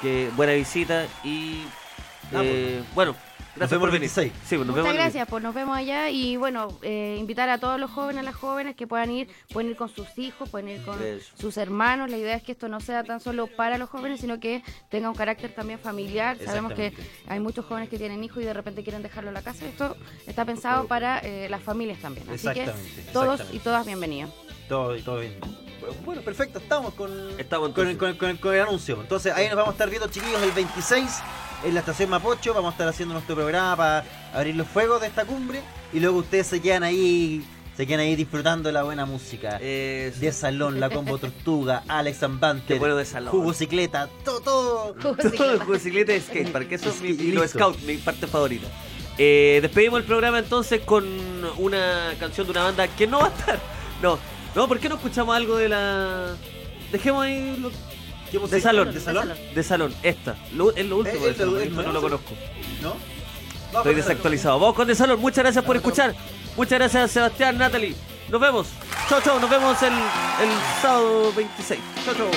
que 0.00 0.30
buena 0.36 0.52
visita 0.54 1.06
y 1.22 1.64
Ah, 2.32 2.40
eh, 2.42 2.82
bueno, 2.94 3.14
gracias 3.54 3.78
por 3.78 3.90
venir. 3.90 4.10
26. 4.10 4.32
Sí, 4.32 4.56
pues, 4.56 4.60
nos 4.60 4.68
Muchas 4.68 4.84
vemos 4.84 4.94
gracias, 4.94 5.28
pues 5.28 5.42
nos 5.42 5.54
vemos 5.54 5.76
allá 5.76 6.08
y 6.08 6.36
bueno, 6.36 6.68
eh, 6.82 7.16
invitar 7.20 7.50
a 7.50 7.58
todos 7.58 7.78
los 7.78 7.90
jóvenes, 7.90 8.20
a 8.20 8.24
las 8.24 8.34
jóvenes 8.34 8.74
que 8.74 8.86
puedan 8.86 9.10
ir, 9.10 9.28
pueden 9.52 9.70
ir 9.70 9.76
con 9.76 9.90
sus 9.90 10.08
hijos, 10.18 10.48
pueden 10.48 10.70
ir 10.70 10.82
con 10.82 11.00
Eso. 11.02 11.30
sus 11.38 11.58
hermanos. 11.58 12.10
La 12.10 12.16
idea 12.16 12.34
es 12.34 12.42
que 12.42 12.52
esto 12.52 12.68
no 12.68 12.80
sea 12.80 13.04
tan 13.04 13.20
solo 13.20 13.46
para 13.46 13.76
los 13.76 13.90
jóvenes, 13.90 14.20
sino 14.22 14.40
que 14.40 14.62
tenga 14.90 15.10
un 15.10 15.14
carácter 15.14 15.54
también 15.54 15.78
familiar. 15.78 16.38
Sabemos 16.42 16.72
que 16.72 16.94
hay 17.28 17.40
muchos 17.40 17.66
jóvenes 17.66 17.90
que 17.90 17.98
tienen 17.98 18.24
hijos 18.24 18.42
y 18.42 18.46
de 18.46 18.54
repente 18.54 18.82
quieren 18.82 19.02
dejarlo 19.02 19.28
en 19.28 19.34
la 19.34 19.42
casa. 19.42 19.66
Esto 19.66 19.96
está 20.26 20.46
pensado 20.46 20.86
para 20.86 21.18
eh, 21.18 21.48
las 21.50 21.62
familias 21.62 21.98
también. 22.00 22.28
Así 22.30 22.48
que 22.54 22.70
todos 23.12 23.42
y 23.52 23.58
todas 23.58 23.84
bienvenidos. 23.84 24.32
Todo, 24.66 24.96
todo 25.00 25.20
bien. 25.20 25.34
Bueno, 26.04 26.22
perfecto, 26.22 26.58
estamos 26.58 26.94
con, 26.94 27.10
Estamos 27.38 27.70
con, 27.70 27.88
el, 27.88 27.96
con 27.96 28.08
el- 28.10 28.16
con 28.18 28.30
el- 28.30 28.40
con 28.40 28.54
el 28.54 28.60
anuncio. 28.62 28.98
Entonces, 29.00 29.32
ahí 29.34 29.46
nos 29.46 29.56
vamos 29.56 29.70
a 29.70 29.72
estar 29.72 29.88
viendo, 29.90 30.08
chiquillos, 30.08 30.42
el 30.42 30.52
26 30.52 31.20
en 31.64 31.74
la 31.74 31.80
estación 31.80 32.10
Mapocho. 32.10 32.52
Vamos 32.54 32.70
a 32.70 32.72
estar 32.72 32.88
haciendo 32.88 33.14
nuestro 33.14 33.34
programa 33.34 33.76
para 33.76 34.04
abrir 34.32 34.54
los 34.56 34.66
fuegos 34.68 35.00
de 35.00 35.06
esta 35.08 35.24
cumbre. 35.24 35.60
Y 35.92 36.00
luego 36.00 36.18
ustedes 36.18 36.46
se 36.46 36.60
quedan 36.60 36.82
ahí. 36.82 37.44
Se 37.76 37.88
quedan 37.88 38.00
ahí 38.00 38.14
disfrutando 38.14 38.68
de 38.68 38.72
la 38.72 38.84
buena 38.84 39.04
música. 39.04 39.56
Eso. 39.60 40.20
De 40.20 40.30
salón, 40.32 40.78
la 40.78 40.90
combo 40.90 41.18
tortuga, 41.18 41.82
Alex 41.88 42.22
Ambante, 42.22 42.78
bueno 42.78 42.94
de 42.94 43.04
salón. 43.04 43.32
jugo 43.32 43.52
cicleta, 43.52 44.08
todo, 44.24 44.40
todo. 44.40 44.94
Todo 44.94 45.16
el 45.22 45.36
juego 45.36 45.58
de 45.66 45.72
bicicleta 45.72 46.14
y 46.14 46.20
skatepark, 46.20 46.70
eso 46.72 46.90
es 46.90 47.00
mi, 47.00 47.16
scouts, 47.48 47.82
mi 47.82 47.96
parte 47.96 48.28
favorita. 48.28 48.68
Eh, 49.18 49.58
despedimos 49.60 49.98
el 49.98 50.06
programa 50.06 50.38
entonces 50.38 50.82
con 50.82 51.04
una 51.58 52.14
canción 52.20 52.46
de 52.46 52.52
una 52.52 52.62
banda 52.62 52.86
que 52.86 53.08
no 53.08 53.18
va 53.18 53.26
a 53.26 53.30
estar. 53.30 53.58
No, 54.00 54.20
no, 54.54 54.68
¿por 54.68 54.78
qué 54.78 54.88
no 54.88 54.96
escuchamos 54.96 55.34
algo 55.34 55.56
de 55.56 55.68
la. 55.68 56.34
Dejemos 56.92 57.24
ahí. 57.24 57.56
lo- 57.60 57.70
¿Qué 58.30 58.38
De 58.38 58.60
salón, 58.60 58.92
¿De 58.92 59.00
salón? 59.00 59.32
De 59.54 59.62
salón, 59.62 59.94
esta. 60.02 60.34
Lo- 60.54 60.74
es 60.74 60.84
lo 60.86 60.96
último 60.98 61.24
Eh, 61.24 61.28
de 61.28 61.34
salón, 61.36 61.74
no 61.76 61.92
lo 61.92 62.00
conozco. 62.00 62.32
¿No? 62.82 62.96
Estoy 63.78 63.94
desactualizado. 63.94 64.58
Vamos 64.60 64.74
con 64.76 64.86
De 64.86 64.94
Salón. 64.94 65.20
Muchas 65.20 65.42
gracias 65.44 65.64
por 65.64 65.76
escuchar. 65.76 66.14
Muchas 66.56 66.78
gracias, 66.78 67.10
Sebastián, 67.10 67.58
Natalie. 67.58 67.94
Nos 68.28 68.40
vemos. 68.40 68.68
Chao, 69.08 69.20
chao. 69.20 69.38
Nos 69.40 69.50
vemos 69.50 69.80
el, 69.82 69.92
el 69.92 70.50
sábado 70.80 71.32
26. 71.36 71.80
Chao, 72.04 72.14
chao. 72.14 72.30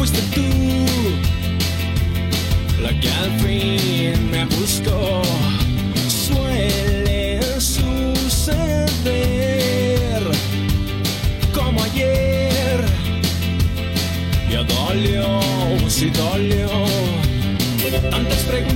Fuiste 0.00 0.22
tú 0.34 0.42
la 2.82 2.88
que 3.00 3.08
al 3.08 3.30
fin 3.38 4.30
me 4.30 4.44
buscó. 4.46 5.39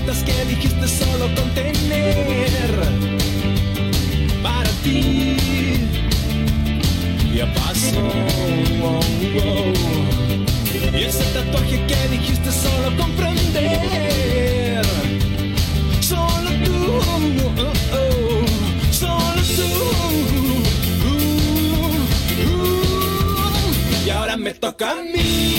Preguntas 0.04 0.22
que 0.24 0.44
dijiste 0.44 0.88
solo 0.88 1.34
contener 1.34 2.70
para 4.42 4.68
ti 4.82 5.36
ya 7.34 7.52
pasó. 7.54 8.02
wow, 8.80 9.00
wow. 9.34 9.72
Y 10.92 11.04
ese 11.04 11.24
tatuaje 11.32 11.84
que 11.86 12.08
dijiste 12.08 12.52
solo 12.52 12.96
comprender. 12.96 14.84
Solo 16.00 16.50
tú, 16.64 16.72
oh, 17.58 17.72
oh, 17.92 18.44
solo 18.92 19.42
tú. 19.56 19.68
uh, 21.08 21.16
uh. 22.50 24.06
Y 24.06 24.10
ahora 24.10 24.36
me 24.36 24.54
toca 24.54 24.90
a 24.90 25.02
mí. 25.02 25.53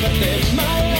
Voy 0.00 0.06
a 0.06 0.12
volverte 0.12 0.54
mala. 0.54 0.99